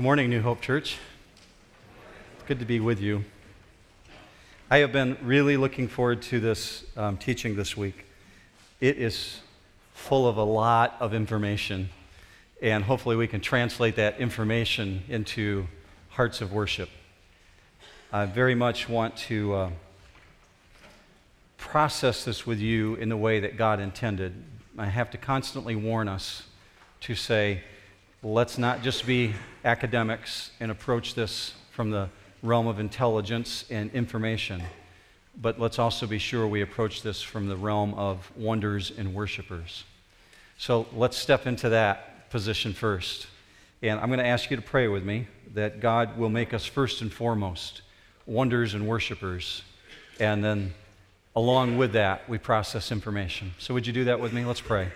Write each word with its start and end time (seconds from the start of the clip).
Good 0.00 0.04
morning, 0.04 0.30
New 0.30 0.40
Hope 0.40 0.62
Church. 0.62 0.96
It's 2.38 2.48
good 2.48 2.58
to 2.60 2.64
be 2.64 2.80
with 2.80 3.02
you. 3.02 3.22
I 4.70 4.78
have 4.78 4.92
been 4.92 5.18
really 5.20 5.58
looking 5.58 5.88
forward 5.88 6.22
to 6.22 6.40
this 6.40 6.86
um, 6.96 7.18
teaching 7.18 7.54
this 7.54 7.76
week. 7.76 8.06
It 8.80 8.96
is 8.96 9.40
full 9.92 10.26
of 10.26 10.38
a 10.38 10.42
lot 10.42 10.96
of 11.00 11.12
information, 11.12 11.90
and 12.62 12.84
hopefully, 12.84 13.14
we 13.14 13.26
can 13.26 13.42
translate 13.42 13.96
that 13.96 14.18
information 14.18 15.02
into 15.06 15.66
hearts 16.08 16.40
of 16.40 16.50
worship. 16.50 16.88
I 18.10 18.24
very 18.24 18.54
much 18.54 18.88
want 18.88 19.18
to 19.28 19.52
uh, 19.52 19.70
process 21.58 22.24
this 22.24 22.46
with 22.46 22.58
you 22.58 22.94
in 22.94 23.10
the 23.10 23.18
way 23.18 23.38
that 23.40 23.58
God 23.58 23.80
intended. 23.80 24.32
I 24.78 24.86
have 24.86 25.10
to 25.10 25.18
constantly 25.18 25.76
warn 25.76 26.08
us 26.08 26.44
to 27.00 27.14
say, 27.14 27.64
let's 28.22 28.58
not 28.58 28.82
just 28.82 29.06
be 29.06 29.34
academics 29.64 30.50
and 30.60 30.70
approach 30.70 31.14
this 31.14 31.54
from 31.70 31.90
the 31.90 32.08
realm 32.42 32.66
of 32.66 32.78
intelligence 32.78 33.64
and 33.70 33.90
information, 33.92 34.62
but 35.40 35.58
let's 35.58 35.78
also 35.78 36.06
be 36.06 36.18
sure 36.18 36.46
we 36.46 36.60
approach 36.60 37.02
this 37.02 37.22
from 37.22 37.48
the 37.48 37.56
realm 37.56 37.94
of 37.94 38.30
wonders 38.36 38.92
and 38.96 39.14
worshipers. 39.14 39.84
So 40.58 40.86
let's 40.94 41.16
step 41.16 41.46
into 41.46 41.70
that 41.70 42.28
position 42.30 42.74
first. 42.74 43.26
And 43.82 43.98
I'm 43.98 44.08
going 44.08 44.18
to 44.18 44.26
ask 44.26 44.50
you 44.50 44.56
to 44.56 44.62
pray 44.62 44.88
with 44.88 45.04
me 45.04 45.26
that 45.54 45.80
God 45.80 46.18
will 46.18 46.28
make 46.28 46.52
us 46.52 46.66
first 46.66 47.00
and 47.00 47.10
foremost 47.10 47.82
wonders 48.26 48.74
and 48.74 48.86
worshipers. 48.86 49.62
And 50.18 50.44
then 50.44 50.74
along 51.34 51.78
with 51.78 51.92
that, 51.92 52.28
we 52.28 52.36
process 52.36 52.92
information. 52.92 53.52
So 53.58 53.72
would 53.72 53.86
you 53.86 53.92
do 53.92 54.04
that 54.04 54.20
with 54.20 54.34
me? 54.34 54.44
Let's 54.44 54.60
pray. 54.60 54.88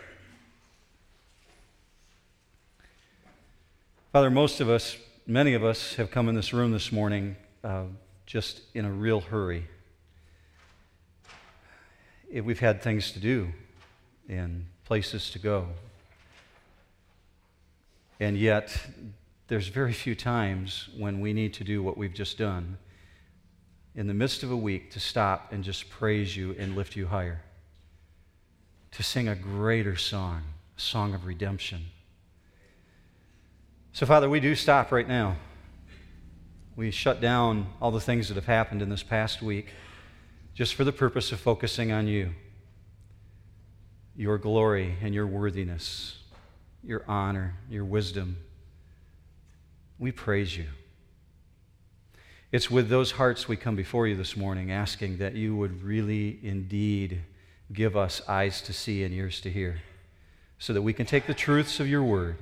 Father, 4.14 4.30
most 4.30 4.60
of 4.60 4.70
us, 4.70 4.96
many 5.26 5.54
of 5.54 5.64
us, 5.64 5.96
have 5.96 6.08
come 6.08 6.28
in 6.28 6.36
this 6.36 6.52
room 6.52 6.70
this 6.70 6.92
morning 6.92 7.34
uh, 7.64 7.82
just 8.26 8.60
in 8.72 8.84
a 8.84 8.92
real 8.92 9.20
hurry. 9.20 9.66
We've 12.32 12.60
had 12.60 12.80
things 12.80 13.10
to 13.10 13.18
do 13.18 13.48
and 14.28 14.66
places 14.84 15.32
to 15.32 15.40
go. 15.40 15.66
And 18.20 18.38
yet, 18.38 18.86
there's 19.48 19.66
very 19.66 19.92
few 19.92 20.14
times 20.14 20.90
when 20.96 21.18
we 21.18 21.32
need 21.32 21.52
to 21.54 21.64
do 21.64 21.82
what 21.82 21.98
we've 21.98 22.14
just 22.14 22.38
done 22.38 22.78
in 23.96 24.06
the 24.06 24.14
midst 24.14 24.44
of 24.44 24.52
a 24.52 24.56
week 24.56 24.92
to 24.92 25.00
stop 25.00 25.52
and 25.52 25.64
just 25.64 25.90
praise 25.90 26.36
you 26.36 26.54
and 26.56 26.76
lift 26.76 26.94
you 26.94 27.08
higher, 27.08 27.42
to 28.92 29.02
sing 29.02 29.26
a 29.26 29.34
greater 29.34 29.96
song, 29.96 30.42
a 30.78 30.80
song 30.80 31.14
of 31.14 31.26
redemption 31.26 31.86
so, 33.94 34.06
Father, 34.06 34.28
we 34.28 34.40
do 34.40 34.56
stop 34.56 34.90
right 34.90 35.06
now. 35.06 35.36
We 36.74 36.90
shut 36.90 37.20
down 37.20 37.68
all 37.80 37.92
the 37.92 38.00
things 38.00 38.26
that 38.26 38.34
have 38.34 38.46
happened 38.46 38.82
in 38.82 38.88
this 38.88 39.04
past 39.04 39.40
week 39.40 39.68
just 40.52 40.74
for 40.74 40.82
the 40.82 40.90
purpose 40.90 41.30
of 41.30 41.38
focusing 41.38 41.92
on 41.92 42.08
you, 42.08 42.34
your 44.16 44.36
glory 44.36 44.96
and 45.00 45.14
your 45.14 45.28
worthiness, 45.28 46.18
your 46.82 47.04
honor, 47.06 47.54
your 47.70 47.84
wisdom. 47.84 48.36
We 50.00 50.10
praise 50.10 50.56
you. 50.56 50.66
It's 52.50 52.68
with 52.68 52.88
those 52.88 53.12
hearts 53.12 53.46
we 53.46 53.54
come 53.54 53.76
before 53.76 54.08
you 54.08 54.16
this 54.16 54.36
morning 54.36 54.72
asking 54.72 55.18
that 55.18 55.34
you 55.34 55.54
would 55.54 55.84
really 55.84 56.40
indeed 56.42 57.20
give 57.72 57.96
us 57.96 58.20
eyes 58.26 58.60
to 58.62 58.72
see 58.72 59.04
and 59.04 59.14
ears 59.14 59.40
to 59.42 59.50
hear 59.50 59.82
so 60.58 60.72
that 60.72 60.82
we 60.82 60.92
can 60.92 61.06
take 61.06 61.28
the 61.28 61.34
truths 61.34 61.78
of 61.78 61.86
your 61.86 62.02
word 62.02 62.38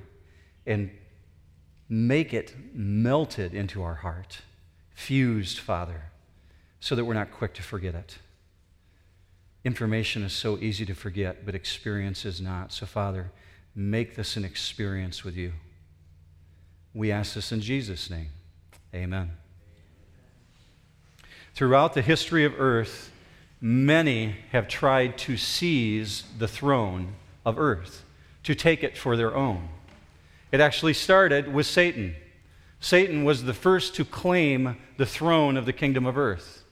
and 0.64 0.90
make 1.92 2.32
it 2.32 2.54
melted 2.72 3.52
into 3.52 3.82
our 3.82 3.96
heart, 3.96 4.38
fused, 4.94 5.58
Father, 5.58 6.04
so 6.80 6.94
that 6.94 7.04
we're 7.04 7.12
not 7.12 7.30
quick 7.30 7.52
to 7.52 7.62
forget 7.62 7.94
it. 7.94 8.16
Information 9.62 10.22
is 10.22 10.32
so 10.32 10.56
easy 10.56 10.86
to 10.86 10.94
forget, 10.94 11.44
but 11.44 11.54
experience 11.54 12.24
is 12.24 12.40
not. 12.40 12.72
So, 12.72 12.86
Father, 12.86 13.30
make 13.74 14.14
this 14.14 14.38
an 14.38 14.44
experience 14.44 15.22
with 15.22 15.36
you. 15.36 15.52
We 16.94 17.12
ask 17.12 17.34
this 17.34 17.52
in 17.52 17.60
Jesus' 17.60 18.08
name. 18.08 18.30
Amen. 18.94 19.32
Throughout 21.54 21.92
the 21.92 22.00
history 22.00 22.46
of 22.46 22.58
earth, 22.58 23.12
many 23.60 24.36
have 24.52 24.66
tried 24.66 25.18
to 25.18 25.36
seize 25.36 26.22
the 26.38 26.48
throne 26.48 27.16
of 27.44 27.58
earth, 27.58 28.02
to 28.44 28.54
take 28.54 28.82
it 28.82 28.96
for 28.96 29.14
their 29.14 29.36
own. 29.36 29.68
It 30.52 30.60
actually 30.60 30.92
started 30.94 31.52
with 31.52 31.66
Satan. 31.66 32.14
Satan 32.78 33.24
was 33.24 33.44
the 33.44 33.54
first 33.54 33.94
to 33.96 34.04
claim 34.04 34.76
the 34.98 35.06
throne 35.06 35.56
of 35.56 35.66
the 35.66 35.72
kingdom 35.72 36.04
of 36.04 36.18
earth. 36.18 36.64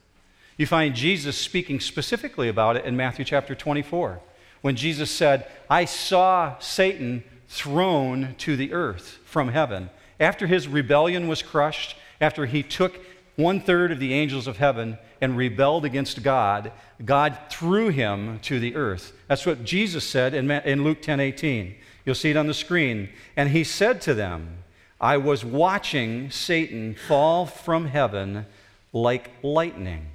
You 0.55 0.67
find 0.67 0.93
Jesus 0.93 1.35
speaking 1.35 1.79
specifically 1.79 2.47
about 2.47 2.75
it 2.75 2.85
in 2.85 2.95
Matthew 2.95 3.25
chapter 3.25 3.55
24, 3.55 4.21
when 4.61 4.75
Jesus 4.75 5.09
said, 5.09 5.47
I 5.69 5.85
saw 5.85 6.59
Satan 6.59 7.23
thrown 7.47 8.35
to 8.39 8.55
the 8.55 8.71
earth 8.71 9.19
from 9.25 9.49
heaven. 9.49 9.89
After 10.19 10.45
his 10.45 10.67
rebellion 10.67 11.27
was 11.27 11.41
crushed, 11.41 11.95
after 12.21 12.45
he 12.45 12.61
took 12.61 12.99
one 13.35 13.59
third 13.59 13.91
of 13.91 13.99
the 13.99 14.13
angels 14.13 14.45
of 14.45 14.57
heaven 14.57 14.99
and 15.19 15.35
rebelled 15.35 15.85
against 15.85 16.21
God, 16.21 16.71
God 17.03 17.37
threw 17.49 17.89
him 17.89 18.39
to 18.43 18.59
the 18.59 18.75
earth. 18.75 19.13
That's 19.27 19.45
what 19.45 19.63
Jesus 19.63 20.03
said 20.03 20.33
in, 20.33 20.83
Luke 20.83 21.01
10 21.01 21.19
18. 21.19 21.75
You'll 22.05 22.15
see 22.15 22.31
it 22.31 22.37
on 22.37 22.47
the 22.47 22.53
screen. 22.53 23.09
And 23.35 23.49
he 23.49 23.63
said 23.63 24.01
to 24.01 24.13
them, 24.13 24.63
I 24.99 25.17
was 25.17 25.43
watching 25.43 26.29
Satan 26.29 26.95
fall 26.95 27.45
from 27.45 27.87
heaven 27.87 28.45
like 28.93 29.31
lightning. 29.41 30.07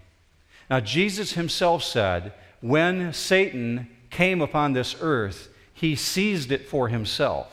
Now, 0.70 0.80
Jesus 0.80 1.32
himself 1.32 1.82
said, 1.82 2.32
when 2.60 3.12
Satan 3.12 3.88
came 4.10 4.40
upon 4.40 4.72
this 4.72 4.96
earth, 5.00 5.48
he 5.72 5.94
seized 5.94 6.50
it 6.50 6.68
for 6.68 6.88
himself 6.88 7.52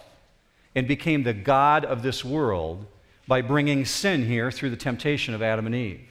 and 0.75 0.87
became 0.87 1.23
the 1.23 1.33
God 1.33 1.85
of 1.85 2.01
this 2.01 2.23
world 2.23 2.85
by 3.27 3.41
bringing 3.41 3.85
sin 3.85 4.25
here 4.25 4.51
through 4.51 4.69
the 4.69 4.75
temptation 4.75 5.33
of 5.33 5.41
Adam 5.41 5.65
and 5.65 5.75
Eve. 5.75 6.01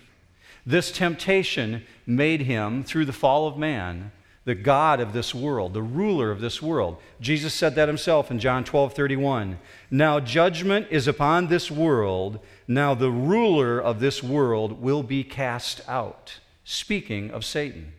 This 0.64 0.92
temptation 0.92 1.84
made 2.06 2.42
him, 2.42 2.84
through 2.84 3.06
the 3.06 3.12
fall 3.12 3.46
of 3.46 3.58
man, 3.58 4.12
the 4.44 4.54
God 4.54 5.00
of 5.00 5.12
this 5.12 5.34
world, 5.34 5.72
the 5.72 5.82
ruler 5.82 6.30
of 6.30 6.40
this 6.40 6.60
world. 6.60 6.96
Jesus 7.20 7.54
said 7.54 7.74
that 7.76 7.88
himself 7.88 8.30
in 8.30 8.38
John 8.38 8.64
12 8.64 8.92
31. 8.94 9.58
Now 9.90 10.18
judgment 10.18 10.88
is 10.90 11.06
upon 11.06 11.46
this 11.46 11.70
world. 11.70 12.40
Now 12.66 12.94
the 12.94 13.10
ruler 13.10 13.80
of 13.80 14.00
this 14.00 14.22
world 14.22 14.80
will 14.82 15.02
be 15.02 15.22
cast 15.22 15.80
out. 15.88 16.40
Speaking 16.64 17.30
of 17.30 17.44
Satan. 17.44 17.92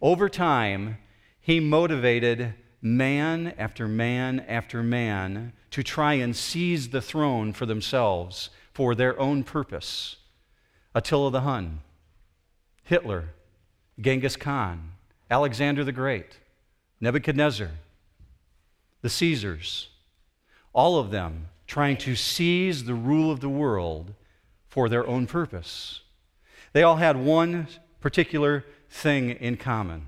Over 0.00 0.28
time, 0.28 0.98
he 1.40 1.60
motivated 1.60 2.54
man 2.82 3.54
after 3.58 3.88
man 3.88 4.40
after 4.40 4.82
man 4.82 5.52
to 5.70 5.82
try 5.82 6.14
and 6.14 6.34
seize 6.34 6.88
the 6.88 7.02
throne 7.02 7.52
for 7.52 7.66
themselves 7.66 8.50
for 8.72 8.94
their 8.94 9.18
own 9.18 9.42
purpose. 9.42 10.16
Attila 10.94 11.30
the 11.30 11.40
Hun, 11.42 11.80
Hitler, 12.84 13.30
Genghis 14.00 14.36
Khan, 14.36 14.92
Alexander 15.30 15.82
the 15.82 15.92
Great, 15.92 16.38
Nebuchadnezzar, 17.00 17.70
the 19.02 19.08
Caesars, 19.08 19.88
all 20.72 20.98
of 20.98 21.10
them 21.10 21.48
trying 21.66 21.96
to 21.96 22.14
seize 22.14 22.84
the 22.84 22.94
rule 22.94 23.32
of 23.32 23.40
the 23.40 23.48
world 23.48 24.14
for 24.68 24.88
their 24.88 25.04
own 25.06 25.26
purpose. 25.26 26.02
They 26.72 26.84
all 26.84 26.96
had 26.96 27.16
one 27.16 27.66
particular 28.00 28.64
thing 28.88 29.30
in 29.30 29.56
common. 29.56 30.06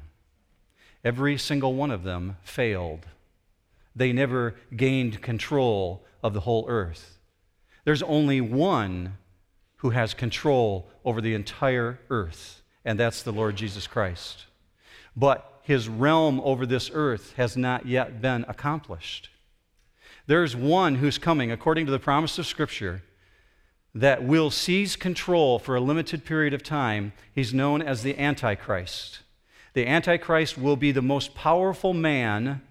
Every 1.04 1.36
single 1.36 1.74
one 1.74 1.90
of 1.90 2.04
them 2.04 2.36
failed. 2.42 3.06
They 3.96 4.12
never 4.12 4.54
gained 4.76 5.20
control 5.20 6.04
of 6.22 6.32
the 6.32 6.40
whole 6.40 6.64
earth. 6.68 7.18
There's 7.84 8.02
only 8.04 8.40
one 8.40 9.16
who 9.78 9.90
has 9.90 10.14
control 10.14 10.88
over 11.04 11.20
the 11.20 11.34
entire 11.34 11.98
earth, 12.08 12.62
and 12.84 13.00
that's 13.00 13.22
the 13.22 13.32
Lord 13.32 13.56
Jesus 13.56 13.88
Christ 13.88 14.44
but 15.18 15.60
his 15.62 15.88
realm 15.88 16.40
over 16.44 16.64
this 16.64 16.90
earth 16.94 17.34
has 17.36 17.56
not 17.56 17.86
yet 17.86 18.22
been 18.22 18.44
accomplished. 18.46 19.30
There's 20.26 20.54
one 20.54 20.96
who's 20.96 21.18
coming, 21.18 21.50
according 21.50 21.86
to 21.86 21.92
the 21.92 21.98
promise 21.98 22.38
of 22.38 22.46
Scripture, 22.46 23.02
that 23.94 24.22
will 24.22 24.50
seize 24.50 24.94
control 24.94 25.58
for 25.58 25.74
a 25.74 25.80
limited 25.80 26.24
period 26.24 26.54
of 26.54 26.62
time. 26.62 27.12
He's 27.34 27.52
known 27.52 27.82
as 27.82 28.02
the 28.02 28.16
Antichrist. 28.16 29.20
The 29.74 29.88
Antichrist 29.88 30.56
will 30.56 30.76
be 30.76 30.92
the 30.92 31.02
most 31.02 31.34
powerful 31.34 31.94
man 31.94 32.62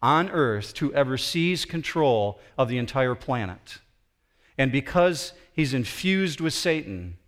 on 0.00 0.30
earth 0.30 0.72
to 0.74 0.94
ever 0.94 1.18
seize 1.18 1.66
control 1.66 2.40
of 2.56 2.68
the 2.68 2.78
entire 2.78 3.14
planet. 3.14 3.78
And 4.56 4.72
because 4.72 5.34
he's 5.52 5.74
infused 5.74 6.40
with 6.40 6.54
Satan, 6.54 7.18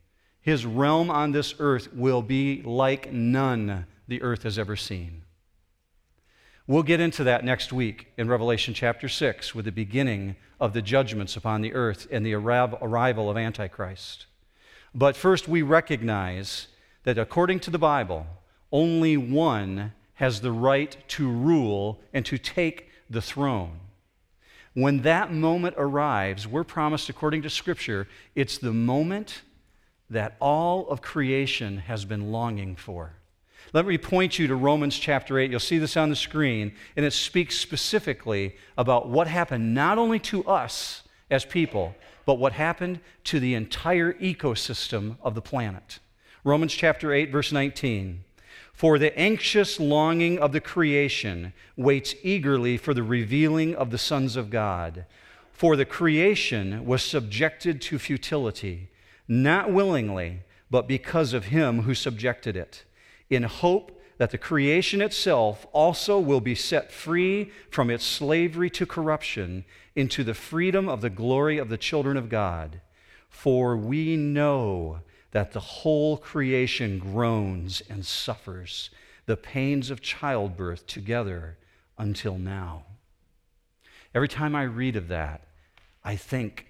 his 0.40 0.64
realm 0.64 1.10
on 1.10 1.32
this 1.32 1.54
earth 1.58 1.92
will 1.92 2.22
be 2.22 2.62
like 2.62 3.12
none 3.12 3.86
the 4.08 4.22
earth 4.22 4.42
has 4.42 4.58
ever 4.58 4.76
seen. 4.76 5.22
We'll 6.66 6.82
get 6.82 7.00
into 7.00 7.24
that 7.24 7.44
next 7.44 7.72
week 7.72 8.12
in 8.16 8.28
Revelation 8.28 8.72
chapter 8.72 9.08
6 9.08 9.54
with 9.54 9.64
the 9.64 9.72
beginning 9.72 10.36
of 10.60 10.72
the 10.72 10.82
judgments 10.82 11.36
upon 11.36 11.60
the 11.60 11.74
earth 11.74 12.06
and 12.10 12.24
the 12.24 12.34
arrival 12.34 13.30
of 13.30 13.36
Antichrist. 13.36 14.26
But 14.94 15.16
first, 15.16 15.48
we 15.48 15.62
recognize 15.62 16.68
that 17.02 17.18
according 17.18 17.60
to 17.60 17.70
the 17.70 17.78
Bible, 17.78 18.26
only 18.70 19.16
one 19.16 19.92
has 20.14 20.40
the 20.40 20.52
right 20.52 20.96
to 21.08 21.28
rule 21.28 22.00
and 22.12 22.24
to 22.26 22.38
take 22.38 22.88
the 23.10 23.22
throne. 23.22 23.80
When 24.74 25.02
that 25.02 25.32
moment 25.32 25.74
arrives, 25.76 26.46
we're 26.46 26.64
promised, 26.64 27.08
according 27.08 27.42
to 27.42 27.50
Scripture, 27.50 28.06
it's 28.34 28.56
the 28.56 28.72
moment 28.72 29.42
that 30.08 30.36
all 30.40 30.88
of 30.88 31.02
creation 31.02 31.78
has 31.78 32.04
been 32.04 32.30
longing 32.30 32.76
for. 32.76 33.14
Let 33.74 33.86
me 33.86 33.96
point 33.96 34.38
you 34.38 34.46
to 34.48 34.54
Romans 34.54 34.98
chapter 34.98 35.38
8. 35.38 35.50
You'll 35.50 35.58
see 35.58 35.78
this 35.78 35.96
on 35.96 36.10
the 36.10 36.16
screen, 36.16 36.74
and 36.94 37.06
it 37.06 37.14
speaks 37.14 37.56
specifically 37.56 38.56
about 38.76 39.08
what 39.08 39.28
happened 39.28 39.74
not 39.74 39.96
only 39.96 40.18
to 40.18 40.44
us 40.44 41.04
as 41.30 41.46
people, 41.46 41.94
but 42.26 42.34
what 42.34 42.52
happened 42.52 43.00
to 43.24 43.40
the 43.40 43.54
entire 43.54 44.12
ecosystem 44.14 45.16
of 45.22 45.34
the 45.34 45.40
planet. 45.40 46.00
Romans 46.44 46.74
chapter 46.74 47.14
8, 47.14 47.32
verse 47.32 47.50
19. 47.50 48.24
For 48.74 48.98
the 48.98 49.18
anxious 49.18 49.80
longing 49.80 50.38
of 50.38 50.52
the 50.52 50.60
creation 50.60 51.54
waits 51.74 52.14
eagerly 52.22 52.76
for 52.76 52.92
the 52.92 53.02
revealing 53.02 53.74
of 53.74 53.90
the 53.90 53.96
sons 53.96 54.36
of 54.36 54.50
God. 54.50 55.06
For 55.50 55.76
the 55.76 55.86
creation 55.86 56.84
was 56.84 57.02
subjected 57.02 57.80
to 57.82 57.98
futility, 57.98 58.90
not 59.26 59.72
willingly, 59.72 60.40
but 60.70 60.86
because 60.86 61.32
of 61.32 61.46
him 61.46 61.82
who 61.82 61.94
subjected 61.94 62.54
it 62.54 62.84
in 63.34 63.44
hope 63.44 63.98
that 64.18 64.30
the 64.30 64.38
creation 64.38 65.00
itself 65.00 65.66
also 65.72 66.18
will 66.18 66.40
be 66.40 66.54
set 66.54 66.92
free 66.92 67.50
from 67.70 67.90
its 67.90 68.04
slavery 68.04 68.70
to 68.70 68.86
corruption 68.86 69.64
into 69.96 70.22
the 70.22 70.34
freedom 70.34 70.88
of 70.88 71.00
the 71.00 71.10
glory 71.10 71.58
of 71.58 71.68
the 71.68 71.78
children 71.78 72.16
of 72.16 72.28
God. 72.28 72.80
For 73.28 73.76
we 73.76 74.16
know 74.16 75.00
that 75.32 75.52
the 75.52 75.60
whole 75.60 76.18
creation 76.18 76.98
groans 76.98 77.82
and 77.88 78.04
suffers 78.04 78.90
the 79.26 79.36
pains 79.36 79.90
of 79.90 80.00
childbirth 80.00 80.86
together 80.86 81.56
until 81.96 82.36
now. 82.36 82.84
Every 84.14 84.28
time 84.28 84.54
I 84.54 84.64
read 84.64 84.94
of 84.96 85.08
that, 85.08 85.46
I 86.04 86.16
think 86.16 86.66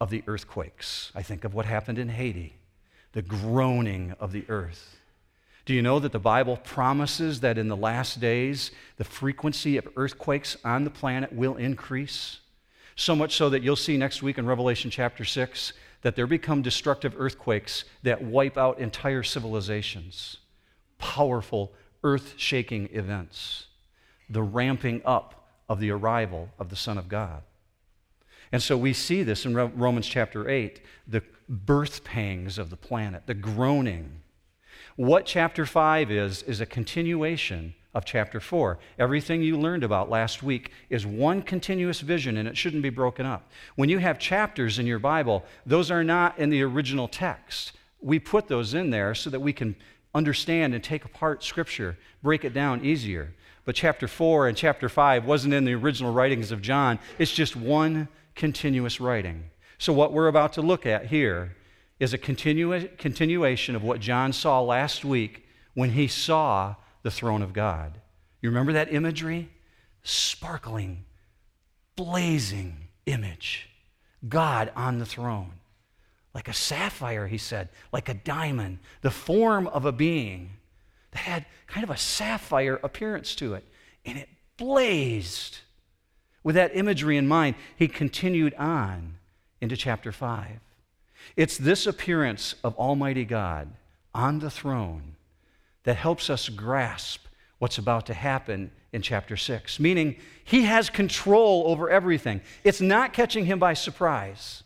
of 0.00 0.10
the 0.10 0.22
earthquakes. 0.26 1.10
I 1.14 1.22
think 1.22 1.44
of 1.44 1.54
what 1.54 1.64
happened 1.64 1.98
in 1.98 2.10
Haiti, 2.10 2.56
the 3.12 3.22
groaning 3.22 4.14
of 4.20 4.32
the 4.32 4.44
earth. 4.48 4.98
Do 5.64 5.72
you 5.72 5.80
know 5.80 5.98
that 5.98 6.12
the 6.12 6.18
Bible 6.18 6.58
promises 6.58 7.40
that 7.40 7.56
in 7.56 7.68
the 7.68 7.76
last 7.76 8.20
days, 8.20 8.70
the 8.96 9.04
frequency 9.04 9.78
of 9.78 9.88
earthquakes 9.96 10.56
on 10.64 10.84
the 10.84 10.90
planet 10.90 11.32
will 11.32 11.56
increase? 11.56 12.40
So 12.96 13.16
much 13.16 13.34
so 13.34 13.48
that 13.50 13.62
you'll 13.62 13.76
see 13.76 13.96
next 13.96 14.22
week 14.22 14.36
in 14.36 14.46
Revelation 14.46 14.90
chapter 14.90 15.24
6 15.24 15.72
that 16.02 16.16
there 16.16 16.26
become 16.26 16.60
destructive 16.60 17.14
earthquakes 17.16 17.84
that 18.02 18.22
wipe 18.22 18.58
out 18.58 18.78
entire 18.78 19.22
civilizations. 19.22 20.36
Powerful, 20.98 21.72
earth 22.02 22.34
shaking 22.36 22.90
events. 22.92 23.66
The 24.28 24.42
ramping 24.42 25.00
up 25.06 25.48
of 25.66 25.80
the 25.80 25.90
arrival 25.90 26.50
of 26.58 26.68
the 26.68 26.76
Son 26.76 26.98
of 26.98 27.08
God. 27.08 27.42
And 28.52 28.62
so 28.62 28.76
we 28.76 28.92
see 28.92 29.22
this 29.22 29.46
in 29.46 29.56
Romans 29.56 30.06
chapter 30.06 30.48
8 30.48 30.80
the 31.08 31.22
birth 31.48 32.04
pangs 32.04 32.58
of 32.58 32.70
the 32.70 32.76
planet, 32.76 33.26
the 33.26 33.34
groaning 33.34 34.20
what 34.96 35.26
chapter 35.26 35.66
5 35.66 36.10
is, 36.10 36.42
is 36.42 36.60
a 36.60 36.66
continuation 36.66 37.74
of 37.94 38.04
chapter 38.04 38.40
4. 38.40 38.78
Everything 38.98 39.42
you 39.42 39.58
learned 39.58 39.84
about 39.84 40.10
last 40.10 40.42
week 40.42 40.70
is 40.90 41.06
one 41.06 41.42
continuous 41.42 42.00
vision 42.00 42.36
and 42.36 42.48
it 42.48 42.56
shouldn't 42.56 42.82
be 42.82 42.90
broken 42.90 43.24
up. 43.24 43.50
When 43.76 43.88
you 43.88 43.98
have 43.98 44.18
chapters 44.18 44.78
in 44.78 44.86
your 44.86 44.98
Bible, 44.98 45.44
those 45.64 45.90
are 45.90 46.04
not 46.04 46.38
in 46.38 46.50
the 46.50 46.62
original 46.62 47.08
text. 47.08 47.72
We 48.00 48.18
put 48.18 48.48
those 48.48 48.74
in 48.74 48.90
there 48.90 49.14
so 49.14 49.30
that 49.30 49.40
we 49.40 49.52
can 49.52 49.76
understand 50.14 50.74
and 50.74 50.82
take 50.82 51.04
apart 51.04 51.42
Scripture, 51.42 51.96
break 52.22 52.44
it 52.44 52.54
down 52.54 52.84
easier. 52.84 53.32
But 53.64 53.76
chapter 53.76 54.06
4 54.06 54.48
and 54.48 54.56
chapter 54.56 54.88
5 54.88 55.24
wasn't 55.24 55.54
in 55.54 55.64
the 55.64 55.74
original 55.74 56.12
writings 56.12 56.52
of 56.52 56.62
John, 56.62 56.98
it's 57.18 57.32
just 57.32 57.56
one 57.56 58.08
continuous 58.34 59.00
writing. 59.00 59.50
So, 59.78 59.92
what 59.92 60.12
we're 60.12 60.28
about 60.28 60.52
to 60.54 60.62
look 60.62 60.86
at 60.86 61.06
here 61.06 61.56
is 61.98 62.12
a 62.12 62.18
continua- 62.18 62.88
continuation 62.88 63.76
of 63.76 63.82
what 63.82 64.00
John 64.00 64.32
saw 64.32 64.60
last 64.60 65.04
week 65.04 65.46
when 65.74 65.90
he 65.90 66.08
saw 66.08 66.76
the 67.02 67.10
throne 67.10 67.42
of 67.42 67.52
God. 67.52 68.00
You 68.40 68.50
remember 68.50 68.72
that 68.72 68.92
imagery? 68.92 69.50
Sparkling, 70.02 71.04
blazing 71.96 72.88
image. 73.06 73.68
God 74.28 74.72
on 74.74 74.98
the 74.98 75.06
throne. 75.06 75.52
Like 76.34 76.48
a 76.48 76.52
sapphire, 76.52 77.28
he 77.28 77.38
said, 77.38 77.68
like 77.92 78.08
a 78.08 78.14
diamond, 78.14 78.80
the 79.02 79.10
form 79.10 79.68
of 79.68 79.84
a 79.84 79.92
being 79.92 80.50
that 81.12 81.20
had 81.20 81.46
kind 81.68 81.84
of 81.84 81.90
a 81.90 81.96
sapphire 81.96 82.80
appearance 82.82 83.34
to 83.36 83.54
it. 83.54 83.64
And 84.04 84.18
it 84.18 84.28
blazed. 84.56 85.58
With 86.42 86.56
that 86.56 86.76
imagery 86.76 87.16
in 87.16 87.28
mind, 87.28 87.54
he 87.76 87.88
continued 87.88 88.54
on 88.54 89.18
into 89.60 89.76
chapter 89.76 90.12
5. 90.12 90.60
It's 91.36 91.58
this 91.58 91.86
appearance 91.86 92.54
of 92.62 92.76
Almighty 92.76 93.24
God 93.24 93.68
on 94.14 94.38
the 94.38 94.50
throne 94.50 95.16
that 95.84 95.96
helps 95.96 96.30
us 96.30 96.48
grasp 96.48 97.26
what's 97.58 97.78
about 97.78 98.06
to 98.06 98.14
happen 98.14 98.70
in 98.92 99.02
chapter 99.02 99.36
6, 99.36 99.80
meaning 99.80 100.16
he 100.44 100.62
has 100.62 100.88
control 100.90 101.64
over 101.66 101.90
everything. 101.90 102.40
It's 102.62 102.80
not 102.80 103.12
catching 103.12 103.46
him 103.46 103.58
by 103.58 103.74
surprise. 103.74 104.62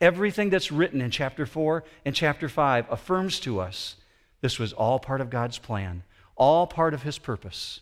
Everything 0.00 0.50
that's 0.50 0.72
written 0.72 1.00
in 1.00 1.10
chapter 1.10 1.46
4 1.46 1.84
and 2.04 2.14
chapter 2.14 2.48
5 2.48 2.86
affirms 2.90 3.40
to 3.40 3.60
us 3.60 3.96
this 4.40 4.58
was 4.58 4.72
all 4.72 4.98
part 4.98 5.20
of 5.20 5.30
God's 5.30 5.58
plan, 5.58 6.04
all 6.36 6.66
part 6.66 6.94
of 6.94 7.02
his 7.02 7.18
purpose. 7.18 7.80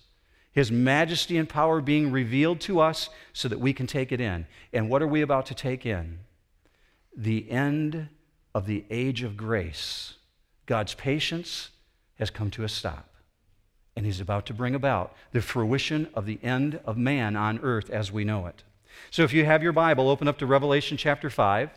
His 0.52 0.73
majesty 0.73 1.37
and 1.37 1.49
power 1.49 1.82
being 1.82 2.11
revealed 2.11 2.61
to 2.62 2.81
us 2.81 3.11
so 3.34 3.46
that 3.49 3.61
we 3.61 3.75
can 3.75 3.87
take 3.87 4.11
it 4.11 4.20
in. 4.20 4.46
And 4.73 4.88
what 4.88 5.02
are 5.02 5.06
we 5.06 5.20
about 5.20 5.46
to 5.46 5.55
take 5.55 5.84
in? 5.84 6.20
The 7.14 7.50
end 7.50 8.08
of 8.56 8.64
the 8.64 8.87
age 8.88 9.23
of 9.23 9.37
grace, 9.37 10.14
God's 10.64 10.94
patience 10.94 11.69
has 12.19 12.31
come 12.31 12.50
to 12.53 12.64
a 12.64 12.70
stop. 12.70 13.11
And 13.94 14.06
he's 14.06 14.19
about 14.19 14.47
to 14.47 14.55
bring 14.55 14.75
about 14.75 15.14
the 15.32 15.43
fruition 15.43 16.08
of 16.14 16.25
the 16.25 16.38
end 16.43 16.81
of 16.87 16.97
man 16.97 17.37
on 17.37 17.61
earth 17.62 17.91
as 17.91 18.11
we 18.11 18.25
know 18.25 18.47
it. 18.47 18.62
So 19.11 19.25
if 19.25 19.35
you 19.35 19.44
have 19.44 19.62
your 19.62 19.75
Bible, 19.75 20.08
open 20.08 20.26
up 20.26 20.38
to 20.38 20.47
Revelation 20.47 20.97
chapter 20.97 21.29
5. 21.29 21.69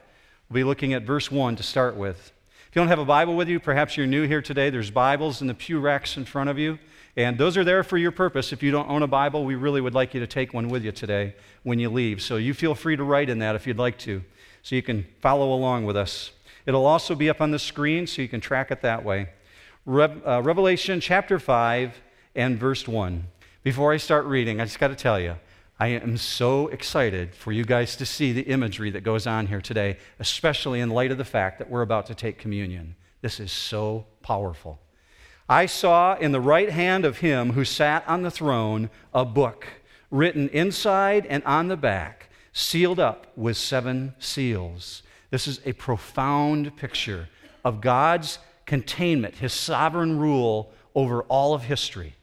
We'll 0.50 0.56
be 0.56 0.64
looking 0.64 0.94
at 0.94 1.04
verse 1.04 1.30
1 1.30 1.58
to 1.58 1.64
start 1.64 1.98
with. 1.98 2.32
If 2.70 2.76
you 2.78 2.80
don't 2.80 2.88
have 2.88 2.98
a 2.98 3.04
Bible 3.04 3.36
with 3.36 3.50
you, 3.50 3.60
perhaps 3.60 3.98
you're 3.98 4.08
new 4.08 4.26
here 4.26 4.42
today, 4.42 4.70
there's 4.70 4.90
Bibles 4.90 5.42
in 5.42 5.48
the 5.48 5.54
pew 5.54 5.82
racks 5.82 6.16
in 6.16 6.24
front 6.24 6.50
of 6.50 6.58
you. 6.58 6.80
And 7.18 7.38
those 7.38 7.58
are 7.58 7.66
there 7.66 7.84
for 7.84 7.98
your 7.98 8.12
purpose. 8.12 8.54
If 8.54 8.64
you 8.64 8.72
don't 8.72 8.90
own 8.90 9.04
a 9.04 9.08
Bible, 9.08 9.44
we 9.44 9.56
really 9.56 9.82
would 9.82 9.94
like 9.94 10.14
you 10.14 10.22
to 10.22 10.28
take 10.28 10.54
one 10.54 10.70
with 10.70 10.86
you 10.86 10.94
today 10.94 11.36
when 11.64 11.78
you 11.78 11.90
leave. 11.90 12.22
So 12.22 12.38
you 12.38 12.54
feel 12.54 12.74
free 12.74 12.96
to 12.96 13.04
write 13.04 13.30
in 13.30 13.40
that 13.40 13.58
if 13.58 13.68
you'd 13.68 13.78
like 13.78 13.98
to, 13.98 14.24
so 14.64 14.76
you 14.76 14.82
can 14.82 15.06
follow 15.20 15.54
along 15.54 15.84
with 15.84 15.98
us. 15.98 16.32
It'll 16.66 16.86
also 16.86 17.16
be 17.16 17.30
up 17.30 17.42
on 17.42 17.52
the 17.52 17.60
screen 17.60 18.08
so 18.08 18.22
you 18.22 18.28
can 18.28 18.42
track 18.42 18.72
it 18.72 18.82
that 18.82 19.04
way. 19.04 19.30
Re- 19.86 20.22
uh, 20.26 20.42
Revelation 20.44 21.00
chapter 21.00 21.40
5 21.40 22.02
and 22.36 22.60
verse 22.60 22.88
1. 22.88 23.26
Before 23.64 23.94
I 23.94 23.98
start 23.98 24.26
reading, 24.26 24.62
I 24.62 24.66
just 24.66 24.80
got 24.80 24.90
to 24.90 24.96
tell 24.96 25.20
you, 25.20 25.36
I 25.80 25.88
am 25.88 26.18
so 26.18 26.68
excited 26.68 27.34
for 27.34 27.52
you 27.52 27.64
guys 27.64 27.96
to 27.96 28.06
see 28.06 28.34
the 28.34 28.42
imagery 28.42 28.92
that 28.92 29.02
goes 29.02 29.26
on 29.26 29.48
here 29.48 29.62
today, 29.62 29.98
especially 30.20 30.82
in 30.82 30.90
light 30.90 31.12
of 31.12 31.18
the 31.18 31.26
fact 31.26 31.60
that 31.60 31.70
we're 31.70 31.82
about 31.82 32.06
to 32.08 32.16
take 32.16 32.38
communion. 32.38 32.96
This 33.22 33.40
is 33.40 33.52
so 33.52 34.06
powerful. 34.22 34.80
I 35.48 35.66
saw 35.66 36.16
in 36.16 36.32
the 36.32 36.42
right 36.42 36.70
hand 36.70 37.06
of 37.06 37.20
him 37.20 37.54
who 37.54 37.66
sat 37.66 38.08
on 38.08 38.22
the 38.22 38.32
throne 38.32 38.90
a 39.14 39.26
book 39.26 39.66
written 40.12 40.50
inside 40.50 41.26
and 41.26 41.44
on 41.44 41.70
the 41.70 41.78
back, 41.78 42.30
sealed 42.54 43.00
up 43.00 43.28
with 43.36 43.58
seven 43.58 44.14
seals. 44.20 45.02
This 45.30 45.48
is 45.48 45.62
a 45.66 45.74
profound 45.74 46.76
picture 46.76 47.30
of 47.64 47.82
God's 47.82 48.40
containment, 48.66 49.36
his 49.36 49.54
sovereign 49.54 50.18
rule 50.20 50.72
over 50.96 51.24
all 51.24 51.54
of 51.54 51.64
history. 51.64 52.16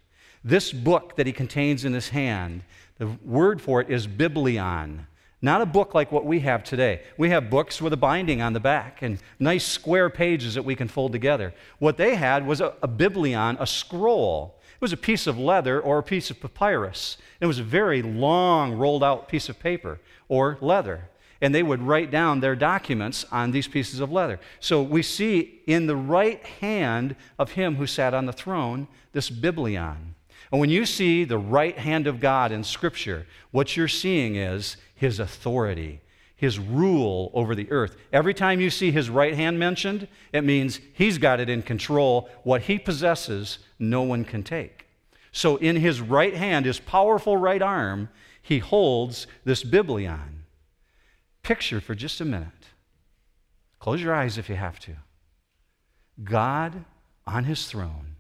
This 0.45 0.73
book 0.73 1.17
that 1.17 1.27
he 1.27 1.33
contains 1.33 1.85
in 1.85 1.93
his 1.93 2.09
hand, 2.09 2.63
the 2.99 3.07
word 3.25 3.61
for 3.61 3.81
it 3.81 3.91
is 3.91 4.07
biblion. 4.07 5.07
Not 5.43 5.61
a 5.61 5.67
book 5.67 5.95
like 5.95 6.11
what 6.11 6.25
we 6.25 6.41
have 6.41 6.65
today. 6.65 7.03
We 7.19 7.31
have 7.31 7.51
books 7.51 7.81
with 7.81 7.93
a 7.93 7.97
binding 7.97 8.41
on 8.41 8.53
the 8.53 8.61
back 8.61 9.03
and 9.03 9.19
nice 9.39 9.65
square 9.65 10.09
pages 10.09 10.55
that 10.55 10.65
we 10.65 10.75
can 10.75 10.89
fold 10.89 11.13
together. 11.13 11.53
What 11.79 11.97
they 11.97 12.15
had 12.15 12.47
was 12.47 12.61
a, 12.61 12.75
a 12.83 12.89
biblion, 12.89 13.57
a 13.61 13.67
scroll. 13.67 14.59
It 14.63 14.81
was 14.81 14.93
a 14.93 14.97
piece 14.97 15.27
of 15.27 15.39
leather 15.39 15.81
or 15.81 15.99
a 15.99 16.03
piece 16.03 16.31
of 16.31 16.41
papyrus. 16.41 17.19
It 17.41 17.47
was 17.47 17.59
a 17.59 17.65
very 17.65 18.03
long, 18.03 18.73
rolled 18.75 19.05
out 19.05 19.29
piece 19.29 19.49
of 19.49 19.59
paper 19.61 20.01
or 20.29 20.59
leather 20.61 21.09
and 21.41 21.55
they 21.55 21.63
would 21.63 21.83
write 21.83 22.11
down 22.11 22.41
their 22.41 22.57
documents 22.57 23.25
on 23.31 23.51
these 23.51 23.69
pieces 23.69 24.01
of 24.01 24.13
leather. 24.13 24.41
So 24.61 24.83
we 24.83 25.03
see 25.03 25.61
in 25.67 25.87
the 25.87 25.97
right 25.97 26.45
hand 26.45 27.17
of 27.39 27.53
him 27.53 27.77
who 27.77 27.87
sat 27.87 28.15
on 28.15 28.27
the 28.27 28.33
throne 28.33 28.89
this 29.13 29.31
biblion. 29.31 30.15
And 30.51 30.61
when 30.61 30.71
you 30.71 30.87
see 30.87 31.25
the 31.25 31.39
right 31.39 31.77
hand 31.77 32.07
of 32.07 32.21
God 32.21 32.53
in 32.53 32.63
Scripture, 32.63 33.27
what 33.51 33.77
you're 33.77 33.89
seeing 33.89 34.37
is 34.37 34.77
his 34.95 35.19
authority, 35.19 36.01
his 36.37 36.59
rule 36.59 37.31
over 37.35 37.55
the 37.55 37.71
earth. 37.71 37.97
Every 38.13 38.35
time 38.35 38.61
you 38.61 38.71
see 38.71 38.91
his 38.91 39.11
right 39.11 39.35
hand 39.35 39.59
mentioned, 39.59 40.07
it 40.33 40.45
means 40.45 40.81
he's 40.95 41.19
got 41.19 41.41
it 41.41 41.49
in 41.49 41.63
control. 41.63 42.29
What 42.45 42.63
he 42.63 42.79
possesses, 42.79 43.59
no 43.79 44.03
one 44.03 44.25
can 44.25 44.43
take. 44.43 44.87
So, 45.33 45.57
in 45.57 45.77
his 45.77 46.01
right 46.01 46.35
hand, 46.35 46.65
his 46.65 46.81
powerful 46.81 47.37
right 47.37 47.61
arm, 47.61 48.09
he 48.41 48.59
holds 48.59 49.27
this 49.45 49.63
Biblion. 49.63 50.36
Picture 51.47 51.81
for 51.81 51.95
just 51.95 52.21
a 52.21 52.25
minute. 52.25 52.49
Close 53.79 54.03
your 54.03 54.13
eyes 54.13 54.37
if 54.37 54.49
you 54.49 54.57
have 54.57 54.81
to. 54.81 54.97
God 56.25 56.85
on 57.25 57.45
his 57.45 57.69
throne, 57.69 58.17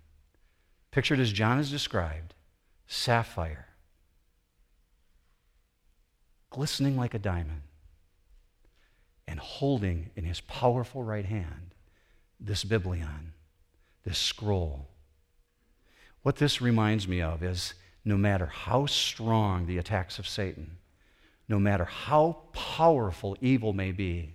pictured 0.92 1.18
as 1.18 1.32
John 1.32 1.56
has 1.56 1.68
described, 1.68 2.34
sapphire, 2.86 3.66
glistening 6.50 6.96
like 6.96 7.14
a 7.14 7.18
diamond, 7.18 7.62
and 9.26 9.40
holding 9.40 10.10
in 10.14 10.22
his 10.22 10.40
powerful 10.42 11.02
right 11.02 11.26
hand 11.26 11.74
this 12.38 12.62
Biblion, 12.62 13.32
this 14.04 14.18
scroll. 14.18 14.86
What 16.22 16.36
this 16.36 16.62
reminds 16.62 17.08
me 17.08 17.20
of 17.20 17.42
is 17.42 17.74
no 18.04 18.16
matter 18.16 18.46
how 18.46 18.86
strong 18.86 19.66
the 19.66 19.78
attacks 19.78 20.20
of 20.20 20.28
Satan, 20.28 20.76
no 21.48 21.58
matter 21.58 21.84
how 21.84 22.38
powerful 22.52 23.36
evil 23.40 23.72
may 23.72 23.92
be, 23.92 24.34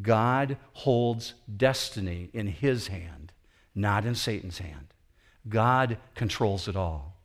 God 0.00 0.56
holds 0.72 1.34
destiny 1.54 2.30
in 2.32 2.46
his 2.46 2.88
hand, 2.88 3.32
not 3.74 4.04
in 4.04 4.14
Satan's 4.14 4.58
hand. 4.58 4.94
God 5.48 5.98
controls 6.14 6.68
it 6.68 6.76
all. 6.76 7.16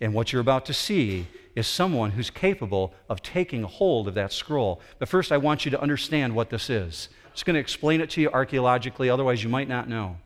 And 0.00 0.12
what 0.12 0.32
you're 0.32 0.42
about 0.42 0.66
to 0.66 0.74
see 0.74 1.26
is 1.54 1.66
someone 1.66 2.10
who's 2.10 2.28
capable 2.28 2.92
of 3.08 3.22
taking 3.22 3.62
hold 3.62 4.08
of 4.08 4.14
that 4.14 4.32
scroll. 4.32 4.80
But 4.98 5.08
first, 5.08 5.32
I 5.32 5.38
want 5.38 5.64
you 5.64 5.70
to 5.70 5.80
understand 5.80 6.34
what 6.34 6.50
this 6.50 6.68
is. 6.68 7.08
I'm 7.24 7.32
just 7.32 7.46
going 7.46 7.54
to 7.54 7.60
explain 7.60 8.00
it 8.00 8.10
to 8.10 8.20
you 8.20 8.30
archaeologically, 8.30 9.08
otherwise, 9.08 9.42
you 9.42 9.48
might 9.48 9.68
not 9.68 9.88
know. 9.88 10.18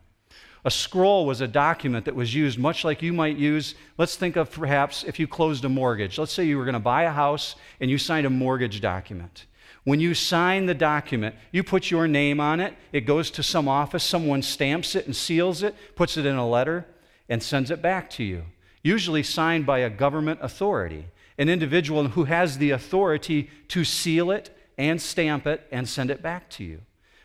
A 0.63 0.71
scroll 0.71 1.25
was 1.25 1.41
a 1.41 1.47
document 1.47 2.05
that 2.05 2.15
was 2.15 2.35
used 2.35 2.59
much 2.59 2.83
like 2.83 3.01
you 3.01 3.13
might 3.13 3.37
use. 3.37 3.73
Let's 3.97 4.15
think 4.15 4.35
of 4.35 4.51
perhaps 4.51 5.03
if 5.03 5.19
you 5.19 5.27
closed 5.27 5.65
a 5.65 5.69
mortgage. 5.69 6.19
Let's 6.19 6.33
say 6.33 6.43
you 6.43 6.57
were 6.57 6.65
going 6.65 6.73
to 6.73 6.79
buy 6.79 7.03
a 7.03 7.11
house 7.11 7.55
and 7.79 7.89
you 7.89 7.97
signed 7.97 8.27
a 8.27 8.29
mortgage 8.29 8.79
document. 8.79 9.47
When 9.83 9.99
you 9.99 10.13
sign 10.13 10.67
the 10.67 10.75
document, 10.75 11.35
you 11.51 11.63
put 11.63 11.89
your 11.89 12.07
name 12.07 12.39
on 12.39 12.59
it. 12.59 12.75
It 12.91 13.01
goes 13.01 13.31
to 13.31 13.43
some 13.43 13.67
office, 13.67 14.03
someone 14.03 14.43
stamps 14.43 14.93
it 14.93 15.07
and 15.07 15.15
seals 15.15 15.63
it, 15.63 15.75
puts 15.95 16.17
it 16.17 16.27
in 16.27 16.35
a 16.35 16.47
letter, 16.47 16.85
and 17.27 17.41
sends 17.41 17.71
it 17.71 17.81
back 17.81 18.09
to 18.11 18.23
you. 18.23 18.43
Usually 18.83 19.23
signed 19.23 19.65
by 19.65 19.79
a 19.79 19.89
government 19.89 20.39
authority, 20.43 21.07
an 21.39 21.49
individual 21.49 22.09
who 22.09 22.25
has 22.25 22.59
the 22.59 22.69
authority 22.69 23.49
to 23.69 23.83
seal 23.83 24.29
it 24.29 24.55
and 24.77 25.01
stamp 25.01 25.47
it 25.47 25.67
and 25.71 25.89
send 25.89 26.11
it 26.11 26.21
back 26.21 26.49
to 26.51 26.63
you 26.63 26.81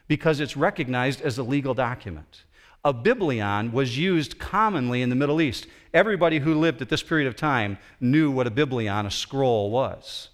because 0.08 0.40
it's 0.40 0.56
recognized 0.56 1.20
as 1.20 1.38
a 1.38 1.42
legal 1.42 1.74
document. 1.74 2.44
A 2.84 2.92
biblion 2.92 3.72
was 3.72 3.98
used 3.98 4.38
commonly 4.38 5.02
in 5.02 5.08
the 5.08 5.16
Middle 5.16 5.40
East. 5.40 5.66
Everybody 5.92 6.38
who 6.38 6.54
lived 6.54 6.82
at 6.82 6.88
this 6.88 7.02
period 7.02 7.26
of 7.26 7.36
time 7.36 7.78
knew 8.00 8.30
what 8.30 8.46
a 8.46 8.50
biblion, 8.50 9.06
a 9.06 9.10
scroll, 9.10 9.70
was. 9.70 10.28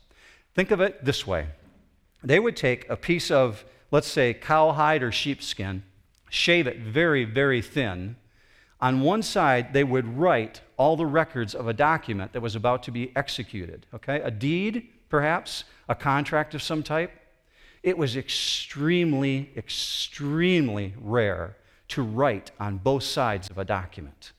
Think 0.54 0.70
of 0.70 0.80
it 0.80 1.04
this 1.04 1.26
way 1.26 1.46
they 2.24 2.38
would 2.38 2.56
take 2.56 2.88
a 2.88 2.96
piece 2.96 3.30
of, 3.30 3.64
let's 3.90 4.06
say, 4.06 4.32
cowhide 4.32 5.02
or 5.02 5.10
sheepskin, 5.10 5.82
shave 6.30 6.66
it 6.66 6.78
very, 6.78 7.24
very 7.24 7.60
thin. 7.60 8.16
On 8.80 9.00
one 9.00 9.22
side, 9.22 9.72
they 9.72 9.84
would 9.84 10.18
write 10.18 10.60
all 10.76 10.96
the 10.96 11.06
records 11.06 11.54
of 11.54 11.68
a 11.68 11.72
document 11.72 12.32
that 12.32 12.40
was 12.40 12.54
about 12.54 12.82
to 12.84 12.90
be 12.90 13.12
executed. 13.16 13.86
Okay? 13.94 14.20
A 14.20 14.30
deed, 14.30 14.88
perhaps, 15.08 15.64
a 15.88 15.94
contract 15.94 16.54
of 16.54 16.62
some 16.62 16.82
type. 16.82 17.12
It 17.82 17.98
was 17.98 18.16
extremely, 18.16 19.50
extremely 19.56 20.94
rare 21.00 21.56
to 21.92 22.02
write 22.02 22.50
on 22.58 22.78
both 22.78 23.02
sides 23.02 23.50
of 23.50 23.58
a 23.58 23.64
document. 23.64 24.32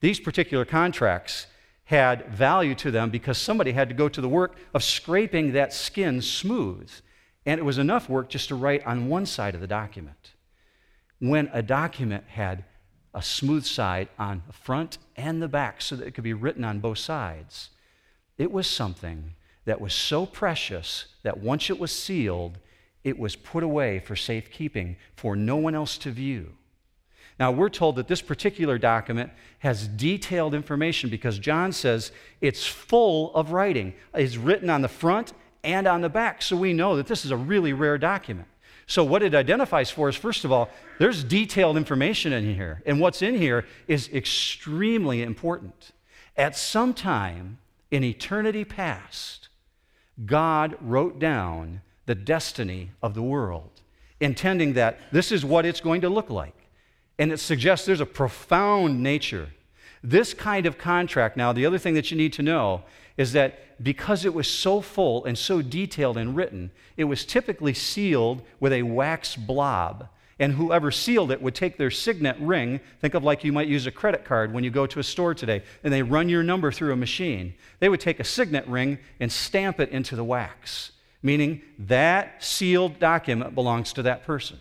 These 0.00 0.20
particular 0.20 0.64
contracts 0.64 1.46
had 1.84 2.26
value 2.28 2.74
to 2.76 2.90
them 2.90 3.10
because 3.10 3.38
somebody 3.38 3.72
had 3.72 3.88
to 3.88 3.94
go 3.94 4.08
to 4.08 4.20
the 4.20 4.28
work 4.28 4.56
of 4.72 4.82
scraping 4.82 5.52
that 5.52 5.72
skin 5.72 6.22
smooth 6.22 6.90
and 7.44 7.58
it 7.58 7.64
was 7.64 7.78
enough 7.78 8.08
work 8.08 8.28
just 8.28 8.48
to 8.48 8.54
write 8.54 8.86
on 8.86 9.08
one 9.08 9.26
side 9.26 9.54
of 9.54 9.60
the 9.60 9.66
document. 9.66 10.32
When 11.18 11.50
a 11.52 11.62
document 11.62 12.24
had 12.28 12.64
a 13.14 13.22
smooth 13.22 13.64
side 13.64 14.08
on 14.18 14.42
the 14.46 14.52
front 14.52 14.98
and 15.16 15.42
the 15.42 15.48
back 15.48 15.82
so 15.82 15.96
that 15.96 16.06
it 16.06 16.12
could 16.12 16.24
be 16.24 16.32
written 16.32 16.64
on 16.64 16.78
both 16.78 16.98
sides, 16.98 17.70
it 18.38 18.50
was 18.52 18.66
something 18.66 19.34
that 19.64 19.80
was 19.80 19.94
so 19.94 20.24
precious 20.24 21.06
that 21.22 21.38
once 21.38 21.68
it 21.68 21.78
was 21.78 21.92
sealed, 21.92 22.58
it 23.04 23.18
was 23.18 23.36
put 23.36 23.62
away 23.62 23.98
for 23.98 24.16
safekeeping 24.16 24.96
for 25.16 25.36
no 25.36 25.56
one 25.56 25.74
else 25.74 25.98
to 25.98 26.10
view. 26.10 26.52
Now, 27.42 27.50
we're 27.50 27.70
told 27.70 27.96
that 27.96 28.06
this 28.06 28.22
particular 28.22 28.78
document 28.78 29.32
has 29.58 29.88
detailed 29.88 30.54
information 30.54 31.10
because 31.10 31.40
John 31.40 31.72
says 31.72 32.12
it's 32.40 32.64
full 32.64 33.34
of 33.34 33.50
writing. 33.50 33.94
It's 34.14 34.36
written 34.36 34.70
on 34.70 34.80
the 34.80 34.86
front 34.86 35.32
and 35.64 35.88
on 35.88 36.02
the 36.02 36.08
back. 36.08 36.40
So 36.40 36.56
we 36.56 36.72
know 36.72 36.94
that 36.94 37.08
this 37.08 37.24
is 37.24 37.32
a 37.32 37.36
really 37.36 37.72
rare 37.72 37.98
document. 37.98 38.46
So, 38.86 39.02
what 39.02 39.24
it 39.24 39.34
identifies 39.34 39.90
for 39.90 40.08
is 40.08 40.14
first 40.14 40.44
of 40.44 40.52
all, 40.52 40.70
there's 41.00 41.24
detailed 41.24 41.76
information 41.76 42.32
in 42.32 42.54
here. 42.54 42.80
And 42.86 43.00
what's 43.00 43.22
in 43.22 43.34
here 43.34 43.66
is 43.88 44.08
extremely 44.10 45.20
important. 45.20 45.90
At 46.36 46.56
some 46.56 46.94
time 46.94 47.58
in 47.90 48.04
eternity 48.04 48.64
past, 48.64 49.48
God 50.26 50.76
wrote 50.80 51.18
down 51.18 51.80
the 52.06 52.14
destiny 52.14 52.92
of 53.02 53.14
the 53.14 53.22
world, 53.22 53.80
intending 54.20 54.74
that 54.74 55.00
this 55.10 55.32
is 55.32 55.44
what 55.44 55.66
it's 55.66 55.80
going 55.80 56.02
to 56.02 56.08
look 56.08 56.30
like. 56.30 56.54
And 57.18 57.32
it 57.32 57.38
suggests 57.38 57.86
there's 57.86 58.00
a 58.00 58.06
profound 58.06 59.02
nature. 59.02 59.48
This 60.02 60.34
kind 60.34 60.66
of 60.66 60.78
contract, 60.78 61.36
now, 61.36 61.52
the 61.52 61.66
other 61.66 61.78
thing 61.78 61.94
that 61.94 62.10
you 62.10 62.16
need 62.16 62.32
to 62.34 62.42
know 62.42 62.82
is 63.16 63.32
that 63.32 63.82
because 63.82 64.24
it 64.24 64.34
was 64.34 64.48
so 64.48 64.80
full 64.80 65.24
and 65.24 65.36
so 65.36 65.62
detailed 65.62 66.16
and 66.16 66.34
written, 66.34 66.70
it 66.96 67.04
was 67.04 67.24
typically 67.24 67.74
sealed 67.74 68.42
with 68.60 68.72
a 68.72 68.82
wax 68.82 69.36
blob. 69.36 70.08
And 70.38 70.54
whoever 70.54 70.90
sealed 70.90 71.30
it 71.30 71.40
would 71.40 71.54
take 71.54 71.76
their 71.76 71.90
signet 71.90 72.36
ring, 72.40 72.80
think 73.00 73.14
of 73.14 73.22
like 73.22 73.44
you 73.44 73.52
might 73.52 73.68
use 73.68 73.86
a 73.86 73.92
credit 73.92 74.24
card 74.24 74.52
when 74.52 74.64
you 74.64 74.70
go 74.70 74.86
to 74.86 74.98
a 74.98 75.04
store 75.04 75.34
today, 75.34 75.62
and 75.84 75.92
they 75.92 76.02
run 76.02 76.28
your 76.28 76.42
number 76.42 76.72
through 76.72 76.92
a 76.92 76.96
machine. 76.96 77.54
They 77.78 77.88
would 77.88 78.00
take 78.00 78.18
a 78.18 78.24
signet 78.24 78.66
ring 78.66 78.98
and 79.20 79.30
stamp 79.30 79.78
it 79.78 79.90
into 79.90 80.16
the 80.16 80.24
wax, 80.24 80.92
meaning 81.22 81.62
that 81.78 82.42
sealed 82.42 82.98
document 82.98 83.54
belongs 83.54 83.92
to 83.92 84.02
that 84.02 84.24
person. 84.24 84.58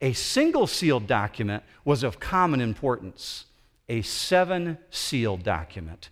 A 0.00 0.12
single 0.12 0.66
sealed 0.66 1.06
document 1.06 1.62
was 1.84 2.02
of 2.02 2.20
common 2.20 2.60
importance. 2.60 3.44
A 3.88 4.02
seven 4.02 4.78
sealed 4.90 5.42
document 5.42 6.08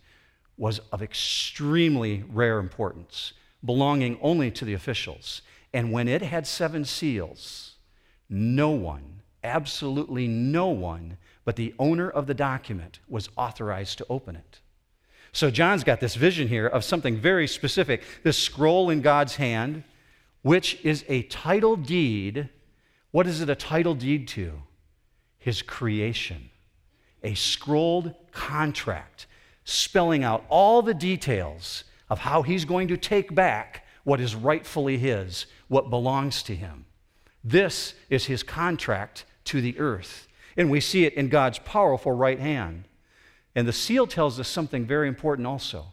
was 0.57 0.80
of 0.92 1.02
extremely 1.02 2.25
rare 2.30 2.59
importance, 2.59 3.33
belonging 3.64 4.18
only 4.21 4.50
to 4.50 4.64
the 4.64 4.75
officials. 4.75 5.42
And 5.73 5.92
when 5.92 6.09
it 6.09 6.23
had 6.23 6.47
seven 6.47 6.85
seals, 6.85 7.76
no 8.28 8.71
one, 8.71 9.23
absolutely 9.42 10.26
no 10.26 10.68
one, 10.68 11.16
but 11.45 11.57
the 11.57 11.75
owner 11.78 12.11
of 12.11 12.26
the 12.26 12.35
document 12.35 12.99
was 13.09 13.30
authorized 13.37 13.99
to 13.99 14.07
open 14.11 14.37
it. 14.37 14.61
So 15.33 15.50
John's 15.50 15.85
got 15.85 16.00
this 16.00 16.14
vision 16.14 16.49
here 16.49 16.66
of 16.66 16.85
something 16.85 17.16
very 17.16 17.47
specific 17.47 18.02
this 18.23 18.38
scroll 18.38 18.90
in 18.90 19.00
God's 19.00 19.37
hand, 19.37 19.85
which 20.42 20.78
is 20.85 21.04
a 21.09 21.23
title 21.23 21.76
deed. 21.76 22.49
What 23.19 23.27
is 23.27 23.41
it 23.41 23.51
a 23.51 23.57
title 23.57 23.97
deed 23.97 24.29
to? 24.29 24.63
His 25.41 25.61
creation. 25.61 26.51
A 27.25 27.35
scrolled 27.35 28.15
contract 28.31 29.27
spelling 29.65 30.23
out 30.23 30.45
all 30.49 30.83
the 30.83 30.95
details 30.95 31.83
of 32.09 32.21
how 32.21 32.43
he's 32.43 32.65
going 32.65 32.87
to 32.87 32.97
take 32.97 33.35
back 33.35 33.85
what 34.05 34.21
is 34.21 34.37
rightfully 34.37 34.99
his, 34.99 35.47
what 35.67 35.91
belongs 35.91 36.45
to 36.45 36.55
him. 36.55 36.85
This 37.43 37.95
is 38.09 38.27
his 38.27 38.45
contract 38.45 39.25
to 39.47 39.61
the 39.61 39.77
earth. 39.81 40.29
And 40.57 40.71
we 40.71 40.79
see 40.79 41.05
it 41.05 41.15
in 41.15 41.29
God's 41.29 41.59
powerful 41.59 42.13
right 42.13 42.39
hand. 42.39 42.85
And 43.53 43.67
the 43.67 43.73
seal 43.73 44.07
tells 44.07 44.39
us 44.39 44.47
something 44.47 44.87
very 44.87 45.09
important 45.09 45.49
also. 45.49 45.87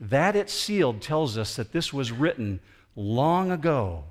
That 0.00 0.34
it's 0.34 0.54
sealed 0.54 1.02
tells 1.02 1.36
us 1.36 1.56
that 1.56 1.72
this 1.72 1.92
was 1.92 2.10
written 2.10 2.60
long 2.96 3.50
ago. 3.50 4.04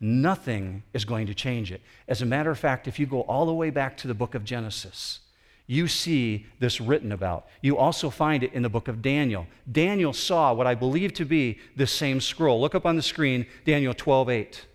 Nothing 0.00 0.82
is 0.94 1.04
going 1.04 1.26
to 1.26 1.34
change 1.34 1.70
it. 1.70 1.82
As 2.08 2.22
a 2.22 2.26
matter 2.26 2.50
of 2.50 2.58
fact, 2.58 2.88
if 2.88 2.98
you 2.98 3.06
go 3.06 3.20
all 3.22 3.44
the 3.44 3.52
way 3.52 3.68
back 3.68 3.98
to 3.98 4.08
the 4.08 4.14
book 4.14 4.34
of 4.34 4.44
Genesis, 4.44 5.20
you 5.66 5.86
see 5.86 6.46
this 6.58 6.80
written 6.80 7.12
about. 7.12 7.46
You 7.60 7.76
also 7.76 8.08
find 8.10 8.42
it 8.42 8.52
in 8.54 8.62
the 8.62 8.68
book 8.68 8.88
of 8.88 9.02
Daniel. 9.02 9.46
Daniel 9.70 10.12
saw 10.12 10.52
what 10.54 10.66
I 10.66 10.74
believe 10.74 11.12
to 11.14 11.24
be 11.24 11.58
this 11.76 11.92
same 11.92 12.20
scroll. 12.20 12.60
Look 12.60 12.74
up 12.74 12.86
on 12.86 12.96
the 12.96 13.02
screen, 13.02 13.46
Daniel 13.64 13.94
12 13.94 14.30
8. 14.30 14.66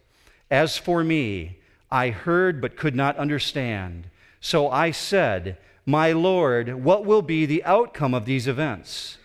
As 0.51 0.77
for 0.77 1.03
me, 1.03 1.58
I 1.91 2.12
heard 2.12 2.62
but 2.62 2.77
could 2.77 2.96
not 2.96 3.17
understand. 3.17 4.10
So 4.39 4.70
I 4.70 4.91
said, 4.91 5.58
My 5.86 6.12
Lord, 6.12 6.84
what 6.84 7.03
will 7.03 7.24
be 7.24 7.46
the 7.46 7.63
outcome 7.63 8.13
of 8.13 8.25
these 8.25 8.48
events? 8.48 9.17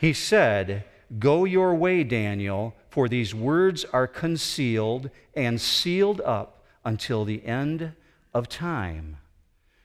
He 0.00 0.12
said, 0.12 0.84
Go 1.18 1.44
your 1.44 1.74
way, 1.74 2.02
Daniel, 2.02 2.74
for 2.94 3.08
these 3.08 3.34
words 3.34 3.84
are 3.86 4.06
concealed 4.06 5.10
and 5.34 5.60
sealed 5.60 6.20
up 6.20 6.62
until 6.84 7.24
the 7.24 7.44
end 7.44 7.92
of 8.32 8.48
time. 8.48 9.16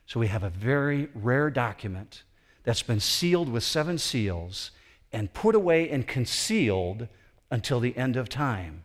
So 0.05 0.19
we 0.19 0.27
have 0.27 0.43
a 0.43 0.51
very 0.51 1.09
rare 1.15 1.49
document 1.49 2.21
that's 2.63 2.83
been 2.83 2.99
sealed 2.99 3.49
with 3.49 3.63
seven 3.63 3.97
seals 3.97 4.69
and 5.11 5.33
put 5.33 5.55
away 5.55 5.89
and 5.89 6.05
concealed 6.05 7.07
until 7.49 7.79
the 7.79 7.97
end 7.97 8.15
of 8.15 8.29
time. 8.29 8.83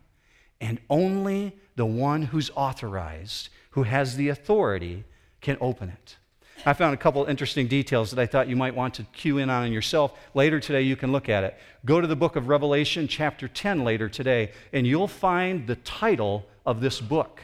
And 0.59 0.79
only 0.89 1.55
the 1.75 1.85
one 1.85 2.23
who's 2.23 2.49
authorized, 2.55 3.49
who 3.69 3.83
has 3.83 4.15
the 4.15 4.29
authority, 4.29 5.03
can 5.39 5.55
open 5.61 5.89
it. 5.89 6.17
I 6.63 6.73
found 6.73 6.93
a 6.93 6.97
couple 6.97 7.25
interesting 7.25 7.67
details 7.67 8.11
that 8.11 8.21
I 8.21 8.25
thought 8.25 8.47
you 8.47 8.55
might 8.55 8.75
want 8.75 8.93
to 8.95 9.03
cue 9.03 9.39
in 9.39 9.49
on 9.49 9.71
yourself. 9.71 10.13
Later 10.33 10.59
today, 10.59 10.81
you 10.81 10.95
can 10.95 11.11
look 11.11 11.29
at 11.29 11.43
it. 11.43 11.57
Go 11.85 11.99
to 11.99 12.07
the 12.07 12.15
book 12.15 12.35
of 12.35 12.47
Revelation, 12.47 13.07
chapter 13.07 13.47
10, 13.47 13.83
later 13.83 14.07
today, 14.07 14.51
and 14.71 14.87
you'll 14.87 15.07
find 15.07 15.67
the 15.67 15.75
title 15.77 16.45
of 16.65 16.81
this 16.81 17.01
book. 17.01 17.41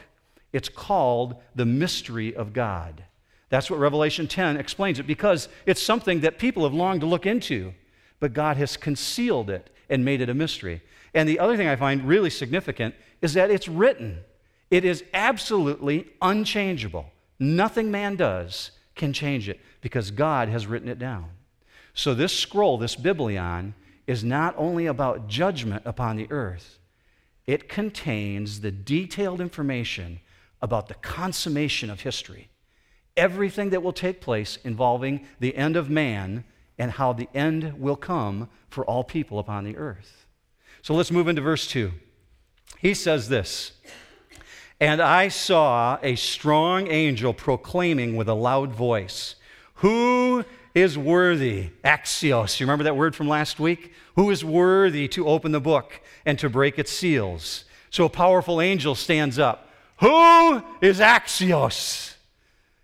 It's 0.52 0.68
called 0.68 1.36
The 1.54 1.66
Mystery 1.66 2.34
of 2.34 2.52
God. 2.52 3.04
That's 3.48 3.70
what 3.70 3.78
Revelation 3.78 4.26
10 4.28 4.56
explains 4.56 4.98
it 4.98 5.06
because 5.06 5.48
it's 5.66 5.82
something 5.82 6.20
that 6.20 6.38
people 6.38 6.64
have 6.64 6.74
longed 6.74 7.02
to 7.02 7.06
look 7.06 7.26
into, 7.26 7.74
but 8.18 8.32
God 8.32 8.56
has 8.56 8.76
concealed 8.76 9.50
it 9.50 9.68
and 9.90 10.04
made 10.04 10.20
it 10.20 10.30
a 10.30 10.34
mystery. 10.34 10.80
And 11.12 11.28
the 11.28 11.38
other 11.38 11.56
thing 11.56 11.68
I 11.68 11.76
find 11.76 12.08
really 12.08 12.30
significant 12.30 12.94
is 13.20 13.34
that 13.34 13.50
it's 13.50 13.68
written. 13.68 14.20
It 14.70 14.86
is 14.86 15.04
absolutely 15.12 16.08
unchangeable. 16.22 17.10
Nothing 17.38 17.90
man 17.90 18.16
does 18.16 18.70
can 18.94 19.12
change 19.12 19.48
it 19.48 19.60
because 19.80 20.10
God 20.10 20.48
has 20.48 20.66
written 20.66 20.88
it 20.88 20.98
down. 20.98 21.30
So, 21.94 22.14
this 22.14 22.38
scroll, 22.38 22.78
this 22.78 22.96
Biblion, 22.96 23.74
is 24.06 24.24
not 24.24 24.54
only 24.56 24.86
about 24.86 25.28
judgment 25.28 25.82
upon 25.84 26.16
the 26.16 26.30
earth, 26.30 26.78
it 27.46 27.68
contains 27.68 28.60
the 28.60 28.70
detailed 28.70 29.40
information 29.40 30.20
about 30.60 30.88
the 30.88 30.94
consummation 30.94 31.90
of 31.90 32.00
history. 32.00 32.48
Everything 33.16 33.70
that 33.70 33.82
will 33.82 33.92
take 33.92 34.20
place 34.20 34.58
involving 34.64 35.26
the 35.40 35.54
end 35.56 35.76
of 35.76 35.90
man 35.90 36.44
and 36.78 36.92
how 36.92 37.12
the 37.12 37.28
end 37.34 37.78
will 37.78 37.96
come 37.96 38.48
for 38.68 38.84
all 38.84 39.04
people 39.04 39.38
upon 39.38 39.64
the 39.64 39.76
earth. 39.76 40.26
So 40.80 40.94
let's 40.94 41.10
move 41.10 41.28
into 41.28 41.42
verse 41.42 41.66
2. 41.66 41.92
He 42.80 42.94
says 42.94 43.28
this 43.28 43.72
and 44.82 45.00
I 45.00 45.28
saw 45.28 45.96
a 46.02 46.16
strong 46.16 46.88
angel 46.88 47.32
proclaiming 47.32 48.16
with 48.16 48.28
a 48.28 48.34
loud 48.34 48.72
voice, 48.72 49.36
Who 49.74 50.44
is 50.74 50.98
worthy? 50.98 51.70
Axios. 51.84 52.58
You 52.58 52.66
remember 52.66 52.82
that 52.82 52.96
word 52.96 53.14
from 53.14 53.28
last 53.28 53.60
week? 53.60 53.92
Who 54.16 54.28
is 54.30 54.44
worthy 54.44 55.06
to 55.06 55.28
open 55.28 55.52
the 55.52 55.60
book 55.60 56.00
and 56.26 56.36
to 56.40 56.50
break 56.50 56.80
its 56.80 56.90
seals? 56.90 57.64
So 57.90 58.06
a 58.06 58.08
powerful 58.08 58.60
angel 58.60 58.96
stands 58.96 59.38
up. 59.38 59.70
Who 60.00 60.60
is 60.80 60.98
Axios? 60.98 62.14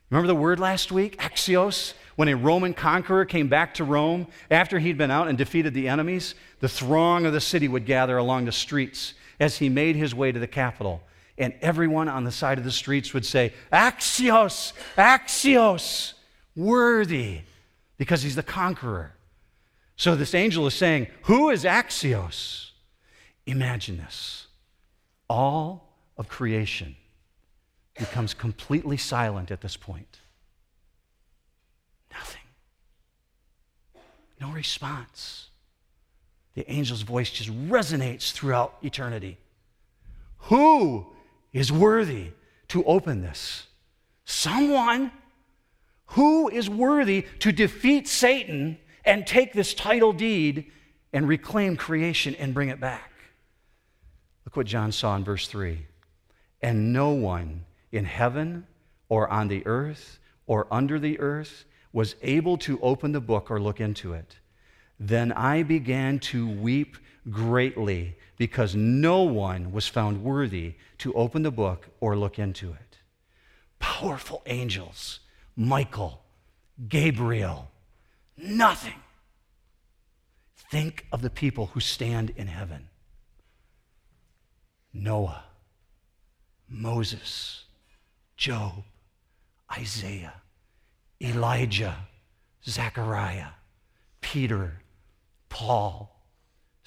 Remember 0.08 0.28
the 0.28 0.36
word 0.36 0.60
last 0.60 0.92
week? 0.92 1.18
Axios? 1.18 1.94
When 2.14 2.28
a 2.28 2.36
Roman 2.36 2.74
conqueror 2.74 3.24
came 3.24 3.48
back 3.48 3.74
to 3.74 3.82
Rome 3.82 4.28
after 4.52 4.78
he'd 4.78 4.98
been 4.98 5.10
out 5.10 5.26
and 5.26 5.36
defeated 5.36 5.74
the 5.74 5.88
enemies, 5.88 6.36
the 6.60 6.68
throng 6.68 7.26
of 7.26 7.32
the 7.32 7.40
city 7.40 7.66
would 7.66 7.86
gather 7.86 8.18
along 8.18 8.44
the 8.44 8.52
streets 8.52 9.14
as 9.40 9.58
he 9.58 9.68
made 9.68 9.96
his 9.96 10.14
way 10.14 10.30
to 10.30 10.38
the 10.38 10.46
capital 10.46 11.02
and 11.38 11.54
everyone 11.60 12.08
on 12.08 12.24
the 12.24 12.32
side 12.32 12.58
of 12.58 12.64
the 12.64 12.72
streets 12.72 13.14
would 13.14 13.24
say, 13.24 13.52
Axios, 13.72 14.72
Axios, 14.96 16.14
worthy, 16.56 17.40
because 17.96 18.22
he's 18.22 18.34
the 18.34 18.42
conqueror. 18.42 19.12
So 19.96 20.14
this 20.14 20.34
angel 20.34 20.66
is 20.66 20.74
saying, 20.74 21.08
Who 21.22 21.50
is 21.50 21.64
Axios? 21.64 22.70
Imagine 23.46 23.96
this. 23.98 24.46
All 25.28 25.88
of 26.16 26.28
creation 26.28 26.96
becomes 27.98 28.34
completely 28.34 28.96
silent 28.96 29.50
at 29.50 29.60
this 29.60 29.76
point. 29.76 30.18
Nothing. 32.12 32.42
No 34.40 34.50
response. 34.50 35.48
The 36.54 36.68
angel's 36.68 37.02
voice 37.02 37.30
just 37.30 37.50
resonates 37.68 38.32
throughout 38.32 38.76
eternity. 38.82 39.38
Who 40.42 41.06
is 41.52 41.72
worthy 41.72 42.32
to 42.68 42.84
open 42.84 43.22
this? 43.22 43.66
Someone 44.24 45.10
who 46.12 46.48
is 46.48 46.68
worthy 46.68 47.26
to 47.40 47.52
defeat 47.52 48.08
Satan 48.08 48.78
and 49.04 49.26
take 49.26 49.52
this 49.52 49.74
title 49.74 50.12
deed 50.12 50.70
and 51.12 51.26
reclaim 51.26 51.76
creation 51.76 52.34
and 52.36 52.54
bring 52.54 52.68
it 52.68 52.80
back. 52.80 53.12
Look 54.44 54.56
what 54.56 54.66
John 54.66 54.92
saw 54.92 55.16
in 55.16 55.24
verse 55.24 55.46
3. 55.48 55.86
And 56.62 56.92
no 56.92 57.10
one 57.10 57.64
in 57.92 58.04
heaven 58.04 58.66
or 59.08 59.28
on 59.28 59.48
the 59.48 59.66
earth 59.66 60.18
or 60.46 60.66
under 60.70 60.98
the 60.98 61.18
earth 61.20 61.64
was 61.92 62.16
able 62.22 62.58
to 62.58 62.80
open 62.80 63.12
the 63.12 63.20
book 63.20 63.50
or 63.50 63.60
look 63.60 63.80
into 63.80 64.12
it. 64.12 64.38
Then 65.00 65.32
I 65.32 65.62
began 65.62 66.18
to 66.20 66.48
weep 66.48 66.96
greatly 67.30 68.16
because 68.36 68.74
no 68.74 69.22
one 69.22 69.72
was 69.72 69.88
found 69.88 70.22
worthy 70.22 70.74
to 70.98 71.12
open 71.14 71.42
the 71.42 71.50
book 71.50 71.88
or 72.00 72.16
look 72.16 72.38
into 72.38 72.70
it. 72.70 72.98
Powerful 73.78 74.42
angels, 74.46 75.20
Michael, 75.56 76.22
Gabriel, 76.88 77.70
nothing. 78.36 78.94
Think 80.70 81.06
of 81.10 81.22
the 81.22 81.30
people 81.30 81.66
who 81.66 81.80
stand 81.80 82.30
in 82.36 82.46
heaven 82.46 82.88
Noah, 84.92 85.44
Moses, 86.68 87.64
Job, 88.36 88.84
Isaiah, 89.72 90.34
Elijah, 91.20 91.96
Zechariah, 92.66 93.52
Peter, 94.20 94.82
Paul, 95.48 96.17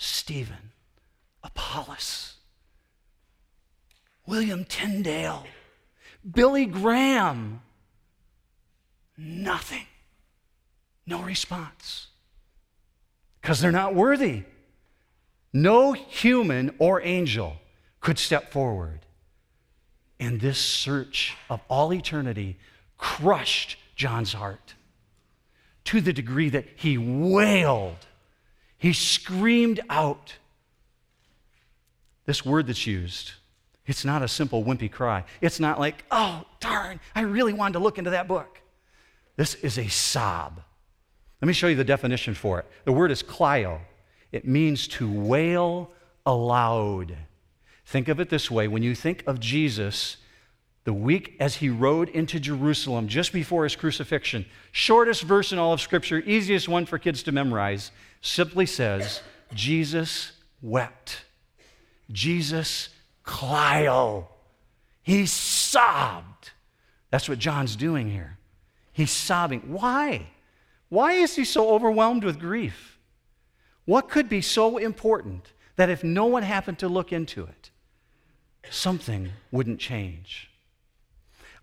Stephen, 0.03 0.71
Apollos, 1.43 2.33
William 4.25 4.65
Tyndale, 4.65 5.45
Billy 6.27 6.65
Graham. 6.65 7.61
Nothing. 9.15 9.85
No 11.05 11.21
response. 11.21 12.07
Because 13.39 13.59
they're 13.59 13.71
not 13.71 13.93
worthy. 13.93 14.41
No 15.53 15.91
human 15.93 16.73
or 16.79 16.99
angel 17.03 17.57
could 17.99 18.17
step 18.17 18.51
forward. 18.51 19.01
And 20.19 20.41
this 20.41 20.57
search 20.57 21.37
of 21.47 21.61
all 21.69 21.93
eternity 21.93 22.57
crushed 22.97 23.77
John's 23.95 24.33
heart 24.33 24.73
to 25.83 26.01
the 26.01 26.11
degree 26.13 26.49
that 26.49 26.65
he 26.75 26.97
wailed. 26.97 28.07
He 28.81 28.93
screamed 28.93 29.79
out 29.91 30.37
this 32.25 32.43
word 32.43 32.65
that's 32.65 32.87
used, 32.87 33.33
it's 33.85 34.03
not 34.03 34.23
a 34.23 34.27
simple 34.27 34.63
wimpy 34.63 34.91
cry. 34.91 35.23
It's 35.39 35.59
not 35.59 35.79
like, 35.79 36.03
oh, 36.09 36.45
darn, 36.59 36.99
I 37.13 37.21
really 37.21 37.53
wanted 37.53 37.73
to 37.73 37.79
look 37.79 37.99
into 37.99 38.09
that 38.09 38.27
book. 38.27 38.59
This 39.35 39.53
is 39.53 39.77
a 39.77 39.87
sob. 39.87 40.61
Let 41.41 41.47
me 41.47 41.53
show 41.53 41.67
you 41.67 41.75
the 41.75 41.83
definition 41.83 42.33
for 42.33 42.57
it. 42.57 42.65
The 42.85 42.91
word 42.91 43.11
is 43.11 43.21
klio, 43.21 43.81
it 44.31 44.47
means 44.47 44.87
to 44.89 45.11
wail 45.11 45.91
aloud. 46.25 47.15
Think 47.85 48.07
of 48.07 48.19
it 48.19 48.29
this 48.29 48.49
way 48.49 48.67
when 48.67 48.81
you 48.81 48.95
think 48.95 49.23
of 49.27 49.39
Jesus, 49.39 50.17
the 50.85 50.93
week 50.93 51.35
as 51.39 51.57
he 51.57 51.69
rode 51.69 52.09
into 52.09 52.39
Jerusalem 52.39 53.07
just 53.07 53.31
before 53.31 53.63
his 53.63 53.75
crucifixion, 53.75 54.47
shortest 54.71 55.21
verse 55.21 55.51
in 55.51 55.59
all 55.59 55.71
of 55.71 55.81
Scripture, 55.81 56.23
easiest 56.25 56.67
one 56.67 56.87
for 56.87 56.97
kids 56.97 57.21
to 57.23 57.31
memorize, 57.31 57.91
simply 58.21 58.65
says, 58.65 59.21
Jesus 59.53 60.31
wept. 60.61 61.25
Jesus 62.11 62.89
Clio. 63.23 64.27
He 65.01 65.25
sobbed. 65.25 66.51
That's 67.09 67.27
what 67.27 67.39
John's 67.39 67.75
doing 67.75 68.09
here. 68.09 68.37
He's 68.93 69.11
sobbing. 69.11 69.61
Why? 69.67 70.27
Why 70.89 71.13
is 71.13 71.35
he 71.35 71.45
so 71.45 71.69
overwhelmed 71.69 72.23
with 72.23 72.39
grief? 72.39 72.99
What 73.85 74.09
could 74.09 74.29
be 74.29 74.41
so 74.41 74.77
important 74.77 75.53
that 75.75 75.89
if 75.89 76.03
no 76.03 76.25
one 76.25 76.43
happened 76.43 76.79
to 76.79 76.87
look 76.87 77.11
into 77.11 77.43
it, 77.43 77.71
something 78.69 79.31
wouldn't 79.51 79.79
change? 79.79 80.49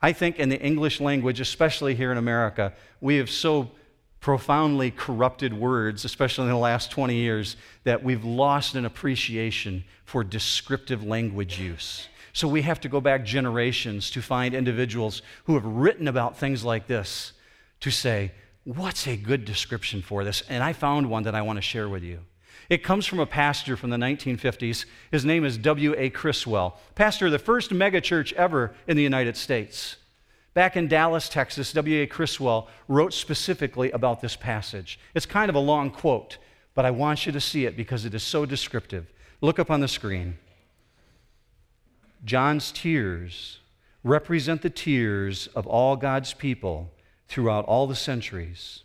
I 0.01 0.13
think 0.13 0.39
in 0.39 0.49
the 0.49 0.61
English 0.61 1.01
language, 1.01 1.41
especially 1.41 1.95
here 1.95 2.13
in 2.13 2.19
America, 2.19 2.73
we 3.01 3.17
have 3.17 3.31
so 3.31 3.71
profoundly 4.21 4.91
corrupted 4.91 5.55
words, 5.55 6.05
especially 6.05 6.45
in 6.45 6.51
the 6.51 6.57
last 6.57 6.91
20 6.91 7.15
years, 7.15 7.57
that 7.85 8.03
we've 8.03 8.25
lost 8.25 8.75
an 8.75 8.85
appreciation 8.85 9.85
for 10.05 10.25
descriptive 10.25 11.05
language 11.05 11.59
use. 11.61 12.09
So 12.33 12.49
we 12.49 12.63
have 12.63 12.81
to 12.81 12.89
go 12.89 13.01
back 13.01 13.25
generations 13.25 14.11
to 14.13 14.23
find 14.23 14.55
individuals 14.55 15.23
who 15.45 15.55
have 15.55 15.65
written 15.65 16.09
about 16.09 16.39
things 16.39 16.65
like 16.65 16.87
this 16.87 17.33
to 17.81 17.91
say, 17.91 18.33
what's 18.65 19.07
a 19.07 19.17
good 19.17 19.45
description 19.45 20.03
for 20.03 20.25
this? 20.25 20.43
And 20.49 20.63
I 20.63 20.73
found 20.73 21.09
one 21.09 21.23
that 21.25 21.35
I 21.35 21.43
want 21.43 21.57
to 21.57 21.63
share 21.63 21.89
with 21.89 22.03
you. 22.03 22.21
It 22.69 22.83
comes 22.83 23.07
from 23.07 23.19
a 23.19 23.27
pastor 23.27 23.77
from 23.77 23.91
the 23.91 23.97
1950s. 23.97 24.85
His 25.11 25.25
name 25.25 25.45
is 25.45 25.57
W.A. 25.59 26.11
Criswell, 26.11 26.79
pastor 26.95 27.27
of 27.27 27.33
the 27.33 27.39
first 27.39 27.71
megachurch 27.71 28.33
ever 28.35 28.75
in 28.87 28.97
the 28.97 29.03
United 29.03 29.37
States. 29.37 29.97
Back 30.59 30.77
in 30.77 30.89
Dallas, 30.89 31.29
Texas, 31.29 31.73
W.A. 31.75 32.09
Criswell 32.09 32.67
wrote 32.89 33.15
specifically 33.15 33.93
about 33.93 34.21
this 34.21 34.35
passage. 34.35 34.99
It's 35.15 35.25
kind 35.25 35.49
of 35.49 35.55
a 35.55 35.61
long 35.61 35.89
quote, 35.89 36.39
but 36.75 36.85
I 36.85 36.91
want 36.91 37.27
you 37.27 37.31
to 37.31 37.41
see 37.41 37.65
it 37.65 37.77
because 37.77 38.05
it 38.05 38.13
is 38.13 38.25
so 38.25 38.45
descriptive. 38.45 39.07
Look 39.41 39.61
up 39.61 39.71
on 39.71 39.79
the 39.79 39.87
screen. 39.87 40.37
John's 42.25 42.73
tears 42.73 43.61
represent 44.03 44.63
the 44.63 44.69
tears 44.69 45.47
of 45.55 45.65
all 45.65 45.95
God's 45.95 46.35
people 46.35 46.91
throughout 47.29 47.65
all 47.67 47.87
the 47.87 47.95
centuries. 47.95 48.83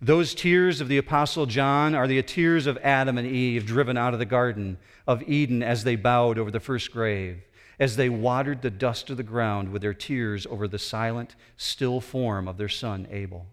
Those 0.00 0.36
tears 0.36 0.80
of 0.80 0.86
the 0.86 0.98
Apostle 0.98 1.46
John 1.46 1.96
are 1.96 2.06
the 2.06 2.22
tears 2.22 2.68
of 2.68 2.78
Adam 2.80 3.18
and 3.18 3.26
Eve 3.26 3.66
driven 3.66 3.96
out 3.96 4.12
of 4.12 4.20
the 4.20 4.24
Garden 4.24 4.78
of 5.04 5.28
Eden 5.28 5.64
as 5.64 5.82
they 5.82 5.96
bowed 5.96 6.38
over 6.38 6.52
the 6.52 6.60
first 6.60 6.92
grave, 6.92 7.42
as 7.78 7.96
they 7.96 8.08
watered 8.08 8.62
the 8.62 8.70
dust 8.70 9.10
of 9.10 9.16
the 9.16 9.22
ground 9.22 9.70
with 9.70 9.82
their 9.82 9.94
tears 9.94 10.46
over 10.46 10.66
the 10.66 10.78
silent, 10.78 11.36
still 11.56 12.00
form 12.00 12.48
of 12.48 12.56
their 12.56 12.68
son 12.68 13.06
Abel. 13.10 13.46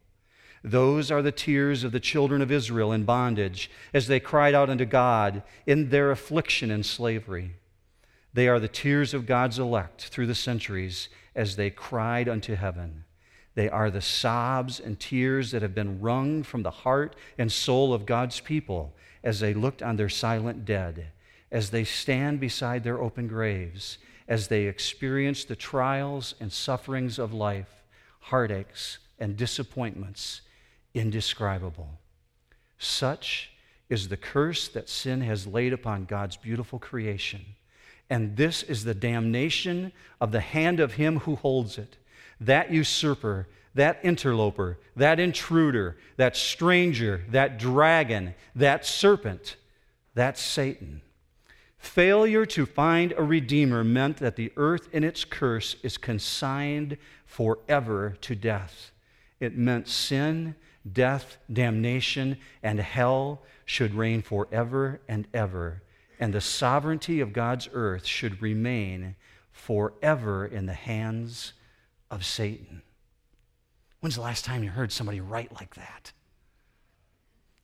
Those 0.63 1.11
are 1.11 1.21
the 1.21 1.31
tears 1.31 1.83
of 1.83 1.91
the 1.91 1.99
children 1.99 2.41
of 2.41 2.51
Israel 2.51 2.91
in 2.91 3.03
bondage 3.03 3.69
as 3.93 4.07
they 4.07 4.19
cried 4.19 4.55
out 4.55 4.69
unto 4.69 4.85
God 4.85 5.43
in 5.67 5.89
their 5.89 6.09
affliction 6.09 6.71
and 6.71 6.83
slavery. 6.83 7.51
They 8.33 8.47
are 8.47 8.59
the 8.59 8.67
tears 8.67 9.13
of 9.13 9.27
God's 9.27 9.59
elect 9.59 10.05
through 10.05 10.25
the 10.25 10.33
centuries 10.33 11.07
as 11.35 11.55
they 11.55 11.69
cried 11.69 12.27
unto 12.27 12.55
heaven. 12.55 13.03
They 13.53 13.69
are 13.69 13.91
the 13.91 14.01
sobs 14.01 14.79
and 14.79 14.99
tears 14.99 15.51
that 15.51 15.61
have 15.61 15.75
been 15.75 16.01
wrung 16.01 16.43
from 16.43 16.63
the 16.63 16.71
heart 16.71 17.15
and 17.37 17.51
soul 17.51 17.93
of 17.93 18.05
God's 18.05 18.39
people 18.39 18.93
as 19.23 19.39
they 19.39 19.53
looked 19.53 19.81
on 19.81 19.95
their 19.95 20.09
silent 20.09 20.65
dead, 20.65 21.11
as 21.51 21.69
they 21.69 21.83
stand 21.83 22.39
beside 22.39 22.83
their 22.83 22.99
open 22.99 23.27
graves, 23.27 23.99
as 24.27 24.47
they 24.47 24.63
experience 24.63 25.45
the 25.45 25.55
trials 25.55 26.35
and 26.39 26.51
sufferings 26.51 27.19
of 27.19 27.33
life, 27.33 27.83
heartaches 28.19 28.97
and 29.19 29.37
disappointments 29.37 30.41
indescribable. 30.93 31.89
Such 32.77 33.51
is 33.89 34.07
the 34.07 34.17
curse 34.17 34.67
that 34.69 34.89
sin 34.89 35.21
has 35.21 35.45
laid 35.45 35.73
upon 35.73 36.05
God's 36.05 36.37
beautiful 36.37 36.79
creation. 36.79 37.45
And 38.09 38.35
this 38.35 38.63
is 38.63 38.83
the 38.83 38.93
damnation 38.93 39.91
of 40.19 40.31
the 40.31 40.39
hand 40.41 40.79
of 40.79 40.93
him 40.93 41.19
who 41.19 41.35
holds 41.35 41.77
it 41.77 41.97
that 42.41 42.69
usurper, 42.69 43.47
that 43.75 43.97
interloper, 44.03 44.77
that 44.95 45.19
intruder, 45.19 45.95
that 46.17 46.35
stranger, 46.35 47.23
that 47.29 47.57
dragon, 47.57 48.35
that 48.55 48.85
serpent, 48.85 49.55
that 50.15 50.37
Satan. 50.37 51.01
Failure 51.77 52.45
to 52.45 52.65
find 52.65 53.13
a 53.13 53.23
redeemer 53.23 53.83
meant 53.83 54.17
that 54.17 54.35
the 54.35 54.51
earth 54.57 54.87
in 54.91 55.03
its 55.03 55.23
curse 55.23 55.75
is 55.83 55.97
consigned 55.97 56.97
forever 57.25 58.17
to 58.21 58.35
death. 58.35 58.91
It 59.39 59.57
meant 59.57 59.87
sin, 59.87 60.55
death, 60.91 61.37
damnation, 61.51 62.37
and 62.63 62.79
hell 62.79 63.41
should 63.65 63.93
reign 63.93 64.21
forever 64.21 65.01
and 65.07 65.27
ever, 65.33 65.81
and 66.19 66.33
the 66.33 66.41
sovereignty 66.41 67.19
of 67.19 67.33
God's 67.33 67.67
earth 67.73 68.05
should 68.05 68.41
remain 68.41 69.15
forever 69.51 70.45
in 70.45 70.65
the 70.65 70.73
hands 70.73 71.53
of 72.11 72.25
Satan. 72.25 72.81
When's 73.99 74.15
the 74.15 74.21
last 74.21 74.45
time 74.45 74.63
you 74.63 74.69
heard 74.69 74.91
somebody 74.91 75.19
write 75.19 75.51
like 75.53 75.75
that? 75.75 76.11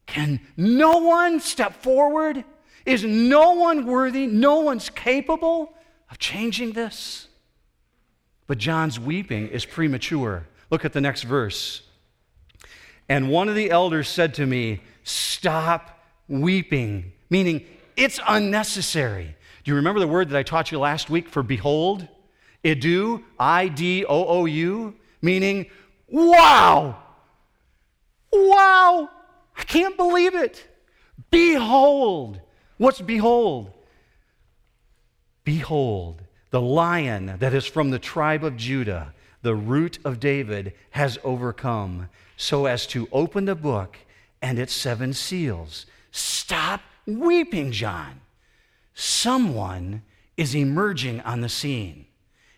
Can 0.08 0.42
no 0.58 0.98
one 0.98 1.40
step 1.40 1.74
forward? 1.84 2.44
Is 2.86 3.04
no 3.04 3.54
one 3.54 3.86
worthy? 3.86 4.28
No 4.28 4.62
one's 4.62 4.90
capable 4.90 5.74
of 6.10 6.18
changing 6.18 6.74
this? 6.74 7.28
But 8.48 8.58
John's 8.58 9.00
weeping 9.00 9.48
is 9.48 9.66
premature. 9.66 10.48
Look 10.70 10.84
at 10.86 10.94
the 10.94 11.02
next 11.02 11.24
verse. 11.24 11.84
And 13.08 13.30
one 13.30 13.50
of 13.50 13.56
the 13.56 13.72
elders 13.72 14.08
said 14.08 14.34
to 14.36 14.46
me, 14.46 14.82
Stop 15.04 16.00
weeping, 16.28 17.12
meaning 17.30 17.66
it's 17.98 18.20
unnecessary. 18.28 19.36
Do 19.64 19.72
you 19.72 19.76
remember 19.76 20.00
the 20.00 20.08
word 20.08 20.30
that 20.30 20.38
I 20.38 20.44
taught 20.44 20.72
you 20.72 20.80
last 20.80 21.10
week 21.10 21.30
for 21.30 21.44
behold? 21.44 22.08
Idu, 22.64 23.24
I 23.40 23.68
D 23.68 24.06
O 24.06 24.26
O 24.26 24.46
U, 24.46 24.96
meaning, 25.22 25.68
wow, 26.08 26.98
wow, 28.32 29.10
I 29.58 29.64
can't 29.64 29.98
believe 29.98 30.36
it. 30.36 30.68
Behold. 31.32 32.40
What's 32.82 33.00
behold? 33.00 33.70
Behold, 35.44 36.24
the 36.50 36.60
lion 36.60 37.36
that 37.38 37.54
is 37.54 37.68
from 37.68 37.92
the 37.92 38.00
tribe 38.00 38.44
of 38.44 38.58
Judah, 38.58 39.14
the 39.44 39.54
root 39.54 40.00
of 40.04 40.20
David, 40.20 40.74
has 40.90 41.20
overcome, 41.24 42.10
so 42.38 42.66
as 42.66 42.88
to 42.88 43.08
open 43.12 43.46
the 43.46 43.54
book 43.54 44.00
and 44.42 44.58
its 44.58 44.74
seven 44.74 45.14
seals. 45.14 45.86
Stop 46.10 46.82
weeping, 47.06 47.72
John. 47.72 48.22
Someone 48.96 50.02
is 50.36 50.56
emerging 50.56 51.22
on 51.22 51.42
the 51.42 51.50
scene 51.50 52.08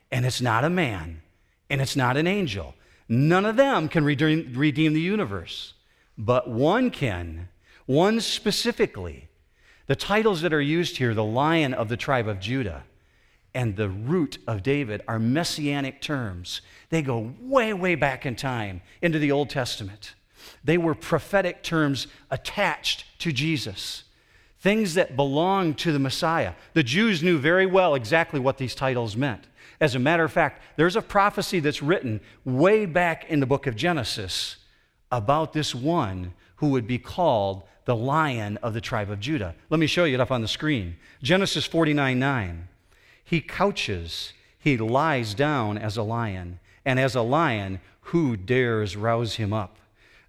and 0.10 0.26
it's 0.26 0.40
not 0.40 0.64
a 0.64 0.70
man, 0.70 1.22
and 1.70 1.82
it's 1.82 1.98
not 1.98 2.16
an 2.16 2.28
angel. 2.28 2.76
None 3.10 3.44
of 3.44 3.58
them 3.58 3.90
can 3.90 4.06
redeem, 4.06 4.54
redeem 4.56 4.94
the 4.94 5.02
universe, 5.02 5.74
but 6.18 6.50
one 6.50 6.92
can, 6.92 7.50
one 7.88 8.22
specifically. 8.22 9.28
The 9.88 9.96
titles 9.96 10.42
that 10.42 10.54
are 10.54 10.62
used 10.62 10.98
here, 10.98 11.14
the 11.14 11.24
lion 11.24 11.74
of 11.74 11.90
the 11.90 11.98
tribe 11.98 12.28
of 12.28 12.40
Judah 12.40 12.84
and 13.54 13.76
the 13.76 13.90
root 13.90 14.38
of 14.48 14.64
David, 14.64 15.02
are 15.08 15.20
messianic 15.20 16.02
terms. 16.02 16.62
They 16.90 17.02
go 17.02 17.34
way, 17.42 17.74
way 17.74 17.96
back 17.96 18.26
in 18.26 18.36
time 18.36 18.82
into 19.02 19.20
the 19.20 19.32
Old 19.32 19.50
Testament. 19.50 20.16
They 20.64 20.78
were 20.78 20.96
prophetic 20.96 21.64
terms 21.64 22.08
attached 22.32 23.06
to 23.20 23.32
Jesus, 23.32 24.04
things 24.60 24.94
that 24.94 25.16
belonged 25.16 25.78
to 25.80 25.92
the 25.92 26.00
Messiah. 26.00 26.54
The 26.74 26.84
Jews 26.84 27.22
knew 27.22 27.38
very 27.38 27.66
well 27.66 27.96
exactly 27.96 28.40
what 28.40 28.58
these 28.58 28.76
titles 28.76 29.16
meant. 29.16 29.48
As 29.80 29.96
a 29.96 30.00
matter 30.00 30.24
of 30.24 30.32
fact, 30.32 30.62
there's 30.78 30.96
a 30.96 31.02
prophecy 31.02 31.60
that's 31.60 31.84
written 31.84 32.22
way 32.46 32.86
back 32.86 33.30
in 33.30 33.40
the 33.42 33.46
book 33.46 33.68
of 33.68 33.76
Genesis 33.76 34.58
about 35.12 35.54
this 35.54 35.76
one 35.76 36.34
who 36.58 36.70
would 36.70 36.88
be 36.88 36.98
called 36.98 37.64
the 37.86 37.96
lion 37.96 38.58
of 38.58 38.74
the 38.74 38.82
tribe 38.82 39.10
of 39.10 39.20
Judah. 39.20 39.56
Let 39.70 39.80
me 39.80 39.88
show 39.88 40.06
you 40.06 40.16
it 40.16 40.22
up 40.22 40.32
on 40.32 40.42
the 40.42 40.48
screen. 40.48 40.98
Genesis 41.22 41.66
49 41.66 42.18
9. 42.18 42.68
He 43.24 43.42
couches, 43.42 44.34
he 44.60 44.78
lies 44.78 45.34
down 45.34 45.78
as 45.78 45.98
a 45.98 46.04
lion, 46.04 46.60
and 46.86 47.00
as 47.00 47.16
a 47.16 47.22
lion, 47.22 47.80
who 48.08 48.36
dares 48.36 48.96
rouse 48.96 49.36
him 49.36 49.54
up? 49.54 49.78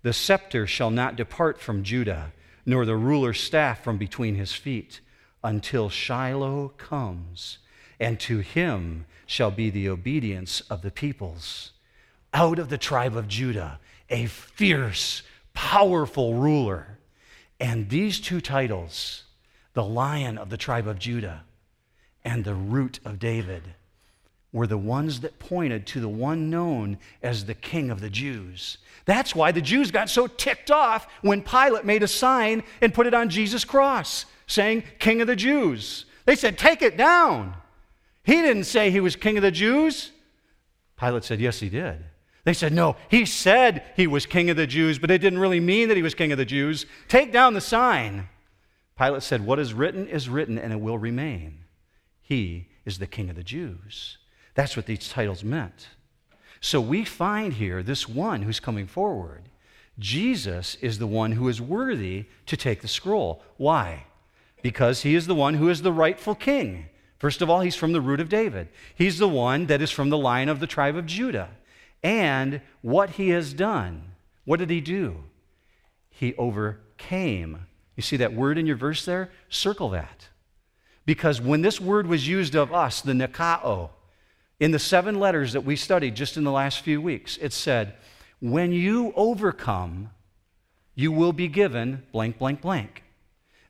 The 0.02 0.12
scepter 0.12 0.66
shall 0.66 0.90
not 0.90 1.16
depart 1.16 1.60
from 1.60 1.82
Judah, 1.82 2.32
nor 2.66 2.84
the 2.84 2.96
ruler's 2.96 3.40
staff 3.40 3.82
from 3.82 3.98
between 3.98 4.36
his 4.36 4.52
feet, 4.52 5.00
until 5.42 5.88
Shiloh 5.88 6.68
comes, 6.76 7.58
and 8.00 8.18
to 8.20 8.38
him 8.38 9.06
shall 9.26 9.50
be 9.50 9.70
the 9.70 9.88
obedience 9.88 10.60
of 10.62 10.82
the 10.82 10.90
peoples. 10.90 11.72
Out 12.32 12.58
of 12.58 12.68
the 12.68 12.78
tribe 12.78 13.16
of 13.16 13.28
Judah, 13.28 13.78
a 14.10 14.26
fierce, 14.26 15.22
powerful 15.52 16.34
ruler. 16.34 16.93
And 17.64 17.88
these 17.88 18.20
two 18.20 18.42
titles, 18.42 19.22
the 19.72 19.82
lion 19.82 20.36
of 20.36 20.50
the 20.50 20.58
tribe 20.58 20.86
of 20.86 20.98
Judah 20.98 21.44
and 22.22 22.44
the 22.44 22.54
root 22.54 23.00
of 23.06 23.18
David, 23.18 23.62
were 24.52 24.66
the 24.66 24.76
ones 24.76 25.20
that 25.20 25.38
pointed 25.38 25.86
to 25.86 26.00
the 26.00 26.08
one 26.08 26.50
known 26.50 26.98
as 27.22 27.46
the 27.46 27.54
king 27.54 27.90
of 27.90 28.02
the 28.02 28.10
Jews. 28.10 28.76
That's 29.06 29.34
why 29.34 29.50
the 29.50 29.62
Jews 29.62 29.90
got 29.90 30.10
so 30.10 30.26
ticked 30.26 30.70
off 30.70 31.06
when 31.22 31.40
Pilate 31.40 31.86
made 31.86 32.02
a 32.02 32.06
sign 32.06 32.64
and 32.82 32.92
put 32.92 33.06
it 33.06 33.14
on 33.14 33.30
Jesus' 33.30 33.64
cross 33.64 34.26
saying, 34.46 34.82
King 34.98 35.22
of 35.22 35.26
the 35.26 35.34
Jews. 35.34 36.04
They 36.26 36.36
said, 36.36 36.58
Take 36.58 36.82
it 36.82 36.98
down. 36.98 37.54
He 38.24 38.42
didn't 38.42 38.64
say 38.64 38.90
he 38.90 39.00
was 39.00 39.16
king 39.16 39.38
of 39.38 39.42
the 39.42 39.50
Jews. 39.50 40.10
Pilate 41.00 41.24
said, 41.24 41.40
Yes, 41.40 41.60
he 41.60 41.70
did. 41.70 42.04
They 42.44 42.52
said, 42.52 42.72
No, 42.72 42.96
he 43.08 43.24
said 43.24 43.82
he 43.96 44.06
was 44.06 44.26
king 44.26 44.50
of 44.50 44.56
the 44.56 44.66
Jews, 44.66 44.98
but 44.98 45.10
it 45.10 45.20
didn't 45.20 45.38
really 45.38 45.60
mean 45.60 45.88
that 45.88 45.96
he 45.96 46.02
was 46.02 46.14
king 46.14 46.30
of 46.30 46.38
the 46.38 46.44
Jews. 46.44 46.86
Take 47.08 47.32
down 47.32 47.54
the 47.54 47.60
sign. 47.60 48.28
Pilate 48.96 49.22
said, 49.22 49.44
What 49.44 49.58
is 49.58 49.74
written 49.74 50.06
is 50.06 50.28
written, 50.28 50.58
and 50.58 50.72
it 50.72 50.80
will 50.80 50.98
remain. 50.98 51.60
He 52.20 52.68
is 52.84 52.98
the 52.98 53.06
king 53.06 53.30
of 53.30 53.36
the 53.36 53.42
Jews. 53.42 54.18
That's 54.54 54.76
what 54.76 54.86
these 54.86 55.08
titles 55.08 55.42
meant. 55.42 55.88
So 56.60 56.80
we 56.80 57.04
find 57.04 57.54
here 57.54 57.82
this 57.82 58.08
one 58.08 58.42
who's 58.42 58.60
coming 58.60 58.86
forward. 58.86 59.48
Jesus 59.98 60.76
is 60.80 60.98
the 60.98 61.06
one 61.06 61.32
who 61.32 61.48
is 61.48 61.60
worthy 61.60 62.26
to 62.46 62.56
take 62.56 62.80
the 62.80 62.88
scroll. 62.88 63.42
Why? 63.56 64.06
Because 64.62 65.02
he 65.02 65.14
is 65.14 65.26
the 65.26 65.34
one 65.34 65.54
who 65.54 65.68
is 65.68 65.82
the 65.82 65.92
rightful 65.92 66.34
king. 66.34 66.86
First 67.18 67.42
of 67.42 67.50
all, 67.50 67.60
he's 67.60 67.76
from 67.76 67.92
the 67.92 68.00
root 68.00 68.20
of 68.20 68.28
David. 68.28 68.68
He's 68.94 69.18
the 69.18 69.28
one 69.28 69.66
that 69.66 69.82
is 69.82 69.90
from 69.90 70.10
the 70.10 70.18
line 70.18 70.48
of 70.48 70.60
the 70.60 70.66
tribe 70.66 70.96
of 70.96 71.06
Judah. 71.06 71.50
And 72.04 72.60
what 72.82 73.10
he 73.10 73.30
has 73.30 73.54
done, 73.54 74.12
What 74.44 74.58
did 74.58 74.68
he 74.68 74.82
do? 74.82 75.24
He 76.10 76.34
overcame. 76.36 77.66
You 77.96 78.02
see 78.02 78.18
that 78.18 78.34
word 78.34 78.58
in 78.58 78.66
your 78.66 78.76
verse 78.76 79.06
there? 79.06 79.30
Circle 79.48 79.88
that. 79.90 80.28
Because 81.06 81.40
when 81.40 81.62
this 81.62 81.80
word 81.80 82.06
was 82.06 82.28
used 82.28 82.54
of 82.54 82.74
us, 82.74 83.00
the 83.00 83.14
Nikao, 83.14 83.88
in 84.60 84.70
the 84.70 84.78
seven 84.78 85.18
letters 85.18 85.54
that 85.54 85.62
we 85.62 85.76
studied 85.76 86.14
just 86.14 86.36
in 86.36 86.44
the 86.44 86.52
last 86.52 86.80
few 86.80 87.00
weeks, 87.00 87.38
it 87.38 87.54
said, 87.54 87.94
When 88.38 88.70
you 88.70 89.14
overcome, 89.16 90.10
you 90.94 91.10
will 91.10 91.32
be 91.32 91.48
given 91.48 92.02
blank, 92.12 92.38
blank, 92.38 92.60
blank. 92.60 93.02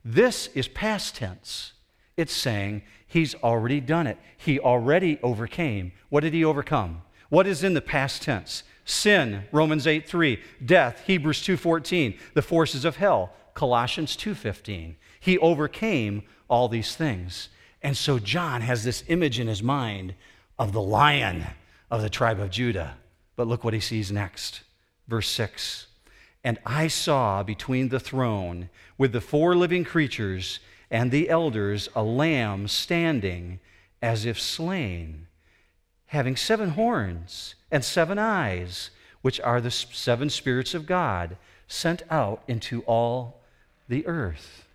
This 0.04 0.48
is 0.48 0.66
past 0.66 1.14
tense. 1.14 1.72
It's 2.16 2.34
saying 2.34 2.82
he's 3.06 3.36
already 3.36 3.80
done 3.80 4.08
it. 4.08 4.18
He 4.36 4.58
already 4.58 5.20
overcame. 5.22 5.92
What 6.08 6.24
did 6.24 6.34
he 6.34 6.44
overcome? 6.44 7.02
What 7.28 7.46
is 7.46 7.64
in 7.64 7.74
the 7.74 7.80
past 7.80 8.22
tense? 8.22 8.62
Sin, 8.84 9.44
Romans 9.50 9.86
8 9.86 10.08
3. 10.08 10.40
Death, 10.64 11.02
Hebrews 11.06 11.42
2 11.42 11.56
14. 11.56 12.18
The 12.34 12.42
forces 12.42 12.84
of 12.84 12.96
hell, 12.96 13.32
Colossians 13.54 14.16
2 14.16 14.34
15. 14.34 14.96
He 15.20 15.38
overcame 15.38 16.22
all 16.48 16.68
these 16.68 16.94
things. 16.94 17.48
And 17.82 17.96
so 17.96 18.18
John 18.18 18.60
has 18.62 18.84
this 18.84 19.04
image 19.08 19.38
in 19.38 19.46
his 19.46 19.62
mind 19.62 20.14
of 20.58 20.72
the 20.72 20.82
lion 20.82 21.44
of 21.90 22.02
the 22.02 22.10
tribe 22.10 22.40
of 22.40 22.50
Judah. 22.50 22.96
But 23.36 23.46
look 23.46 23.64
what 23.64 23.74
he 23.74 23.80
sees 23.80 24.12
next. 24.12 24.62
Verse 25.08 25.28
6 25.28 25.86
And 26.42 26.58
I 26.64 26.88
saw 26.88 27.42
between 27.42 27.88
the 27.88 28.00
throne 28.00 28.70
with 28.96 29.12
the 29.12 29.20
four 29.20 29.54
living 29.56 29.84
creatures 29.84 30.60
and 30.90 31.10
the 31.10 31.28
elders 31.28 31.88
a 31.94 32.02
lamb 32.02 32.68
standing 32.68 33.60
as 34.00 34.26
if 34.26 34.40
slain, 34.40 35.26
having 36.06 36.36
seven 36.36 36.70
horns 36.70 37.54
and 37.70 37.84
seven 37.84 38.18
eyes, 38.18 38.90
which 39.22 39.40
are 39.40 39.60
the 39.60 39.70
seven 39.70 40.30
spirits 40.30 40.74
of 40.74 40.86
God 40.86 41.36
sent 41.66 42.02
out 42.10 42.42
into 42.46 42.82
all 42.82 43.40
the 43.88 44.06
earth. 44.06 44.66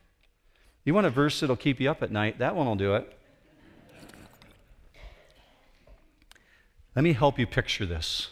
You 0.83 0.93
want 0.93 1.07
a 1.07 1.11
verse 1.11 1.39
that'll 1.39 1.55
keep 1.55 1.79
you 1.79 1.89
up 1.89 2.01
at 2.01 2.11
night? 2.11 2.39
That 2.39 2.55
one 2.55 2.65
will 2.65 2.75
do 2.75 2.95
it. 2.95 3.15
Let 6.95 7.03
me 7.03 7.13
help 7.13 7.37
you 7.37 7.45
picture 7.45 7.85
this. 7.85 8.29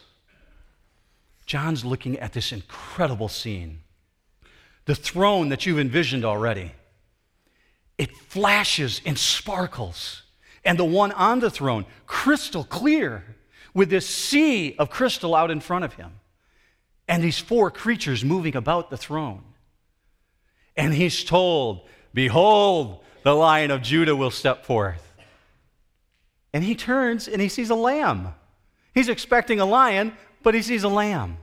John's 1.46 1.84
looking 1.84 2.18
at 2.18 2.34
this 2.34 2.52
incredible 2.52 3.28
scene. 3.28 3.80
The 4.84 4.94
throne 4.94 5.48
that 5.48 5.64
you've 5.64 5.78
envisioned 5.78 6.24
already. 6.24 6.72
It 7.96 8.16
flashes 8.16 9.00
and 9.06 9.18
sparkles. 9.18 10.22
And 10.68 10.78
the 10.78 10.84
one 10.84 11.12
on 11.12 11.40
the 11.40 11.48
throne, 11.48 11.86
crystal 12.06 12.62
clear, 12.62 13.24
with 13.72 13.88
this 13.88 14.06
sea 14.06 14.76
of 14.78 14.90
crystal 14.90 15.34
out 15.34 15.50
in 15.50 15.60
front 15.60 15.86
of 15.86 15.94
him. 15.94 16.20
And 17.08 17.24
these 17.24 17.38
four 17.38 17.70
creatures 17.70 18.22
moving 18.22 18.54
about 18.54 18.90
the 18.90 18.98
throne. 18.98 19.44
And 20.76 20.92
he's 20.92 21.24
told, 21.24 21.88
Behold, 22.12 23.02
the 23.22 23.34
lion 23.34 23.70
of 23.70 23.80
Judah 23.80 24.14
will 24.14 24.30
step 24.30 24.66
forth. 24.66 25.14
And 26.52 26.62
he 26.62 26.74
turns 26.74 27.28
and 27.28 27.40
he 27.40 27.48
sees 27.48 27.70
a 27.70 27.74
lamb. 27.74 28.34
He's 28.92 29.08
expecting 29.08 29.60
a 29.60 29.64
lion, 29.64 30.12
but 30.42 30.52
he 30.52 30.60
sees 30.60 30.84
a 30.84 30.90
lamb. 30.90 31.38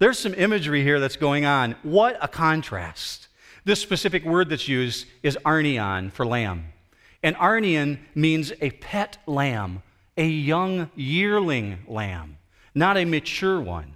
There's 0.00 0.18
some 0.18 0.34
imagery 0.34 0.82
here 0.82 1.00
that's 1.00 1.16
going 1.16 1.46
on. 1.46 1.76
What 1.82 2.18
a 2.20 2.28
contrast. 2.28 3.28
This 3.64 3.80
specific 3.80 4.22
word 4.26 4.50
that's 4.50 4.68
used 4.68 5.06
is 5.22 5.38
arnion 5.46 6.12
for 6.12 6.26
lamb. 6.26 6.71
And 7.22 7.36
arnion 7.36 8.00
means 8.14 8.52
a 8.60 8.70
pet 8.70 9.18
lamb, 9.26 9.82
a 10.16 10.26
young 10.26 10.90
yearling 10.96 11.78
lamb, 11.86 12.38
not 12.74 12.96
a 12.96 13.04
mature 13.04 13.60
one. 13.60 13.94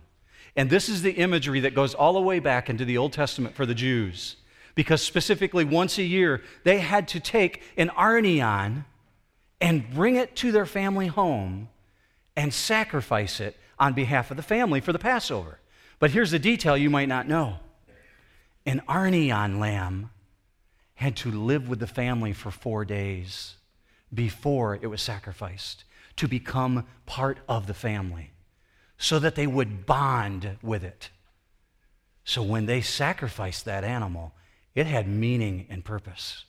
And 0.55 0.71
this 0.71 0.89
is 0.89 1.03
the 1.03 1.13
imagery 1.13 1.61
that 1.61 1.75
goes 1.75 1.95
all 1.95 2.15
the 2.15 2.21
way 2.21 2.39
back 2.39 2.71
into 2.71 2.85
the 2.85 2.97
Old 2.97 3.13
Testament 3.13 3.55
for 3.55 3.67
the 3.67 3.75
Jews. 3.75 4.37
Because 4.75 5.03
specifically 5.03 5.65
once 5.65 5.99
a 5.99 6.03
year, 6.03 6.43
they 6.65 6.79
had 6.79 7.09
to 7.09 7.21
take 7.21 7.63
an 7.77 7.91
arnion 7.91 8.85
and 9.61 9.91
bring 9.91 10.17
it 10.17 10.37
to 10.37 10.53
their 10.53 10.67
family 10.67 11.07
home 11.07 11.69
and 12.37 12.53
sacrifice 12.53 13.41
it 13.41 13.57
on 13.79 13.95
behalf 13.95 14.31
of 14.31 14.37
the 14.37 14.43
family 14.43 14.81
for 14.81 14.93
the 14.93 14.99
Passover. 14.99 15.59
But 15.99 16.11
here's 16.11 16.31
the 16.31 16.39
detail 16.39 16.77
you 16.77 16.91
might 16.91 17.09
not 17.09 17.27
know 17.27 17.57
an 18.67 18.83
arnion 18.89 19.59
lamb 19.59 20.11
had 20.97 21.17
to 21.17 21.31
live 21.31 21.69
with 21.69 21.79
the 21.79 21.87
family 21.87 22.33
for 22.33 22.51
four 22.51 22.85
days 22.85 23.55
before 24.13 24.75
it 24.75 24.87
was 24.89 25.03
sacrificed 25.03 25.85
to 26.17 26.27
become 26.27 26.87
part 27.05 27.39
of 27.49 27.67
the 27.67 27.75
family 27.75 28.33
so 28.99 29.19
that 29.19 29.35
they 29.35 29.47
would 29.47 29.87
bond 29.87 30.59
with 30.63 30.83
it. 30.83 31.11
So 32.25 32.43
when 32.43 32.67
they 32.67 32.81
sacrificed 32.81 33.65
that 33.67 33.85
animal, 33.85 34.33
it 34.75 34.87
had 34.87 35.07
meaning 35.07 35.67
and 35.71 35.85
purpose. 35.85 36.45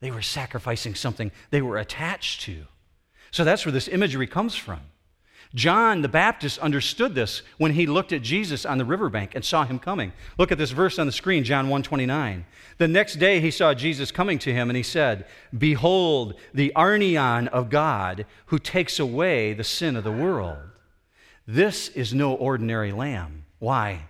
They 0.00 0.10
were 0.10 0.22
sacrificing 0.22 0.94
something 0.94 1.30
they 1.50 1.62
were 1.62 1.76
attached 1.76 2.40
to. 2.42 2.64
So 3.30 3.44
that's 3.44 3.64
where 3.64 3.72
this 3.72 3.88
imagery 3.88 4.26
comes 4.26 4.56
from. 4.56 4.80
John 5.54 6.02
the 6.02 6.08
Baptist 6.08 6.58
understood 6.60 7.14
this 7.14 7.42
when 7.58 7.72
he 7.72 7.86
looked 7.86 8.12
at 8.12 8.22
Jesus 8.22 8.64
on 8.64 8.78
the 8.78 8.84
riverbank 8.84 9.34
and 9.34 9.44
saw 9.44 9.64
him 9.64 9.80
coming. 9.80 10.12
Look 10.38 10.52
at 10.52 10.58
this 10.58 10.70
verse 10.70 10.98
on 10.98 11.06
the 11.06 11.12
screen, 11.12 11.42
John 11.42 11.68
1:29. 11.68 12.44
The 12.78 12.86
next 12.86 13.16
day 13.16 13.40
he 13.40 13.50
saw 13.50 13.74
Jesus 13.74 14.12
coming 14.12 14.38
to 14.40 14.52
him 14.52 14.70
and 14.70 14.76
he 14.76 14.82
said, 14.84 15.26
"Behold, 15.56 16.34
the 16.54 16.72
arnion 16.76 17.48
of 17.48 17.68
God 17.68 18.26
who 18.46 18.58
takes 18.60 19.00
away 19.00 19.52
the 19.52 19.64
sin 19.64 19.96
of 19.96 20.04
the 20.04 20.12
world." 20.12 20.58
This 21.46 21.88
is 21.88 22.14
no 22.14 22.32
ordinary 22.34 22.92
lamb. 22.92 23.44
Why? 23.58 24.02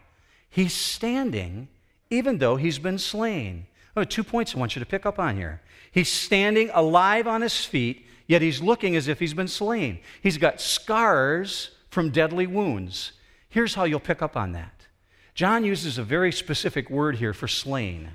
He's 0.50 0.74
standing 0.74 1.68
even 2.10 2.38
though 2.38 2.56
he's 2.56 2.78
been 2.78 2.98
slain. 2.98 3.66
Oh, 3.96 4.04
two 4.04 4.24
points 4.24 4.54
I 4.54 4.58
want 4.58 4.76
you 4.76 4.80
to 4.80 4.86
pick 4.86 5.06
up 5.06 5.18
on 5.18 5.36
here. 5.36 5.62
He's 5.90 6.10
standing 6.10 6.70
alive 6.74 7.26
on 7.26 7.40
his 7.40 7.64
feet 7.64 8.06
yet 8.30 8.42
he's 8.42 8.62
looking 8.62 8.94
as 8.94 9.08
if 9.08 9.18
he's 9.18 9.34
been 9.34 9.48
slain. 9.48 9.98
He's 10.22 10.38
got 10.38 10.60
scars 10.60 11.72
from 11.88 12.10
deadly 12.10 12.46
wounds. 12.46 13.10
Here's 13.48 13.74
how 13.74 13.82
you'll 13.82 13.98
pick 13.98 14.22
up 14.22 14.36
on 14.36 14.52
that. 14.52 14.86
John 15.34 15.64
uses 15.64 15.98
a 15.98 16.04
very 16.04 16.30
specific 16.30 16.88
word 16.90 17.16
here 17.16 17.32
for 17.32 17.48
slain. 17.48 18.10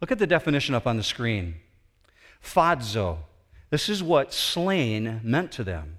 Look 0.00 0.10
at 0.10 0.18
the 0.18 0.26
definition 0.26 0.74
up 0.74 0.84
on 0.84 0.96
the 0.96 1.04
screen. 1.04 1.54
Phazo. 2.44 3.18
This 3.70 3.88
is 3.88 4.02
what 4.02 4.34
slain 4.34 5.20
meant 5.22 5.52
to 5.52 5.62
them 5.62 5.98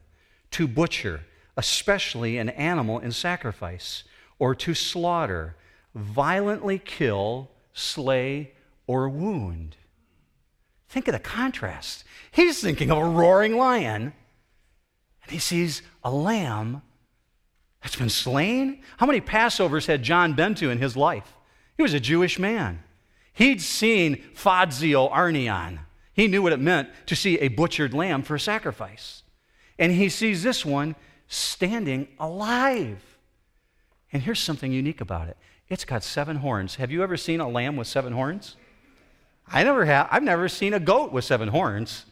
to 0.52 0.68
butcher, 0.68 1.22
especially 1.56 2.38
an 2.38 2.50
animal 2.50 3.00
in 3.00 3.14
sacrifice, 3.14 4.04
or 4.40 4.54
to 4.56 4.74
slaughter, 4.74 5.56
violently 5.96 6.80
kill, 6.80 7.50
slay, 7.72 8.52
or 8.88 9.08
wound. 9.08 9.78
Think 10.94 11.08
of 11.08 11.14
the 11.14 11.20
contrast. 11.20 12.04
He's 12.30 12.62
thinking 12.62 12.92
of 12.92 13.00
a 13.00 13.04
roaring 13.04 13.58
lion, 13.58 14.14
and 15.24 15.32
he 15.32 15.40
sees 15.40 15.82
a 16.04 16.12
lamb 16.12 16.84
that's 17.82 17.96
been 17.96 18.12
slain. 18.12 18.84
How 18.98 19.08
many 19.08 19.20
Passovers 19.20 19.88
had 19.88 20.04
John 20.04 20.34
been 20.34 20.54
to 20.54 20.70
in 20.70 20.78
his 20.78 20.96
life? 20.96 21.36
He 21.78 21.82
was 21.82 21.96
a 21.96 22.00
Jewish 22.00 22.38
man. 22.38 22.84
He'd 23.34 23.60
seen 23.60 24.18
Fadzio 24.36 25.12
Arnion. 25.12 25.80
He 26.14 26.28
knew 26.28 26.44
what 26.44 26.54
it 26.54 26.60
meant 26.60 26.90
to 27.08 27.16
see 27.16 27.40
a 27.40 27.48
butchered 27.48 27.96
lamb 27.96 28.22
for 28.22 28.36
a 28.36 28.40
sacrifice. 28.40 29.24
And 29.80 29.92
he 29.94 30.10
sees 30.10 30.44
this 30.44 30.64
one 30.64 30.96
standing 31.28 32.08
alive. 32.20 33.02
And 34.12 34.22
here's 34.22 34.40
something 34.40 34.72
unique 34.72 35.02
about 35.02 35.28
it 35.28 35.38
it's 35.70 35.86
got 35.86 36.04
seven 36.04 36.36
horns. 36.36 36.76
Have 36.76 36.92
you 36.92 37.02
ever 37.02 37.18
seen 37.18 37.40
a 37.40 37.50
lamb 37.50 37.78
with 37.78 37.88
seven 37.88 38.14
horns? 38.14 38.58
I 39.48 39.64
never 39.64 39.86
have, 39.86 40.08
I've 40.12 40.24
never 40.24 40.48
seen 40.50 40.74
a 40.74 40.80
goat 40.80 41.12
with 41.12 41.26
seven 41.26 41.50
horns. 41.50 42.06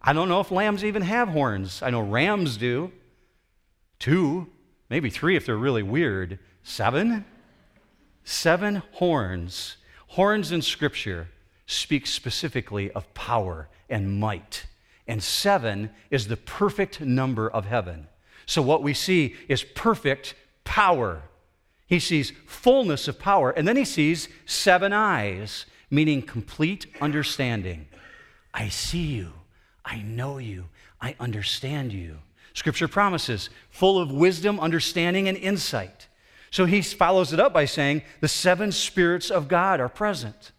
I 0.00 0.12
don't 0.12 0.28
know 0.28 0.40
if 0.40 0.50
lambs 0.50 0.84
even 0.84 1.02
have 1.02 1.28
horns. 1.28 1.82
I 1.82 1.90
know 1.90 2.00
rams 2.00 2.56
do. 2.56 2.92
Two, 3.98 4.48
maybe 4.88 5.10
three 5.10 5.36
if 5.36 5.46
they're 5.46 5.56
really 5.56 5.82
weird. 5.82 6.38
Seven? 6.62 7.24
Seven 8.24 8.82
horns. 8.92 9.76
Horns 10.08 10.52
in 10.52 10.62
Scripture 10.62 11.28
speak 11.66 12.06
specifically 12.06 12.90
of 12.92 13.12
power 13.14 13.68
and 13.88 14.18
might. 14.18 14.66
And 15.06 15.22
seven 15.22 15.90
is 16.10 16.28
the 16.28 16.36
perfect 16.36 17.00
number 17.00 17.50
of 17.50 17.64
heaven. 17.64 18.08
So 18.46 18.62
what 18.62 18.82
we 18.82 18.94
see 18.94 19.36
is 19.48 19.62
perfect 19.62 20.34
power. 20.64 21.22
He 21.86 21.98
sees 21.98 22.32
fullness 22.46 23.08
of 23.08 23.18
power, 23.18 23.50
and 23.50 23.66
then 23.66 23.76
he 23.76 23.84
sees 23.84 24.28
seven 24.46 24.92
eyes 24.92 25.66
meaning 25.90 26.22
complete 26.22 26.86
understanding. 27.00 27.86
I 28.52 28.68
see 28.68 29.06
you, 29.06 29.32
I 29.84 29.98
know 30.02 30.38
you, 30.38 30.66
I 31.00 31.14
understand 31.20 31.92
you. 31.92 32.18
Scripture 32.54 32.88
promises 32.88 33.50
full 33.70 33.98
of 33.98 34.10
wisdom, 34.10 34.58
understanding, 34.58 35.28
and 35.28 35.36
insight. 35.38 36.08
So 36.50 36.64
he 36.64 36.82
follows 36.82 37.32
it 37.32 37.40
up 37.40 37.52
by 37.52 37.66
saying, 37.66 38.02
The 38.20 38.28
seven 38.28 38.72
spirits 38.72 39.30
of 39.30 39.48
God 39.48 39.80
are 39.80 39.88
present, 39.88 40.52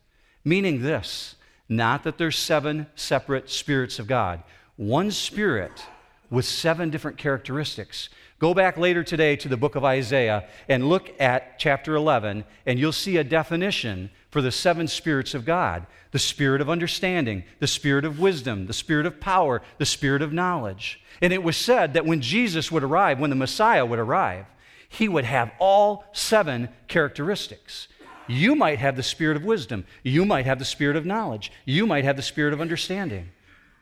meaning 0.45 0.81
this 0.81 1.35
not 1.67 2.03
that 2.03 2.17
there's 2.17 2.37
seven 2.37 2.87
separate 2.95 3.49
spirits 3.49 3.99
of 3.99 4.07
God, 4.07 4.43
one 4.75 5.11
spirit 5.11 5.85
with 6.31 6.45
seven 6.45 6.89
different 6.89 7.17
characteristics, 7.17 8.09
Go 8.39 8.53
back 8.53 8.77
later 8.77 9.03
today 9.03 9.35
to 9.35 9.49
the 9.49 9.57
book 9.57 9.75
of 9.75 9.83
Isaiah 9.83 10.47
and 10.69 10.87
look 10.87 11.11
at 11.19 11.59
chapter 11.59 11.93
11, 11.95 12.45
and 12.65 12.79
you'll 12.79 12.93
see 12.93 13.17
a 13.17 13.23
definition 13.23 14.09
for 14.31 14.41
the 14.41 14.51
seven 14.51 14.87
spirits 14.87 15.33
of 15.33 15.45
God 15.45 15.85
the 16.11 16.19
spirit 16.19 16.59
of 16.59 16.69
understanding, 16.71 17.43
the 17.59 17.67
spirit 17.67 18.03
of 18.03 18.17
wisdom, 18.17 18.65
the 18.65 18.73
spirit 18.73 19.05
of 19.05 19.19
power, 19.19 19.61
the 19.77 19.85
spirit 19.85 20.23
of 20.23 20.33
knowledge. 20.33 20.99
And 21.21 21.31
it 21.31 21.43
was 21.43 21.55
said 21.55 21.93
that 21.93 22.05
when 22.05 22.19
Jesus 22.19 22.71
would 22.71 22.83
arrive, 22.83 23.19
when 23.19 23.29
the 23.29 23.35
Messiah 23.35 23.85
would 23.85 23.99
arrive, 23.99 24.45
he 24.87 25.07
would 25.07 25.25
have 25.25 25.51
all 25.59 26.05
seven 26.11 26.69
characteristics. 26.87 27.87
You 28.25 28.55
might 28.55 28.79
have 28.79 28.95
the 28.95 29.03
spirit 29.03 29.37
of 29.37 29.43
wisdom, 29.45 29.85
you 30.01 30.25
might 30.25 30.45
have 30.45 30.57
the 30.57 30.65
spirit 30.65 30.95
of 30.95 31.05
knowledge, 31.05 31.51
you 31.65 31.85
might 31.85 32.05
have 32.05 32.15
the 32.15 32.23
spirit 32.23 32.53
of 32.53 32.61
understanding. 32.61 33.29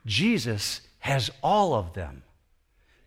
Jesus 0.06 0.82
has 1.00 1.32
all 1.42 1.74
of 1.74 1.94
them 1.94 2.24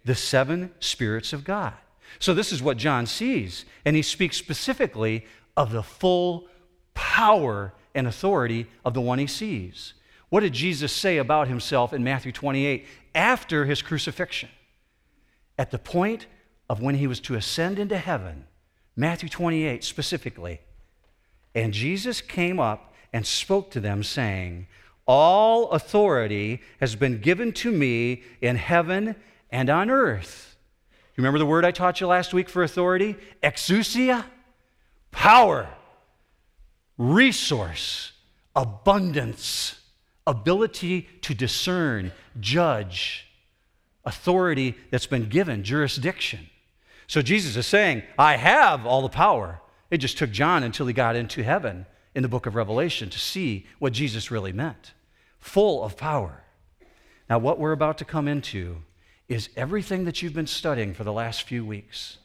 the 0.05 0.15
seven 0.15 0.73
spirits 0.81 1.33
of 1.33 1.45
God. 1.45 1.75
So, 2.19 2.35
this 2.35 2.53
is 2.53 2.63
what 2.63 2.77
John 2.77 3.07
sees, 3.07 3.65
and 3.85 3.95
he 3.95 4.03
speaks 4.03 4.37
specifically 4.37 5.25
of 5.57 5.73
the 5.73 5.83
full 5.83 6.49
power 6.95 7.73
and 7.95 8.07
authority 8.07 8.67
of 8.85 8.95
the 8.95 9.01
one 9.01 9.19
he 9.19 9.27
sees. 9.27 9.95
What 10.29 10.41
did 10.41 10.53
Jesus 10.53 10.93
say 10.93 11.19
about 11.19 11.49
himself 11.49 11.93
in 11.93 12.05
Matthew 12.05 12.33
28 12.33 12.87
after 13.15 13.65
his 13.65 13.83
crucifixion? 13.83 14.49
At 15.59 15.71
the 15.71 15.79
point 15.79 16.27
of 16.69 16.81
when 16.81 16.95
he 16.95 17.07
was 17.07 17.21
to 17.21 17.35
ascend 17.35 17.79
into 17.79 17.99
heaven, 17.99 18.47
Matthew 18.97 19.29
28 19.29 19.83
specifically, 19.83 20.61
and 21.55 21.73
Jesus 21.73 22.21
came 22.21 22.61
up 22.61 22.95
and 23.13 23.27
spoke 23.27 23.71
to 23.73 23.81
them, 23.81 24.05
saying, 24.05 24.69
All 25.07 25.71
authority 25.71 26.63
has 26.81 26.95
been 26.95 27.21
given 27.21 27.53
to 27.55 27.73
me 27.73 28.23
in 28.41 28.57
heaven 28.57 29.17
and 29.53 29.71
on 29.71 29.91
earth. 29.91 30.57
You 31.17 31.23
remember 31.23 31.39
the 31.39 31.47
word 31.47 31.65
I 31.65 31.71
taught 31.71 32.01
you 32.01 32.07
last 32.07 32.33
week 32.33 32.49
for 32.49 32.63
authority? 32.63 33.17
Exousia? 33.43 34.25
Power, 35.11 35.69
resource, 36.97 38.13
abundance, 38.55 39.81
ability 40.27 41.09
to 41.23 41.35
discern, 41.35 42.13
judge, 42.39 43.27
authority 44.05 44.77
that's 44.91 45.07
been 45.07 45.29
given, 45.29 45.65
jurisdiction. 45.65 46.49
So 47.07 47.23
Jesus 47.23 47.57
is 47.57 47.67
saying, 47.67 48.05
I 48.19 48.37
have 48.37 48.87
all 48.87 49.03
the 49.03 49.09
power. 49.09 49.61
It 49.91 49.99
just 49.99 50.17
took 50.17 50.31
John 50.31 50.63
until 50.63 50.87
he 50.87 50.93
got 50.93 51.17
into 51.17 51.43
heaven 51.43 51.87
in 52.15 52.23
the 52.23 52.29
book 52.29 52.47
of 52.47 52.55
Revelation 52.55 53.11
to 53.11 53.19
see 53.19 53.67
what 53.79 53.93
Jesus 53.93 54.31
really 54.31 54.53
meant. 54.53 54.93
Full 55.41 55.83
of 55.83 55.97
power. 55.97 56.45
Now, 57.29 57.39
what 57.39 57.59
we're 57.59 57.73
about 57.73 57.99
to 57.99 58.05
come 58.05 58.29
into 58.29 58.83
is 59.31 59.49
everything 59.57 60.05
that 60.05 60.21
you've 60.21 60.35
been 60.35 60.47
studying 60.47 60.93
for 60.93 61.05
the 61.05 61.13
last 61.13 61.45
few 61.45 61.65
weeks, 61.65 62.19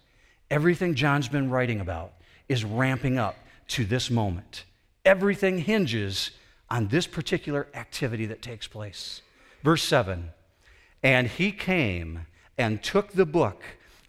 everything 0.50 0.96
John's 0.96 1.30
been 1.30 1.52
writing 1.52 1.80
about, 1.80 2.14
is 2.50 2.66
ramping 2.66 3.20
up 3.20 3.38
to 3.68 3.86
this 3.86 4.10
moment. 4.10 4.66
Everything 5.06 5.60
hinges 5.60 6.32
on 6.68 6.88
this 6.88 7.06
particular 7.06 7.68
activity 7.76 8.26
that 8.26 8.42
takes 8.42 8.68
place. 8.68 9.22
Verse 9.64 9.84
7 9.84 10.32
And 11.04 11.28
he 11.28 11.52
came 11.52 12.26
and 12.58 12.82
took 12.82 13.12
the 13.12 13.26
book 13.26 13.62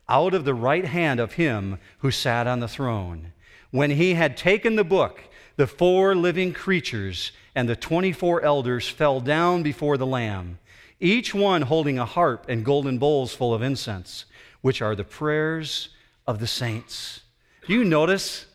out 0.09 0.33
of 0.33 0.47
the 0.47 0.55
right 0.55 0.87
hand 0.87 1.21
of 1.21 1.35
him 1.35 1.79
who 1.99 2.11
sat 2.11 2.47
on 2.47 2.61
the 2.61 2.69
throne. 2.69 3.35
When 3.73 3.91
he 3.91 4.15
had 4.15 4.39
taken 4.39 4.77
the 4.77 4.85
book, 4.85 5.21
the 5.57 5.67
four 5.67 6.15
living 6.15 6.55
creatures 6.55 7.33
and 7.55 7.69
the 7.69 7.77
24 7.77 8.41
elders 8.41 8.89
fell 8.89 9.21
down 9.21 9.63
before 9.63 9.99
the 9.99 10.07
Lamb 10.07 10.59
each 11.01 11.35
one 11.35 11.63
holding 11.63 11.99
a 11.99 12.05
harp 12.05 12.47
and 12.49 12.65
golden 12.65 12.99
bowls 12.99 13.35
full 13.35 13.53
of 13.53 13.63
incense, 13.63 14.25
which 14.61 14.81
are 14.81 14.95
the 14.95 15.05
prayers 15.05 15.91
of 16.27 16.39
the 16.39 16.47
saints. 16.47 17.21
Do 17.67 17.75
you 17.75 17.85
notice 17.85 18.47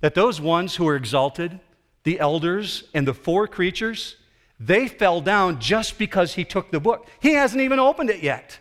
that 0.00 0.14
those 0.14 0.40
ones 0.40 0.76
who 0.76 0.84
were 0.84 0.96
exalted, 0.96 1.60
the 2.04 2.18
elders 2.18 2.84
and 2.94 3.06
the 3.06 3.14
four 3.14 3.46
creatures, 3.46 4.16
they 4.58 4.88
fell 4.88 5.20
down 5.20 5.60
just 5.60 5.98
because 5.98 6.34
he 6.34 6.44
took 6.44 6.70
the 6.70 6.80
book. 6.80 7.08
He 7.20 7.34
hasn't 7.34 7.62
even 7.62 7.78
opened 7.78 8.10
it 8.10 8.22
yet. 8.22 8.58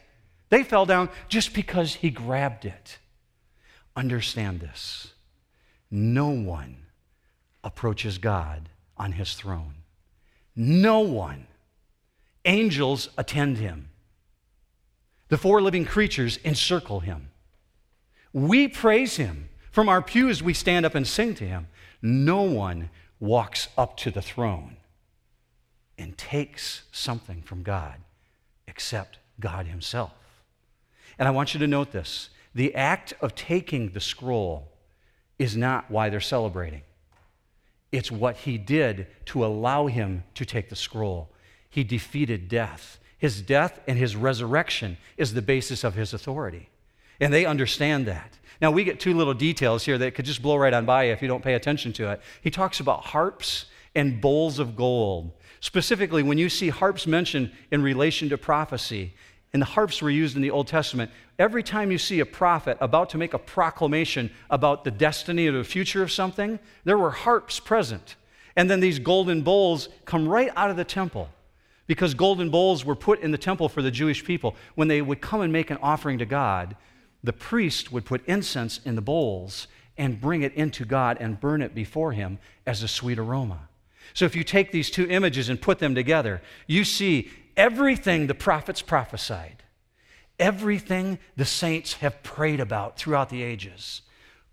They 0.49 0.63
fell 0.63 0.85
down 0.85 1.09
just 1.29 1.53
because 1.53 1.95
he 1.95 2.09
grabbed 2.09 2.65
it. 2.65 2.97
Understand 3.95 4.59
this 4.59 5.13
no 5.89 6.29
one 6.29 6.77
approaches 7.63 8.17
God 8.17 8.69
on 8.97 9.11
his 9.13 9.33
throne. 9.33 9.75
No 10.55 10.99
one 10.99 11.47
Angels 12.45 13.09
attend 13.17 13.57
him. 13.57 13.89
The 15.29 15.37
four 15.37 15.61
living 15.61 15.85
creatures 15.85 16.39
encircle 16.43 17.01
him. 17.01 17.29
We 18.33 18.67
praise 18.67 19.17
him. 19.17 19.49
From 19.71 19.87
our 19.87 20.01
pews, 20.01 20.43
we 20.43 20.53
stand 20.53 20.85
up 20.85 20.95
and 20.95 21.07
sing 21.07 21.35
to 21.35 21.47
him. 21.47 21.67
No 22.01 22.41
one 22.41 22.89
walks 23.19 23.69
up 23.77 23.95
to 23.97 24.11
the 24.11 24.21
throne 24.21 24.77
and 25.97 26.17
takes 26.17 26.83
something 26.91 27.41
from 27.43 27.63
God 27.63 27.95
except 28.67 29.19
God 29.39 29.67
himself. 29.67 30.11
And 31.17 31.27
I 31.27 31.31
want 31.31 31.53
you 31.53 31.59
to 31.59 31.67
note 31.67 31.91
this 31.91 32.29
the 32.53 32.75
act 32.75 33.13
of 33.21 33.35
taking 33.35 33.91
the 33.91 34.01
scroll 34.01 34.67
is 35.39 35.55
not 35.55 35.89
why 35.89 36.09
they're 36.09 36.19
celebrating. 36.19 36.81
It's 37.91 38.11
what 38.11 38.37
he 38.37 38.57
did 38.57 39.07
to 39.27 39.45
allow 39.45 39.87
him 39.87 40.23
to 40.35 40.45
take 40.45 40.69
the 40.69 40.75
scroll 40.75 41.30
he 41.71 41.83
defeated 41.83 42.47
death. 42.47 42.99
His 43.17 43.41
death 43.41 43.79
and 43.87 43.97
his 43.97 44.15
resurrection 44.15 44.97
is 45.17 45.33
the 45.33 45.41
basis 45.41 45.83
of 45.83 45.95
his 45.95 46.13
authority. 46.13 46.69
And 47.19 47.33
they 47.33 47.45
understand 47.45 48.05
that. 48.05 48.37
Now, 48.61 48.69
we 48.71 48.83
get 48.83 48.99
two 48.99 49.15
little 49.15 49.33
details 49.33 49.85
here 49.85 49.97
that 49.97 50.13
could 50.13 50.25
just 50.25 50.41
blow 50.41 50.57
right 50.57 50.73
on 50.73 50.85
by 50.85 51.05
you 51.05 51.13
if 51.13 51.21
you 51.21 51.27
don't 51.27 51.43
pay 51.43 51.55
attention 51.55 51.93
to 51.93 52.11
it. 52.11 52.21
He 52.41 52.51
talks 52.51 52.79
about 52.79 53.05
harps 53.05 53.65
and 53.95 54.21
bowls 54.21 54.59
of 54.59 54.75
gold. 54.75 55.31
Specifically, 55.61 56.21
when 56.21 56.37
you 56.37 56.49
see 56.49 56.69
harps 56.69 57.07
mentioned 57.07 57.51
in 57.71 57.81
relation 57.81 58.29
to 58.29 58.37
prophecy, 58.37 59.13
and 59.53 59.61
the 59.61 59.67
harps 59.67 60.01
were 60.01 60.09
used 60.09 60.35
in 60.35 60.41
the 60.41 60.51
Old 60.51 60.67
Testament, 60.67 61.11
every 61.39 61.63
time 61.63 61.91
you 61.91 61.97
see 61.97 62.19
a 62.19 62.25
prophet 62.25 62.77
about 62.81 63.09
to 63.11 63.17
make 63.17 63.33
a 63.33 63.39
proclamation 63.39 64.29
about 64.49 64.83
the 64.83 64.91
destiny 64.91 65.47
or 65.47 65.57
the 65.57 65.63
future 65.63 66.03
of 66.03 66.11
something, 66.11 66.59
there 66.83 66.97
were 66.97 67.11
harps 67.11 67.59
present. 67.59 68.15
And 68.55 68.69
then 68.69 68.79
these 68.79 68.99
golden 68.99 69.41
bowls 69.41 69.89
come 70.05 70.27
right 70.27 70.51
out 70.55 70.69
of 70.69 70.77
the 70.77 70.83
temple 70.83 71.29
because 71.87 72.13
golden 72.13 72.49
bowls 72.49 72.85
were 72.85 72.95
put 72.95 73.21
in 73.21 73.31
the 73.31 73.37
temple 73.37 73.69
for 73.69 73.81
the 73.81 73.91
Jewish 73.91 74.23
people. 74.23 74.55
When 74.75 74.87
they 74.87 75.01
would 75.01 75.21
come 75.21 75.41
and 75.41 75.51
make 75.51 75.69
an 75.69 75.77
offering 75.81 76.19
to 76.19 76.25
God, 76.25 76.75
the 77.23 77.33
priest 77.33 77.91
would 77.91 78.05
put 78.05 78.25
incense 78.27 78.79
in 78.85 78.95
the 78.95 79.01
bowls 79.01 79.67
and 79.97 80.21
bring 80.21 80.41
it 80.41 80.53
into 80.53 80.85
God 80.85 81.17
and 81.19 81.39
burn 81.39 81.61
it 81.61 81.75
before 81.75 82.13
him 82.13 82.39
as 82.65 82.81
a 82.81 82.87
sweet 82.87 83.19
aroma. 83.19 83.67
So 84.13 84.25
if 84.25 84.35
you 84.35 84.43
take 84.43 84.71
these 84.71 84.89
two 84.89 85.07
images 85.09 85.49
and 85.49 85.61
put 85.61 85.79
them 85.79 85.95
together, 85.95 86.41
you 86.67 86.83
see 86.83 87.29
everything 87.55 88.27
the 88.27 88.33
prophets 88.33 88.81
prophesied, 88.81 89.63
everything 90.39 91.19
the 91.35 91.45
saints 91.45 91.93
have 91.95 92.23
prayed 92.23 92.59
about 92.59 92.97
throughout 92.97 93.29
the 93.29 93.43
ages, 93.43 94.01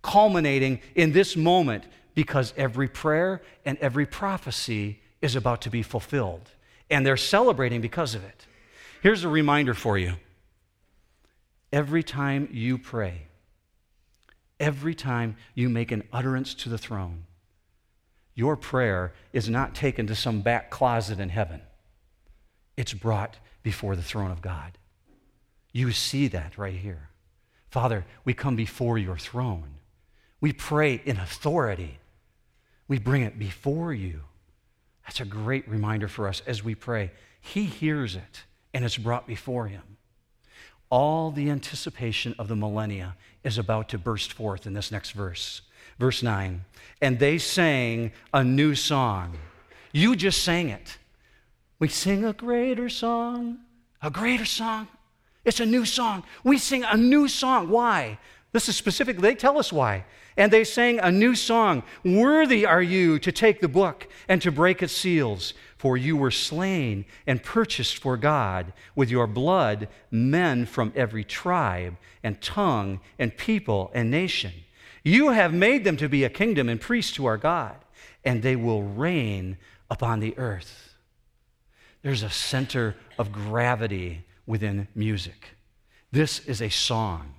culminating 0.02 0.80
in 0.94 1.12
this 1.12 1.36
moment 1.36 1.84
because 2.14 2.52
every 2.56 2.88
prayer 2.88 3.42
and 3.64 3.78
every 3.78 4.06
prophecy 4.06 5.00
is 5.22 5.34
about 5.34 5.62
to 5.62 5.70
be 5.70 5.82
fulfilled 5.82 6.50
and 6.90 7.04
they're 7.04 7.16
celebrating 7.16 7.80
because 7.80 8.14
of 8.14 8.24
it. 8.24 8.46
Here's 9.02 9.24
a 9.24 9.28
reminder 9.28 9.74
for 9.74 9.98
you 9.98 10.14
every 11.72 12.02
time 12.02 12.48
you 12.50 12.78
pray, 12.78 13.26
every 14.58 14.94
time 14.94 15.36
you 15.54 15.68
make 15.68 15.92
an 15.92 16.02
utterance 16.12 16.54
to 16.54 16.68
the 16.68 16.78
throne, 16.78 17.24
your 18.34 18.56
prayer 18.56 19.12
is 19.32 19.48
not 19.48 19.74
taken 19.74 20.06
to 20.06 20.14
some 20.14 20.40
back 20.40 20.70
closet 20.70 21.20
in 21.20 21.28
heaven. 21.28 21.60
It's 22.76 22.94
brought 22.94 23.38
before 23.62 23.96
the 23.96 24.02
throne 24.02 24.30
of 24.30 24.40
God. 24.40 24.78
You 25.72 25.92
see 25.92 26.28
that 26.28 26.56
right 26.56 26.74
here. 26.74 27.10
Father, 27.70 28.06
we 28.24 28.34
come 28.34 28.56
before 28.56 28.96
your 28.96 29.18
throne. 29.18 29.74
We 30.40 30.52
pray 30.52 31.02
in 31.04 31.18
authority. 31.18 31.98
We 32.86 32.98
bring 32.98 33.22
it 33.22 33.38
before 33.38 33.92
you. 33.92 34.22
That's 35.08 35.20
a 35.20 35.24
great 35.24 35.66
reminder 35.66 36.06
for 36.06 36.28
us 36.28 36.42
as 36.46 36.62
we 36.62 36.74
pray. 36.74 37.12
He 37.40 37.64
hears 37.64 38.14
it 38.14 38.44
and 38.74 38.84
it's 38.84 38.98
brought 38.98 39.26
before 39.26 39.66
him. 39.66 39.96
All 40.90 41.30
the 41.30 41.48
anticipation 41.48 42.34
of 42.38 42.46
the 42.46 42.54
millennia 42.54 43.16
is 43.42 43.56
about 43.56 43.88
to 43.88 43.98
burst 43.98 44.34
forth 44.34 44.66
in 44.66 44.74
this 44.74 44.92
next 44.92 45.12
verse. 45.12 45.62
Verse 45.98 46.22
9. 46.22 46.62
And 47.00 47.18
they 47.18 47.38
sang 47.38 48.12
a 48.34 48.44
new 48.44 48.74
song. 48.74 49.38
You 49.92 50.14
just 50.14 50.44
sang 50.44 50.68
it. 50.68 50.98
We 51.78 51.88
sing 51.88 52.26
a 52.26 52.34
greater 52.34 52.90
song, 52.90 53.60
a 54.02 54.10
greater 54.10 54.44
song. 54.44 54.88
It's 55.42 55.60
a 55.60 55.66
new 55.66 55.86
song. 55.86 56.22
We 56.44 56.58
sing 56.58 56.84
a 56.84 56.98
new 56.98 57.28
song. 57.28 57.70
Why? 57.70 58.18
This 58.52 58.68
is 58.68 58.76
specific. 58.76 59.18
They 59.18 59.34
tell 59.34 59.58
us 59.58 59.72
why 59.72 60.04
and 60.38 60.52
they 60.52 60.64
sang 60.64 61.00
a 61.00 61.10
new 61.10 61.34
song 61.34 61.82
Worthy 62.04 62.64
are 62.64 62.80
you 62.80 63.18
to 63.18 63.32
take 63.32 63.60
the 63.60 63.68
book 63.68 64.06
and 64.28 64.40
to 64.40 64.52
break 64.52 64.82
its 64.82 64.96
seals, 64.96 65.52
For 65.76 65.96
you 65.96 66.16
were 66.16 66.30
slain 66.30 67.04
and 67.26 67.42
purchased 67.42 67.98
for 67.98 68.16
God 68.16 68.72
with 68.94 69.10
your 69.10 69.26
blood 69.26 69.88
men 70.10 70.64
from 70.64 70.92
every 70.96 71.24
tribe 71.24 71.96
and 72.22 72.40
tongue 72.40 73.00
and 73.18 73.36
people 73.36 73.90
and 73.92 74.10
nation. 74.10 74.52
You 75.02 75.30
have 75.30 75.52
made 75.52 75.84
them 75.84 75.96
to 75.98 76.08
be 76.08 76.24
a 76.24 76.30
kingdom 76.30 76.68
and 76.68 76.80
priests 76.80 77.12
to 77.12 77.26
our 77.26 77.36
God, 77.36 77.76
and 78.24 78.42
they 78.42 78.56
will 78.56 78.82
reign 78.82 79.56
upon 79.90 80.20
the 80.20 80.36
earth. 80.38 80.94
There's 82.02 82.22
a 82.22 82.30
center 82.30 82.94
of 83.18 83.32
gravity 83.32 84.24
within 84.46 84.86
music. 84.94 85.56
This 86.12 86.40
is 86.46 86.62
a 86.62 86.68
song. 86.68 87.34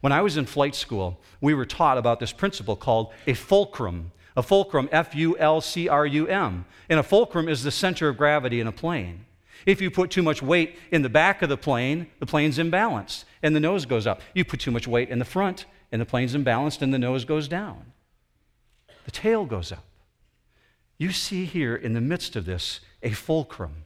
When 0.00 0.12
I 0.12 0.22
was 0.22 0.36
in 0.36 0.46
flight 0.46 0.74
school, 0.74 1.20
we 1.40 1.54
were 1.54 1.66
taught 1.66 1.98
about 1.98 2.20
this 2.20 2.32
principle 2.32 2.76
called 2.76 3.12
a 3.26 3.34
fulcrum. 3.34 4.12
A 4.36 4.42
fulcrum, 4.42 4.88
F 4.92 5.14
U 5.14 5.36
L 5.38 5.60
C 5.60 5.88
R 5.88 6.06
U 6.06 6.26
M. 6.26 6.64
And 6.88 6.98
a 6.98 7.02
fulcrum 7.02 7.48
is 7.48 7.62
the 7.62 7.70
center 7.70 8.08
of 8.08 8.16
gravity 8.16 8.60
in 8.60 8.66
a 8.66 8.72
plane. 8.72 9.26
If 9.66 9.82
you 9.82 9.90
put 9.90 10.10
too 10.10 10.22
much 10.22 10.42
weight 10.42 10.78
in 10.90 11.02
the 11.02 11.10
back 11.10 11.42
of 11.42 11.48
the 11.48 11.56
plane, 11.56 12.06
the 12.18 12.26
plane's 12.26 12.56
imbalanced 12.58 13.24
and 13.42 13.54
the 13.54 13.60
nose 13.60 13.84
goes 13.84 14.06
up. 14.06 14.22
You 14.34 14.44
put 14.44 14.60
too 14.60 14.70
much 14.70 14.88
weight 14.88 15.10
in 15.10 15.18
the 15.18 15.24
front 15.24 15.66
and 15.92 16.00
the 16.00 16.06
plane's 16.06 16.34
imbalanced 16.34 16.80
and 16.80 16.94
the 16.94 16.98
nose 16.98 17.24
goes 17.24 17.48
down. 17.48 17.92
The 19.04 19.10
tail 19.10 19.44
goes 19.44 19.72
up. 19.72 19.84
You 20.96 21.12
see 21.12 21.44
here 21.44 21.74
in 21.74 21.92
the 21.92 22.00
midst 22.00 22.36
of 22.36 22.46
this 22.46 22.80
a 23.02 23.10
fulcrum. 23.10 23.84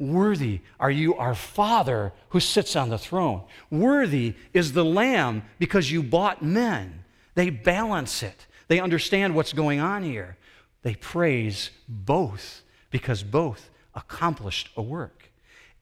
Worthy 0.00 0.60
are 0.80 0.90
you, 0.90 1.14
our 1.14 1.34
Father 1.34 2.12
who 2.30 2.40
sits 2.40 2.74
on 2.74 2.88
the 2.88 2.98
throne. 2.98 3.42
Worthy 3.70 4.34
is 4.54 4.72
the 4.72 4.84
Lamb 4.84 5.42
because 5.58 5.92
you 5.92 6.02
bought 6.02 6.42
men. 6.42 7.04
They 7.34 7.50
balance 7.50 8.22
it, 8.22 8.46
they 8.68 8.80
understand 8.80 9.34
what's 9.34 9.52
going 9.52 9.78
on 9.78 10.02
here. 10.02 10.36
They 10.82 10.94
praise 10.94 11.70
both 11.86 12.62
because 12.90 13.22
both 13.22 13.70
accomplished 13.94 14.70
a 14.76 14.82
work. 14.82 15.30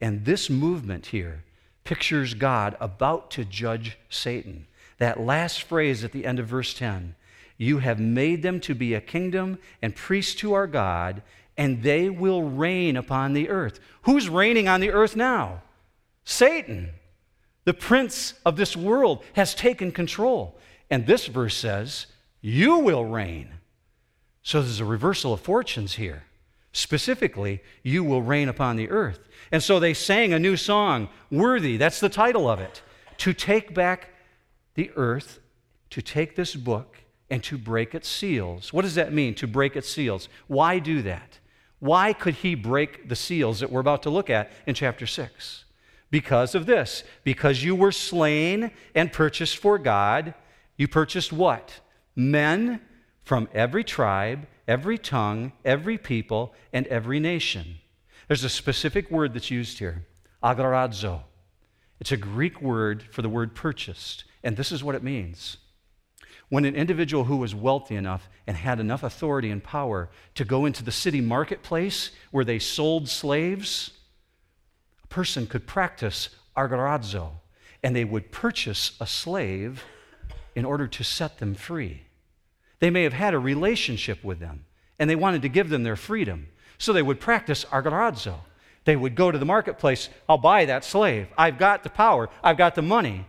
And 0.01 0.25
this 0.25 0.49
movement 0.49 1.07
here 1.07 1.43
pictures 1.83 2.33
God 2.33 2.75
about 2.79 3.31
to 3.31 3.45
judge 3.45 3.97
Satan. 4.09 4.67
That 4.97 5.19
last 5.19 5.63
phrase 5.63 6.03
at 6.03 6.11
the 6.11 6.25
end 6.25 6.39
of 6.39 6.47
verse 6.47 6.73
10 6.73 7.15
You 7.57 7.79
have 7.79 7.99
made 7.99 8.43
them 8.43 8.59
to 8.61 8.75
be 8.75 8.93
a 8.93 9.01
kingdom 9.01 9.57
and 9.81 9.95
priests 9.95 10.35
to 10.35 10.53
our 10.53 10.67
God, 10.67 11.21
and 11.59 11.83
they 11.83 12.09
will 12.09 12.41
reign 12.41 12.95
upon 12.95 13.33
the 13.33 13.49
earth. 13.49 13.81
Who's 14.03 14.29
reigning 14.29 14.69
on 14.69 14.79
the 14.79 14.91
earth 14.91 15.17
now? 15.17 15.61
Satan. 16.23 16.91
The 17.65 17.73
prince 17.73 18.33
of 18.45 18.55
this 18.55 18.77
world 18.77 19.25
has 19.33 19.53
taken 19.53 19.91
control. 19.91 20.57
And 20.89 21.05
this 21.05 21.27
verse 21.27 21.55
says, 21.55 22.07
You 22.39 22.77
will 22.77 23.03
reign. 23.03 23.49
So 24.41 24.61
there's 24.61 24.79
a 24.79 24.85
reversal 24.85 25.33
of 25.33 25.41
fortunes 25.41 25.95
here. 25.95 26.23
Specifically, 26.71 27.61
you 27.83 28.05
will 28.05 28.21
reign 28.21 28.47
upon 28.47 28.77
the 28.77 28.89
earth. 28.89 29.19
And 29.51 29.61
so 29.61 29.81
they 29.81 29.93
sang 29.93 30.31
a 30.31 30.39
new 30.39 30.55
song, 30.55 31.09
Worthy, 31.29 31.75
that's 31.75 31.99
the 31.99 32.07
title 32.07 32.49
of 32.49 32.61
it, 32.61 32.81
to 33.17 33.33
take 33.33 33.73
back 33.73 34.11
the 34.75 34.91
earth, 34.95 35.41
to 35.89 36.01
take 36.01 36.37
this 36.37 36.55
book, 36.55 36.99
and 37.29 37.43
to 37.43 37.57
break 37.57 37.93
its 37.93 38.07
seals. 38.07 38.71
What 38.71 38.83
does 38.83 38.95
that 38.95 39.11
mean, 39.11 39.35
to 39.35 39.45
break 39.45 39.75
its 39.75 39.89
seals? 39.89 40.29
Why 40.47 40.79
do 40.79 41.01
that? 41.01 41.39
Why 41.79 42.13
could 42.13 42.35
he 42.35 42.55
break 42.55 43.07
the 43.07 43.15
seals 43.15 43.61
that 43.61 43.71
we're 43.71 43.79
about 43.79 44.03
to 44.03 44.09
look 44.09 44.29
at 44.29 44.51
in 44.67 44.75
chapter 44.75 45.07
6? 45.07 45.63
Because 46.11 46.55
of 46.55 46.65
this. 46.65 47.03
Because 47.23 47.63
you 47.63 47.75
were 47.75 47.91
slain 47.91 48.71
and 48.93 49.13
purchased 49.13 49.57
for 49.57 49.77
God. 49.77 50.33
You 50.77 50.87
purchased 50.87 51.31
what? 51.31 51.79
Men 52.15 52.81
from 53.23 53.47
every 53.53 53.83
tribe, 53.83 54.47
every 54.67 54.97
tongue, 54.97 55.53
every 55.63 55.97
people, 55.97 56.53
and 56.73 56.85
every 56.87 57.19
nation. 57.19 57.75
There's 58.27 58.43
a 58.43 58.49
specific 58.49 59.09
word 59.09 59.33
that's 59.33 59.51
used 59.51 59.79
here 59.79 60.05
agorazo. 60.43 61.21
It's 61.99 62.11
a 62.11 62.17
Greek 62.17 62.61
word 62.61 63.03
for 63.03 63.21
the 63.21 63.29
word 63.29 63.55
purchased, 63.55 64.23
and 64.43 64.55
this 64.55 64.71
is 64.71 64.83
what 64.83 64.95
it 64.95 65.03
means 65.03 65.57
when 66.49 66.65
an 66.65 66.75
individual 66.75 67.25
who 67.25 67.37
was 67.37 67.53
wealthy 67.53 67.95
enough 67.95 68.27
and 68.47 68.57
had 68.57 68.79
enough 68.79 69.03
authority 69.03 69.51
and 69.51 69.63
power 69.63 70.09
to 70.35 70.43
go 70.43 70.65
into 70.65 70.83
the 70.83 70.91
city 70.91 71.21
marketplace 71.21 72.11
where 72.31 72.45
they 72.45 72.59
sold 72.59 73.07
slaves, 73.07 73.91
a 75.03 75.07
person 75.07 75.45
could 75.45 75.67
practice 75.67 76.29
agorazo, 76.57 77.31
and 77.83 77.95
they 77.95 78.03
would 78.03 78.31
purchase 78.31 78.97
a 78.99 79.05
slave 79.07 79.83
in 80.55 80.65
order 80.65 80.87
to 80.87 81.03
set 81.03 81.37
them 81.37 81.53
free. 81.53 82.01
They 82.79 82.89
may 82.89 83.03
have 83.03 83.13
had 83.13 83.33
a 83.33 83.39
relationship 83.39 84.23
with 84.23 84.39
them, 84.39 84.65
and 84.97 85.09
they 85.09 85.15
wanted 85.15 85.43
to 85.43 85.49
give 85.49 85.69
them 85.69 85.83
their 85.83 85.95
freedom. 85.95 86.47
So 86.77 86.93
they 86.93 87.01
would 87.01 87.19
practice 87.19 87.65
agorazo. 87.65 88.35
They 88.85 88.95
would 88.95 89.13
go 89.15 89.31
to 89.31 89.37
the 89.37 89.45
marketplace, 89.45 90.09
I'll 90.27 90.37
buy 90.37 90.65
that 90.65 90.83
slave. 90.83 91.27
I've 91.37 91.59
got 91.59 91.83
the 91.83 91.89
power, 91.89 92.29
I've 92.43 92.57
got 92.57 92.73
the 92.73 92.81
money, 92.81 93.25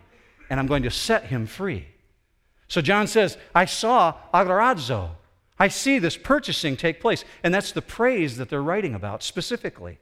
and 0.49 0.59
I'm 0.59 0.66
going 0.66 0.85
to 0.85 0.91
set 0.91 1.25
him 1.25 1.47
free. 1.47 1.87
So 2.71 2.81
John 2.81 3.09
says, 3.09 3.37
I 3.53 3.64
saw 3.64 4.14
agorazo. 4.33 5.11
I 5.59 5.66
see 5.66 5.99
this 5.99 6.16
purchasing 6.16 6.77
take 6.77 7.01
place. 7.01 7.25
And 7.43 7.53
that's 7.53 7.73
the 7.73 7.83
praise 7.83 8.37
that 8.37 8.49
they're 8.49 8.62
writing 8.62 8.95
about 8.95 9.25
specifically. 9.25 9.99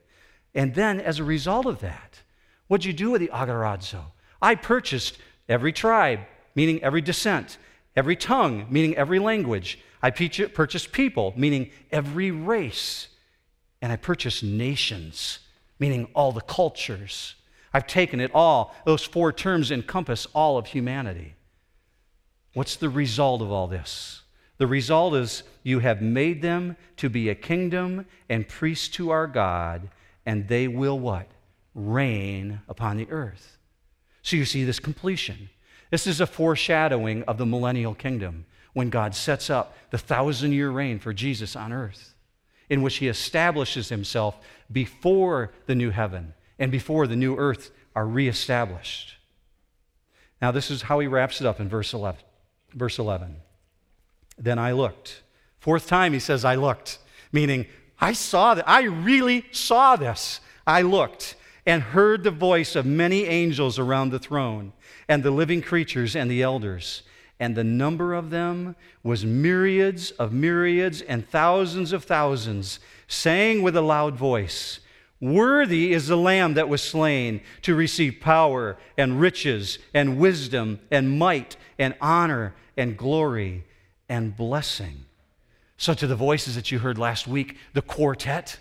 And 0.55 0.75
then, 0.75 1.01
as 1.01 1.19
a 1.19 1.25
result 1.25 1.65
of 1.65 1.81
that, 1.81 2.21
what'd 2.67 2.85
you 2.85 2.93
do 2.93 3.11
with 3.11 3.23
the 3.23 3.29
agorazo? 3.29 4.03
I 4.43 4.55
purchased 4.55 5.17
every 5.49 5.73
tribe, 5.73 6.21
meaning 6.55 6.83
every 6.83 7.01
descent, 7.01 7.57
every 7.97 8.17
tongue, 8.17 8.67
meaning 8.69 8.95
every 8.97 9.19
language. 9.19 9.79
I 10.03 10.11
purchased 10.11 10.93
people, 10.93 11.33
meaning 11.39 11.71
every 11.91 12.31
race. 12.31 13.09
And 13.81 13.91
I 13.91 13.97
purchased 13.97 14.45
nations, 14.45 15.39
meaning 15.79 16.07
all 16.15 16.33
the 16.33 16.43
cultures. 16.43 17.35
I've 17.73 17.87
taken 17.87 18.21
it 18.21 18.31
all. 18.35 18.75
Those 18.85 19.05
four 19.05 19.33
terms 19.33 19.71
encompass 19.71 20.27
all 20.35 20.59
of 20.59 20.67
humanity. 20.67 21.35
What's 22.55 22.77
the 22.77 22.89
result 22.89 23.43
of 23.43 23.53
all 23.53 23.67
this? 23.67 24.23
The 24.59 24.67
result 24.67 25.15
is 25.15 25.45
you 25.63 25.79
have 25.79 26.03
made 26.03 26.43
them 26.43 26.77
to 26.97 27.09
be 27.09 27.29
a 27.29 27.35
kingdom 27.35 28.07
and 28.29 28.49
priests 28.49 28.89
to 28.89 29.11
our 29.11 29.27
God, 29.27 29.89
and 30.27 30.49
they 30.49 30.67
will 30.67 30.99
what? 30.99 31.29
Reign 31.75 32.61
upon 32.69 32.97
the 32.97 33.09
earth. 33.11 33.59
So 34.23 34.37
you 34.37 34.45
see 34.45 34.65
this 34.65 34.81
completion. 34.81 35.49
This 35.91 36.07
is 36.07 36.21
a 36.21 36.27
foreshadowing 36.27 37.23
of 37.25 37.39
the 37.39 37.47
millennial 37.47 37.95
kingdom 37.95 38.47
when 38.75 38.91
God 38.91 39.15
sets 39.15 39.49
up 39.49 39.77
the 39.91 39.99
thousand 39.99 40.53
year 40.53 40.71
reign 40.71 40.99
for 40.99 41.13
Jesus 41.13 41.57
on 41.57 41.73
earth, 41.73 42.15
in 42.69 42.83
which 42.83 42.97
he 42.97 43.09
establishes 43.09 43.89
himself 43.89 44.37
before 44.71 45.53
the 45.67 45.75
new 45.75 45.91
heaven 45.91 46.35
and 46.59 46.71
before 46.71 47.07
the 47.07 47.17
new 47.17 47.37
earth 47.37 47.71
are 47.95 48.07
reestablished. 48.07 49.15
Now, 50.43 50.51
this 50.51 50.71
is 50.71 50.83
how 50.83 50.99
he 50.99 51.07
wraps 51.07 51.41
it 51.41 51.47
up 51.47 51.61
in 51.61 51.69
verse 51.69 51.93
11. 51.95 52.21
Verse 52.75 52.99
11. 52.99 53.37
Then 54.37 54.59
I 54.59 54.73
looked. 54.73 55.23
Fourth 55.59 55.87
time 55.87 56.13
he 56.13 56.19
says, 56.21 56.45
I 56.45 56.55
looked, 56.55 56.99
meaning 57.33 57.67
I 58.01 58.13
saw 58.13 58.55
that. 58.55 58.69
I 58.69 58.83
really 58.83 59.45
saw 59.53 59.97
this. 59.97 60.41
I 60.67 60.83
looked 60.83 61.35
and 61.67 61.83
heard 61.83 62.23
the 62.23 62.31
voice 62.31 62.77
of 62.77 62.87
many 62.87 63.25
angels 63.25 63.79
around 63.79 64.11
the 64.11 64.19
throne, 64.19 64.73
and 65.07 65.23
the 65.23 65.31
living 65.31 65.61
creatures 65.61 66.17
and 66.17 66.31
the 66.31 66.43
elders. 66.43 67.03
And 67.41 67.55
the 67.55 67.65
number 67.65 68.15
of 68.15 68.31
them 68.31 68.75
was 69.03 69.25
myriads 69.25 70.11
of 70.13 70.33
myriads 70.33 71.03
and 71.03 71.29
thousands 71.29 71.93
of 71.93 72.05
thousands, 72.05 72.81
saying 73.07 73.63
with 73.63 73.77
a 73.77 73.83
loud 73.83 74.17
voice, 74.17 74.81
Worthy 75.21 75.93
is 75.93 76.07
the 76.07 76.17
Lamb 76.17 76.55
that 76.55 76.69
was 76.69 76.81
slain 76.81 77.41
to 77.63 77.75
receive 77.75 78.21
power 78.21 78.77
and 78.97 79.21
riches 79.21 79.79
and 79.93 80.19
wisdom 80.19 80.79
and 80.91 81.19
might 81.19 81.57
and 81.79 81.95
honor 82.01 82.55
and 82.77 82.97
glory 82.97 83.65
and 84.09 84.37
blessing. 84.37 85.05
So, 85.77 85.95
to 85.95 86.07
the 86.07 86.17
voices 86.17 86.55
that 86.55 86.71
you 86.71 86.79
heard 86.79 86.99
last 86.99 87.27
week, 87.27 87.57
the 87.73 87.83
quartet, 87.83 88.59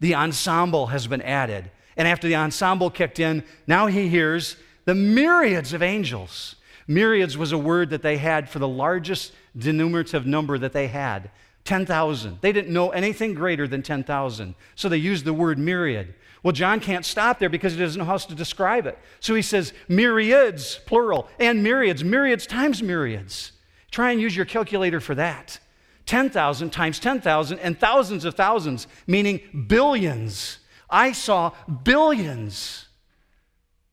the 0.00 0.14
ensemble 0.14 0.88
has 0.88 1.06
been 1.06 1.22
added. 1.22 1.70
And 1.96 2.06
after 2.06 2.28
the 2.28 2.36
ensemble 2.36 2.90
kicked 2.90 3.18
in, 3.18 3.42
now 3.66 3.86
he 3.86 4.08
hears 4.08 4.56
the 4.84 4.94
myriads 4.94 5.72
of 5.72 5.82
angels. 5.82 6.56
Myriads 6.86 7.36
was 7.36 7.52
a 7.52 7.58
word 7.58 7.90
that 7.90 8.02
they 8.02 8.16
had 8.16 8.48
for 8.48 8.60
the 8.60 8.68
largest 8.68 9.32
denominative 9.56 10.26
number 10.26 10.58
that 10.58 10.72
they 10.72 10.86
had 10.86 11.30
10,000. 11.68 12.38
They 12.40 12.50
didn't 12.50 12.72
know 12.72 12.88
anything 12.92 13.34
greater 13.34 13.68
than 13.68 13.82
10,000. 13.82 14.54
So 14.74 14.88
they 14.88 14.96
used 14.96 15.26
the 15.26 15.34
word 15.34 15.58
myriad. 15.58 16.14
Well, 16.42 16.52
John 16.52 16.80
can't 16.80 17.04
stop 17.04 17.38
there 17.38 17.50
because 17.50 17.74
he 17.74 17.78
doesn't 17.78 17.98
know 17.98 18.06
how 18.06 18.16
to 18.16 18.34
describe 18.34 18.86
it. 18.86 18.98
So 19.20 19.34
he 19.34 19.42
says 19.42 19.74
myriads, 19.86 20.80
plural, 20.86 21.28
and 21.38 21.62
myriads, 21.62 22.02
myriads 22.02 22.46
times 22.46 22.82
myriads. 22.82 23.52
Try 23.90 24.12
and 24.12 24.20
use 24.20 24.34
your 24.34 24.46
calculator 24.46 24.98
for 24.98 25.14
that. 25.16 25.60
10,000 26.06 26.70
times 26.70 26.98
10,000 27.00 27.58
and 27.58 27.78
thousands 27.78 28.24
of 28.24 28.34
thousands, 28.34 28.86
meaning 29.06 29.66
billions. 29.68 30.60
I 30.88 31.12
saw 31.12 31.52
billions. 31.82 32.86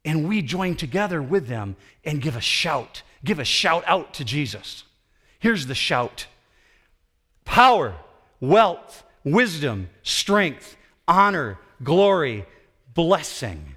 And 0.05 0.29
we 0.29 0.41
join 0.41 0.75
together 0.75 1.21
with 1.21 1.47
them 1.47 1.75
and 2.05 2.21
give 2.21 2.37
a 2.37 2.41
shout, 2.41 3.01
give 3.25 3.37
a 3.37 3.43
shout 3.43 3.83
out 3.85 4.13
to 4.13 4.23
Jesus. 4.23 4.85
Here's 5.39 5.67
the 5.67 5.75
shout 5.75 6.27
power, 7.45 7.95
wealth, 8.39 9.03
wisdom, 9.23 9.89
strength, 10.03 10.75
honor, 11.07 11.57
glory, 11.83 12.45
blessing. 12.93 13.75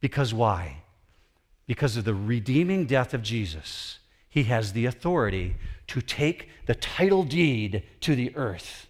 Because 0.00 0.32
why? 0.32 0.82
Because 1.66 1.96
of 1.96 2.04
the 2.04 2.14
redeeming 2.14 2.86
death 2.86 3.14
of 3.14 3.22
Jesus, 3.22 3.98
he 4.28 4.44
has 4.44 4.72
the 4.72 4.86
authority 4.86 5.56
to 5.88 6.00
take 6.00 6.48
the 6.66 6.74
title 6.74 7.22
deed 7.22 7.82
to 8.00 8.14
the 8.14 8.34
earth 8.36 8.88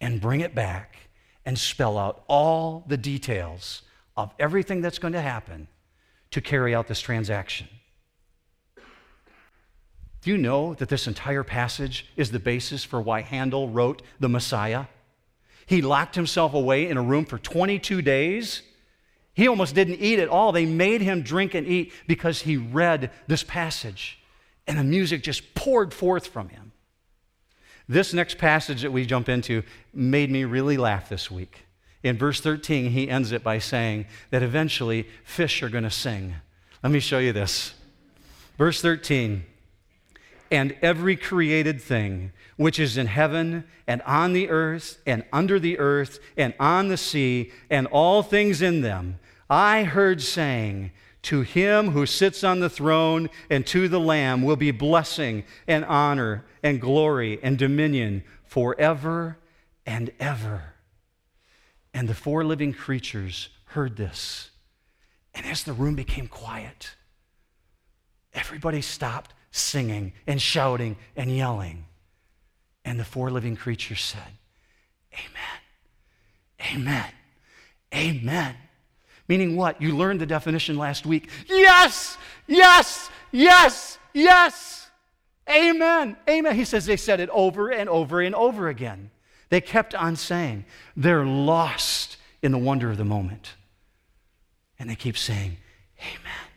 and 0.00 0.20
bring 0.20 0.40
it 0.40 0.54
back 0.54 0.96
and 1.44 1.58
spell 1.58 1.98
out 1.98 2.24
all 2.28 2.84
the 2.86 2.96
details 2.96 3.82
of 4.16 4.32
everything 4.38 4.80
that's 4.80 4.98
going 4.98 5.12
to 5.12 5.20
happen 5.20 5.68
to 6.30 6.40
carry 6.40 6.74
out 6.74 6.88
this 6.88 7.00
transaction. 7.00 7.68
Do 10.22 10.30
you 10.30 10.38
know 10.38 10.74
that 10.74 10.88
this 10.88 11.08
entire 11.08 11.42
passage 11.42 12.06
is 12.16 12.30
the 12.30 12.38
basis 12.38 12.84
for 12.84 13.00
why 13.00 13.22
Handel 13.22 13.68
wrote 13.68 14.02
The 14.20 14.28
Messiah? 14.28 14.86
He 15.66 15.82
locked 15.82 16.14
himself 16.14 16.54
away 16.54 16.88
in 16.88 16.96
a 16.96 17.02
room 17.02 17.24
for 17.24 17.38
22 17.38 18.02
days. 18.02 18.62
He 19.34 19.48
almost 19.48 19.74
didn't 19.74 20.00
eat 20.00 20.20
at 20.20 20.28
all. 20.28 20.52
They 20.52 20.64
made 20.64 21.00
him 21.00 21.22
drink 21.22 21.54
and 21.54 21.66
eat 21.66 21.92
because 22.06 22.42
he 22.42 22.56
read 22.56 23.10
this 23.26 23.42
passage, 23.42 24.20
and 24.68 24.78
the 24.78 24.84
music 24.84 25.24
just 25.24 25.54
poured 25.54 25.92
forth 25.92 26.28
from 26.28 26.50
him. 26.50 26.70
This 27.88 28.14
next 28.14 28.38
passage 28.38 28.82
that 28.82 28.92
we 28.92 29.04
jump 29.04 29.28
into 29.28 29.64
made 29.92 30.30
me 30.30 30.44
really 30.44 30.76
laugh 30.76 31.08
this 31.08 31.32
week. 31.32 31.64
In 32.04 32.16
verse 32.16 32.40
13, 32.40 32.92
he 32.92 33.08
ends 33.08 33.32
it 33.32 33.42
by 33.42 33.58
saying 33.58 34.06
that 34.30 34.42
eventually 34.42 35.08
fish 35.24 35.62
are 35.64 35.68
going 35.68 35.84
to 35.84 35.90
sing. 35.90 36.34
Let 36.82 36.92
me 36.92 37.00
show 37.00 37.18
you 37.18 37.32
this. 37.32 37.74
Verse 38.56 38.80
13 38.80 39.46
and 40.52 40.76
every 40.82 41.16
created 41.16 41.80
thing 41.80 42.30
which 42.56 42.78
is 42.78 42.98
in 42.98 43.06
heaven 43.06 43.64
and 43.86 44.02
on 44.02 44.34
the 44.34 44.50
earth 44.50 44.98
and 45.06 45.24
under 45.32 45.58
the 45.58 45.78
earth 45.78 46.20
and 46.36 46.52
on 46.60 46.88
the 46.88 46.96
sea 46.98 47.50
and 47.70 47.86
all 47.86 48.22
things 48.22 48.60
in 48.60 48.82
them, 48.82 49.18
I 49.48 49.84
heard 49.84 50.20
saying, 50.20 50.92
To 51.22 51.40
him 51.40 51.92
who 51.92 52.04
sits 52.04 52.44
on 52.44 52.60
the 52.60 52.68
throne 52.68 53.30
and 53.48 53.66
to 53.68 53.88
the 53.88 53.98
Lamb 53.98 54.42
will 54.42 54.56
be 54.56 54.70
blessing 54.70 55.44
and 55.66 55.86
honor 55.86 56.44
and 56.62 56.82
glory 56.82 57.40
and 57.42 57.56
dominion 57.56 58.22
forever 58.44 59.38
and 59.86 60.12
ever. 60.20 60.74
And 61.94 62.10
the 62.10 62.14
four 62.14 62.44
living 62.44 62.74
creatures 62.74 63.48
heard 63.64 63.96
this. 63.96 64.50
And 65.34 65.46
as 65.46 65.64
the 65.64 65.72
room 65.72 65.94
became 65.94 66.28
quiet, 66.28 66.94
everybody 68.34 68.82
stopped 68.82 69.32
singing 69.52 70.12
and 70.26 70.42
shouting 70.42 70.96
and 71.14 71.30
yelling. 71.30 71.84
And 72.84 72.98
the 72.98 73.04
four 73.04 73.30
living 73.30 73.54
creatures 73.54 74.02
said, 74.02 74.20
Amen. 75.14 76.74
Amen. 76.74 77.12
Amen. 77.94 78.56
Meaning 79.28 79.56
what? 79.56 79.80
You 79.80 79.96
learned 79.96 80.20
the 80.20 80.26
definition 80.26 80.76
last 80.76 81.06
week. 81.06 81.28
Yes, 81.46 82.16
yes, 82.48 83.10
yes, 83.30 83.98
yes. 84.12 84.90
Amen. 85.48 86.16
Amen. 86.28 86.54
He 86.56 86.64
says 86.64 86.86
they 86.86 86.96
said 86.96 87.20
it 87.20 87.28
over 87.30 87.70
and 87.70 87.88
over 87.88 88.20
and 88.20 88.34
over 88.34 88.68
again. 88.68 89.10
They 89.50 89.60
kept 89.60 89.94
on 89.94 90.16
saying, 90.16 90.64
they're 90.96 91.26
lost 91.26 92.16
in 92.40 92.52
the 92.52 92.58
wonder 92.58 92.90
of 92.90 92.96
the 92.96 93.04
moment. 93.04 93.54
And 94.78 94.88
they 94.88 94.94
keep 94.94 95.18
saying, 95.18 95.58
Amen. 96.00 96.48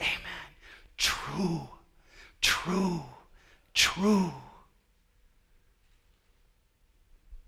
Amen. 0.00 0.18
True 0.96 1.68
true, 2.44 3.02
true. 3.72 4.30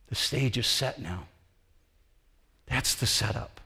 The 0.08 0.14
stage 0.14 0.56
is 0.56 0.66
set 0.66 1.00
now. 1.00 1.26
That's 2.66 2.94
the 2.94 3.06
setup 3.06 3.60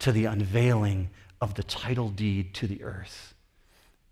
to 0.00 0.12
the 0.12 0.26
unveiling 0.26 1.08
of 1.40 1.54
the 1.54 1.62
title 1.62 2.10
deed 2.10 2.52
to 2.54 2.66
the 2.66 2.84
earth 2.84 3.34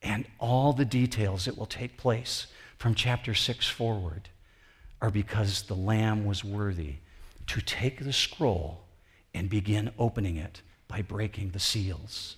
and 0.02 0.24
all 0.38 0.72
the 0.72 0.86
details 0.86 1.44
that 1.44 1.58
will 1.58 1.66
take 1.66 1.98
place 1.98 2.46
from 2.78 2.94
chapter 2.94 3.34
6 3.34 3.68
forward 3.68 4.30
are 5.02 5.10
because 5.10 5.62
the 5.62 5.74
Lamb 5.74 6.24
was 6.24 6.42
worthy 6.42 6.96
to 7.46 7.60
take 7.60 8.04
the 8.04 8.12
scroll 8.12 8.84
and 9.34 9.50
begin 9.50 9.90
opening 9.98 10.36
it 10.36 10.62
by 10.88 11.02
breaking 11.02 11.50
the 11.50 11.58
seals. 11.58 12.36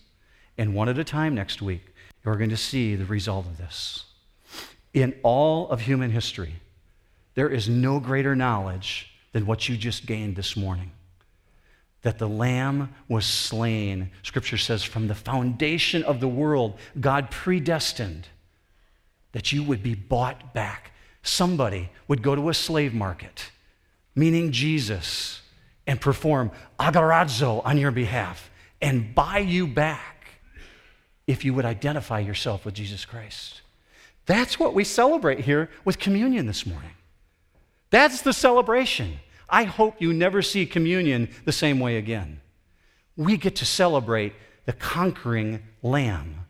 And 0.58 0.74
one 0.74 0.88
at 0.88 0.98
a 0.98 1.04
time 1.04 1.34
next 1.34 1.62
week, 1.62 1.94
you're 2.24 2.36
going 2.36 2.50
to 2.50 2.56
see 2.56 2.96
the 2.96 3.04
result 3.04 3.46
of 3.46 3.58
this 3.58 4.04
in 4.97 5.14
all 5.22 5.68
of 5.68 5.82
human 5.82 6.11
history, 6.11 6.55
there 7.34 7.51
is 7.51 7.68
no 7.68 8.01
greater 8.01 8.34
knowledge 8.34 9.11
than 9.32 9.44
what 9.44 9.68
you 9.68 9.76
just 9.76 10.07
gained 10.07 10.36
this 10.36 10.57
morning. 10.57 10.90
That 12.01 12.18
the 12.18 12.28
Lamb 12.28 12.94
was 13.07 13.26
slain, 13.26 14.11
Scripture 14.22 14.57
says, 14.57 14.82
from 14.82 15.07
the 15.07 15.14
foundation 15.14 16.03
of 16.03 16.20
the 16.20 16.28
world, 16.28 16.78
God 16.99 17.30
predestined 17.30 18.26
that 19.32 19.53
you 19.53 19.62
would 19.64 19.82
be 19.82 19.94
bought 19.94 20.55
back. 20.55 20.92
Somebody 21.22 21.90
would 22.09 22.22
go 22.22 22.34
to 22.34 22.49
a 22.49 22.55
slave 22.55 22.94
market, 22.94 23.51
meaning 24.14 24.51
Jesus, 24.51 25.42
and 25.86 26.01
perform 26.01 26.51
agorazo 26.80 27.61
on 27.66 27.76
your 27.76 27.90
behalf 27.90 28.51
and 28.80 29.14
buy 29.14 29.38
you 29.38 29.66
back 29.66 30.40
if 31.26 31.44
you 31.44 31.53
would 31.53 31.66
identify 31.66 32.18
yourself 32.20 32.64
with 32.64 32.72
Jesus 32.72 33.05
Christ. 33.05 33.61
That's 34.26 34.58
what 34.58 34.74
we 34.74 34.84
celebrate 34.84 35.40
here 35.40 35.70
with 35.84 35.98
communion 35.98 36.46
this 36.46 36.66
morning. 36.66 36.90
That's 37.90 38.22
the 38.22 38.32
celebration. 38.32 39.20
I 39.48 39.64
hope 39.64 40.00
you 40.00 40.12
never 40.12 40.42
see 40.42 40.66
communion 40.66 41.28
the 41.44 41.52
same 41.52 41.78
way 41.78 41.96
again. 41.96 42.40
We 43.16 43.36
get 43.36 43.56
to 43.56 43.64
celebrate 43.64 44.34
the 44.64 44.72
conquering 44.72 45.62
lamb. 45.82 46.46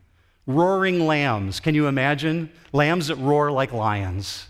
Roaring 0.47 1.05
lambs. 1.05 1.59
Can 1.59 1.75
you 1.75 1.87
imagine? 1.87 2.49
Lambs 2.73 3.07
that 3.07 3.15
roar 3.17 3.51
like 3.51 3.71
lions. 3.71 4.47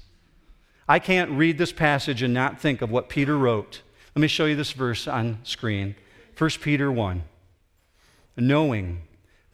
I 0.87 0.99
can't 0.99 1.31
read 1.31 1.57
this 1.57 1.73
passage 1.73 2.21
and 2.21 2.33
not 2.33 2.61
think 2.61 2.81
of 2.81 2.89
what 2.89 3.09
Peter 3.09 3.37
wrote. 3.37 3.81
Let 4.15 4.21
me 4.21 4.27
show 4.27 4.45
you 4.45 4.55
this 4.55 4.71
verse 4.71 5.07
on 5.07 5.39
screen 5.43 5.95
1 6.37 6.49
Peter 6.61 6.91
1. 6.91 7.23
Knowing 8.37 9.01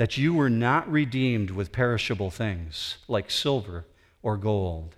that 0.04 0.18
you 0.18 0.34
were 0.34 0.50
not 0.50 0.92
redeemed 0.92 1.50
with 1.50 1.72
perishable 1.72 2.30
things 2.30 2.98
like 3.08 3.32
silver 3.32 3.86
or 4.22 4.36
gold, 4.36 4.98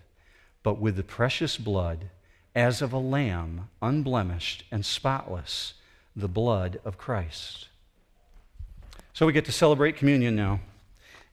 but 0.63 0.79
with 0.79 0.95
the 0.95 1.03
precious 1.03 1.57
blood 1.57 2.09
as 2.55 2.81
of 2.81 2.91
a 2.91 2.97
lamb, 2.97 3.69
unblemished 3.83 4.63
and 4.71 4.83
spotless, 4.83 5.75
the 6.15 6.27
blood 6.27 6.79
of 6.83 6.97
Christ. 6.97 7.67
So 9.13 9.27
we 9.27 9.31
get 9.31 9.45
to 9.45 9.51
celebrate 9.51 9.95
communion 9.95 10.35
now. 10.35 10.61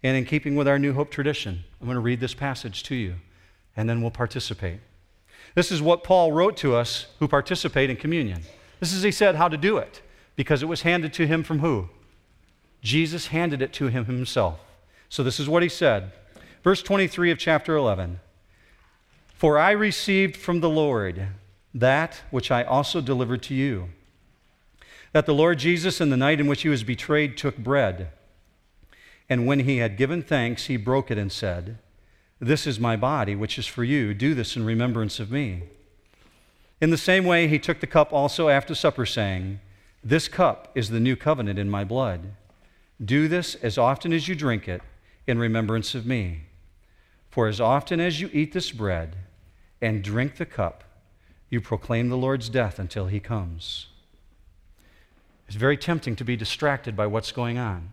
And 0.02 0.18
in 0.18 0.26
keeping 0.26 0.54
with 0.54 0.68
our 0.68 0.78
New 0.78 0.92
Hope 0.92 1.10
tradition, 1.10 1.64
I'm 1.80 1.86
going 1.86 1.94
to 1.94 2.02
read 2.02 2.20
this 2.20 2.34
passage 2.34 2.82
to 2.82 2.94
you, 2.94 3.14
and 3.74 3.88
then 3.88 4.02
we'll 4.02 4.10
participate. 4.10 4.80
This 5.54 5.72
is 5.72 5.80
what 5.80 6.04
Paul 6.04 6.30
wrote 6.30 6.58
to 6.58 6.76
us 6.76 7.06
who 7.20 7.26
participate 7.26 7.88
in 7.88 7.96
communion. 7.96 8.42
This 8.80 8.92
is, 8.92 9.02
he 9.02 9.10
said, 9.10 9.36
how 9.36 9.48
to 9.48 9.56
do 9.56 9.78
it, 9.78 10.02
because 10.36 10.62
it 10.62 10.66
was 10.66 10.82
handed 10.82 11.14
to 11.14 11.26
him 11.26 11.42
from 11.42 11.60
who? 11.60 11.88
Jesus 12.82 13.28
handed 13.28 13.62
it 13.62 13.72
to 13.74 13.86
him 13.86 14.06
himself. 14.06 14.60
So 15.08 15.22
this 15.22 15.38
is 15.38 15.48
what 15.48 15.62
he 15.62 15.68
said. 15.68 16.12
Verse 16.64 16.82
23 16.82 17.30
of 17.30 17.38
chapter 17.38 17.76
11 17.76 18.20
For 19.34 19.58
I 19.58 19.70
received 19.70 20.36
from 20.36 20.60
the 20.60 20.70
Lord 20.70 21.28
that 21.74 22.22
which 22.30 22.50
I 22.50 22.62
also 22.62 23.00
delivered 23.00 23.42
to 23.44 23.54
you. 23.54 23.90
That 25.12 25.26
the 25.26 25.34
Lord 25.34 25.58
Jesus, 25.58 26.00
in 26.00 26.10
the 26.10 26.16
night 26.16 26.40
in 26.40 26.46
which 26.46 26.62
he 26.62 26.68
was 26.68 26.84
betrayed, 26.84 27.36
took 27.36 27.56
bread. 27.56 28.08
And 29.28 29.46
when 29.46 29.60
he 29.60 29.78
had 29.78 29.96
given 29.96 30.22
thanks, 30.22 30.66
he 30.66 30.76
broke 30.76 31.10
it 31.10 31.18
and 31.18 31.30
said, 31.30 31.78
This 32.40 32.66
is 32.66 32.80
my 32.80 32.96
body, 32.96 33.34
which 33.34 33.58
is 33.58 33.66
for 33.66 33.84
you. 33.84 34.14
Do 34.14 34.34
this 34.34 34.56
in 34.56 34.64
remembrance 34.64 35.20
of 35.20 35.30
me. 35.30 35.64
In 36.80 36.90
the 36.90 36.98
same 36.98 37.24
way, 37.24 37.46
he 37.46 37.58
took 37.58 37.80
the 37.80 37.86
cup 37.86 38.12
also 38.12 38.48
after 38.48 38.74
supper, 38.74 39.06
saying, 39.06 39.60
This 40.02 40.28
cup 40.28 40.72
is 40.74 40.90
the 40.90 41.00
new 41.00 41.14
covenant 41.14 41.58
in 41.58 41.70
my 41.70 41.84
blood. 41.84 42.32
Do 43.04 43.28
this 43.28 43.54
as 43.56 43.78
often 43.78 44.12
as 44.12 44.28
you 44.28 44.34
drink 44.34 44.68
it 44.68 44.82
in 45.26 45.38
remembrance 45.38 45.94
of 45.94 46.06
me. 46.06 46.42
For 47.30 47.48
as 47.48 47.60
often 47.60 48.00
as 48.00 48.20
you 48.20 48.28
eat 48.32 48.52
this 48.52 48.70
bread 48.70 49.16
and 49.80 50.02
drink 50.02 50.36
the 50.36 50.46
cup, 50.46 50.84
you 51.48 51.60
proclaim 51.60 52.08
the 52.08 52.16
Lord's 52.16 52.48
death 52.48 52.78
until 52.78 53.06
he 53.06 53.20
comes. 53.20 53.86
It's 55.46 55.56
very 55.56 55.76
tempting 55.76 56.16
to 56.16 56.24
be 56.24 56.36
distracted 56.36 56.96
by 56.96 57.06
what's 57.06 57.32
going 57.32 57.58
on. 57.58 57.92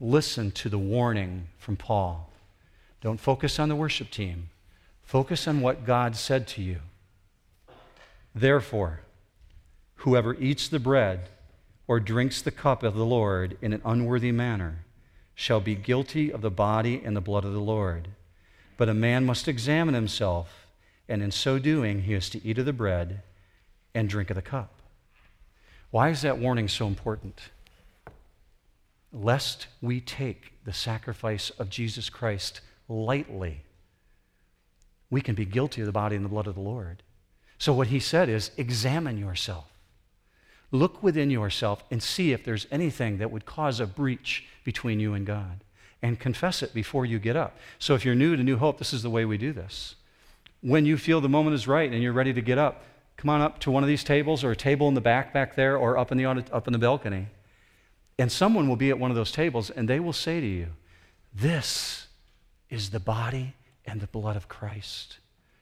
Listen 0.00 0.50
to 0.52 0.68
the 0.68 0.78
warning 0.78 1.48
from 1.56 1.76
Paul. 1.76 2.30
Don't 3.00 3.20
focus 3.20 3.58
on 3.58 3.68
the 3.68 3.76
worship 3.76 4.10
team, 4.10 4.50
focus 5.02 5.46
on 5.46 5.60
what 5.60 5.86
God 5.86 6.16
said 6.16 6.46
to 6.48 6.62
you. 6.62 6.80
Therefore, 8.34 9.00
whoever 9.96 10.34
eats 10.34 10.68
the 10.68 10.78
bread 10.78 11.28
or 11.86 12.00
drinks 12.00 12.40
the 12.40 12.50
cup 12.50 12.82
of 12.82 12.94
the 12.94 13.04
Lord 13.04 13.56
in 13.60 13.72
an 13.72 13.82
unworthy 13.84 14.32
manner 14.32 14.84
shall 15.34 15.60
be 15.60 15.74
guilty 15.74 16.32
of 16.32 16.40
the 16.40 16.50
body 16.50 17.02
and 17.04 17.16
the 17.16 17.20
blood 17.20 17.44
of 17.44 17.52
the 17.52 17.60
Lord. 17.60 18.08
But 18.76 18.88
a 18.88 18.94
man 18.94 19.24
must 19.24 19.48
examine 19.48 19.94
himself, 19.94 20.66
and 21.08 21.22
in 21.22 21.30
so 21.30 21.58
doing, 21.58 22.02
he 22.02 22.14
is 22.14 22.30
to 22.30 22.44
eat 22.44 22.58
of 22.58 22.66
the 22.66 22.72
bread 22.72 23.22
and 23.94 24.08
drink 24.08 24.30
of 24.30 24.36
the 24.36 24.42
cup. 24.42 24.70
Why 25.90 26.08
is 26.08 26.22
that 26.22 26.38
warning 26.38 26.68
so 26.68 26.86
important? 26.86 27.40
Lest 29.12 29.68
we 29.80 30.00
take 30.00 30.52
the 30.64 30.72
sacrifice 30.72 31.50
of 31.50 31.70
Jesus 31.70 32.10
Christ 32.10 32.60
lightly, 32.88 33.62
we 35.10 35.20
can 35.20 35.36
be 35.36 35.44
guilty 35.44 35.82
of 35.82 35.86
the 35.86 35.92
body 35.92 36.16
and 36.16 36.24
the 36.24 36.30
blood 36.30 36.48
of 36.48 36.56
the 36.56 36.60
Lord. 36.60 37.02
So, 37.58 37.72
what 37.72 37.88
he 37.88 38.00
said 38.00 38.28
is 38.28 38.50
examine 38.56 39.18
yourself. 39.18 39.66
Look 40.74 41.04
within 41.04 41.30
yourself 41.30 41.84
and 41.88 42.02
see 42.02 42.32
if 42.32 42.42
there's 42.42 42.66
anything 42.68 43.18
that 43.18 43.30
would 43.30 43.46
cause 43.46 43.78
a 43.78 43.86
breach 43.86 44.44
between 44.64 44.98
you 44.98 45.14
and 45.14 45.24
God. 45.24 45.62
And 46.02 46.18
confess 46.18 46.64
it 46.64 46.74
before 46.74 47.06
you 47.06 47.20
get 47.20 47.36
up. 47.36 47.56
So, 47.78 47.94
if 47.94 48.04
you're 48.04 48.16
new 48.16 48.34
to 48.34 48.42
New 48.42 48.56
Hope, 48.56 48.78
this 48.78 48.92
is 48.92 49.04
the 49.04 49.08
way 49.08 49.24
we 49.24 49.38
do 49.38 49.52
this. 49.52 49.94
When 50.62 50.84
you 50.84 50.98
feel 50.98 51.20
the 51.20 51.28
moment 51.28 51.54
is 51.54 51.68
right 51.68 51.90
and 51.90 52.02
you're 52.02 52.12
ready 52.12 52.32
to 52.32 52.42
get 52.42 52.58
up, 52.58 52.82
come 53.16 53.30
on 53.30 53.40
up 53.40 53.60
to 53.60 53.70
one 53.70 53.84
of 53.84 53.86
these 53.86 54.02
tables 54.02 54.42
or 54.42 54.50
a 54.50 54.56
table 54.56 54.88
in 54.88 54.94
the 54.94 55.00
back 55.00 55.32
back 55.32 55.54
there 55.54 55.78
or 55.78 55.96
up 55.96 56.10
in 56.10 56.18
the, 56.18 56.26
up 56.26 56.66
in 56.66 56.72
the 56.72 56.78
balcony. 56.80 57.28
And 58.18 58.32
someone 58.32 58.68
will 58.68 58.74
be 58.74 58.90
at 58.90 58.98
one 58.98 59.12
of 59.12 59.16
those 59.16 59.30
tables 59.30 59.70
and 59.70 59.88
they 59.88 60.00
will 60.00 60.12
say 60.12 60.40
to 60.40 60.46
you, 60.46 60.70
This 61.32 62.08
is 62.68 62.90
the 62.90 63.00
body 63.00 63.54
and 63.86 64.00
the 64.00 64.08
blood 64.08 64.34
of 64.34 64.48
Christ 64.48 65.18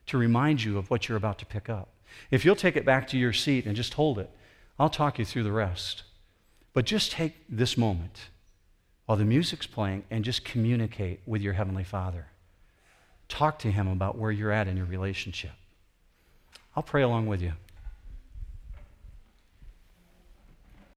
to 0.06 0.16
remind 0.16 0.64
you 0.64 0.78
of 0.78 0.90
what 0.90 1.06
you're 1.06 1.18
about 1.18 1.38
to 1.40 1.46
pick 1.46 1.68
up. 1.68 1.88
If 2.30 2.46
you'll 2.46 2.56
take 2.56 2.76
it 2.76 2.86
back 2.86 3.06
to 3.08 3.18
your 3.18 3.34
seat 3.34 3.66
and 3.66 3.76
just 3.76 3.94
hold 3.94 4.18
it, 4.18 4.30
I'll 4.79 4.91
talk 4.91 5.18
you 5.18 5.25
through 5.25 5.45
the 5.45 5.53
rest. 5.53 6.03
But 6.73 6.87
just 6.87 7.12
take 7.12 7.35
this 7.49 7.77
moment 7.77 8.31
while 9.07 9.18
the 9.18 9.25
music's 9.25 9.66
playing 9.66 10.05
and 10.11 10.25
just 10.25 10.45
communicate 10.45 11.20
with 11.27 11.43
your 11.43 11.53
Heavenly 11.53 11.85
Father. 11.85 12.27
Talk 13.29 13.59
to 13.61 13.70
Him 13.70 13.89
about 13.89 14.16
where 14.16 14.31
you're 14.31 14.53
at 14.53 14.68
in 14.68 14.77
your 14.77 14.87
relationship. 14.87 15.53
I'll 16.75 16.83
pray 16.83 17.03
along 17.03 17.27
with 17.27 17.43
you. 17.43 17.53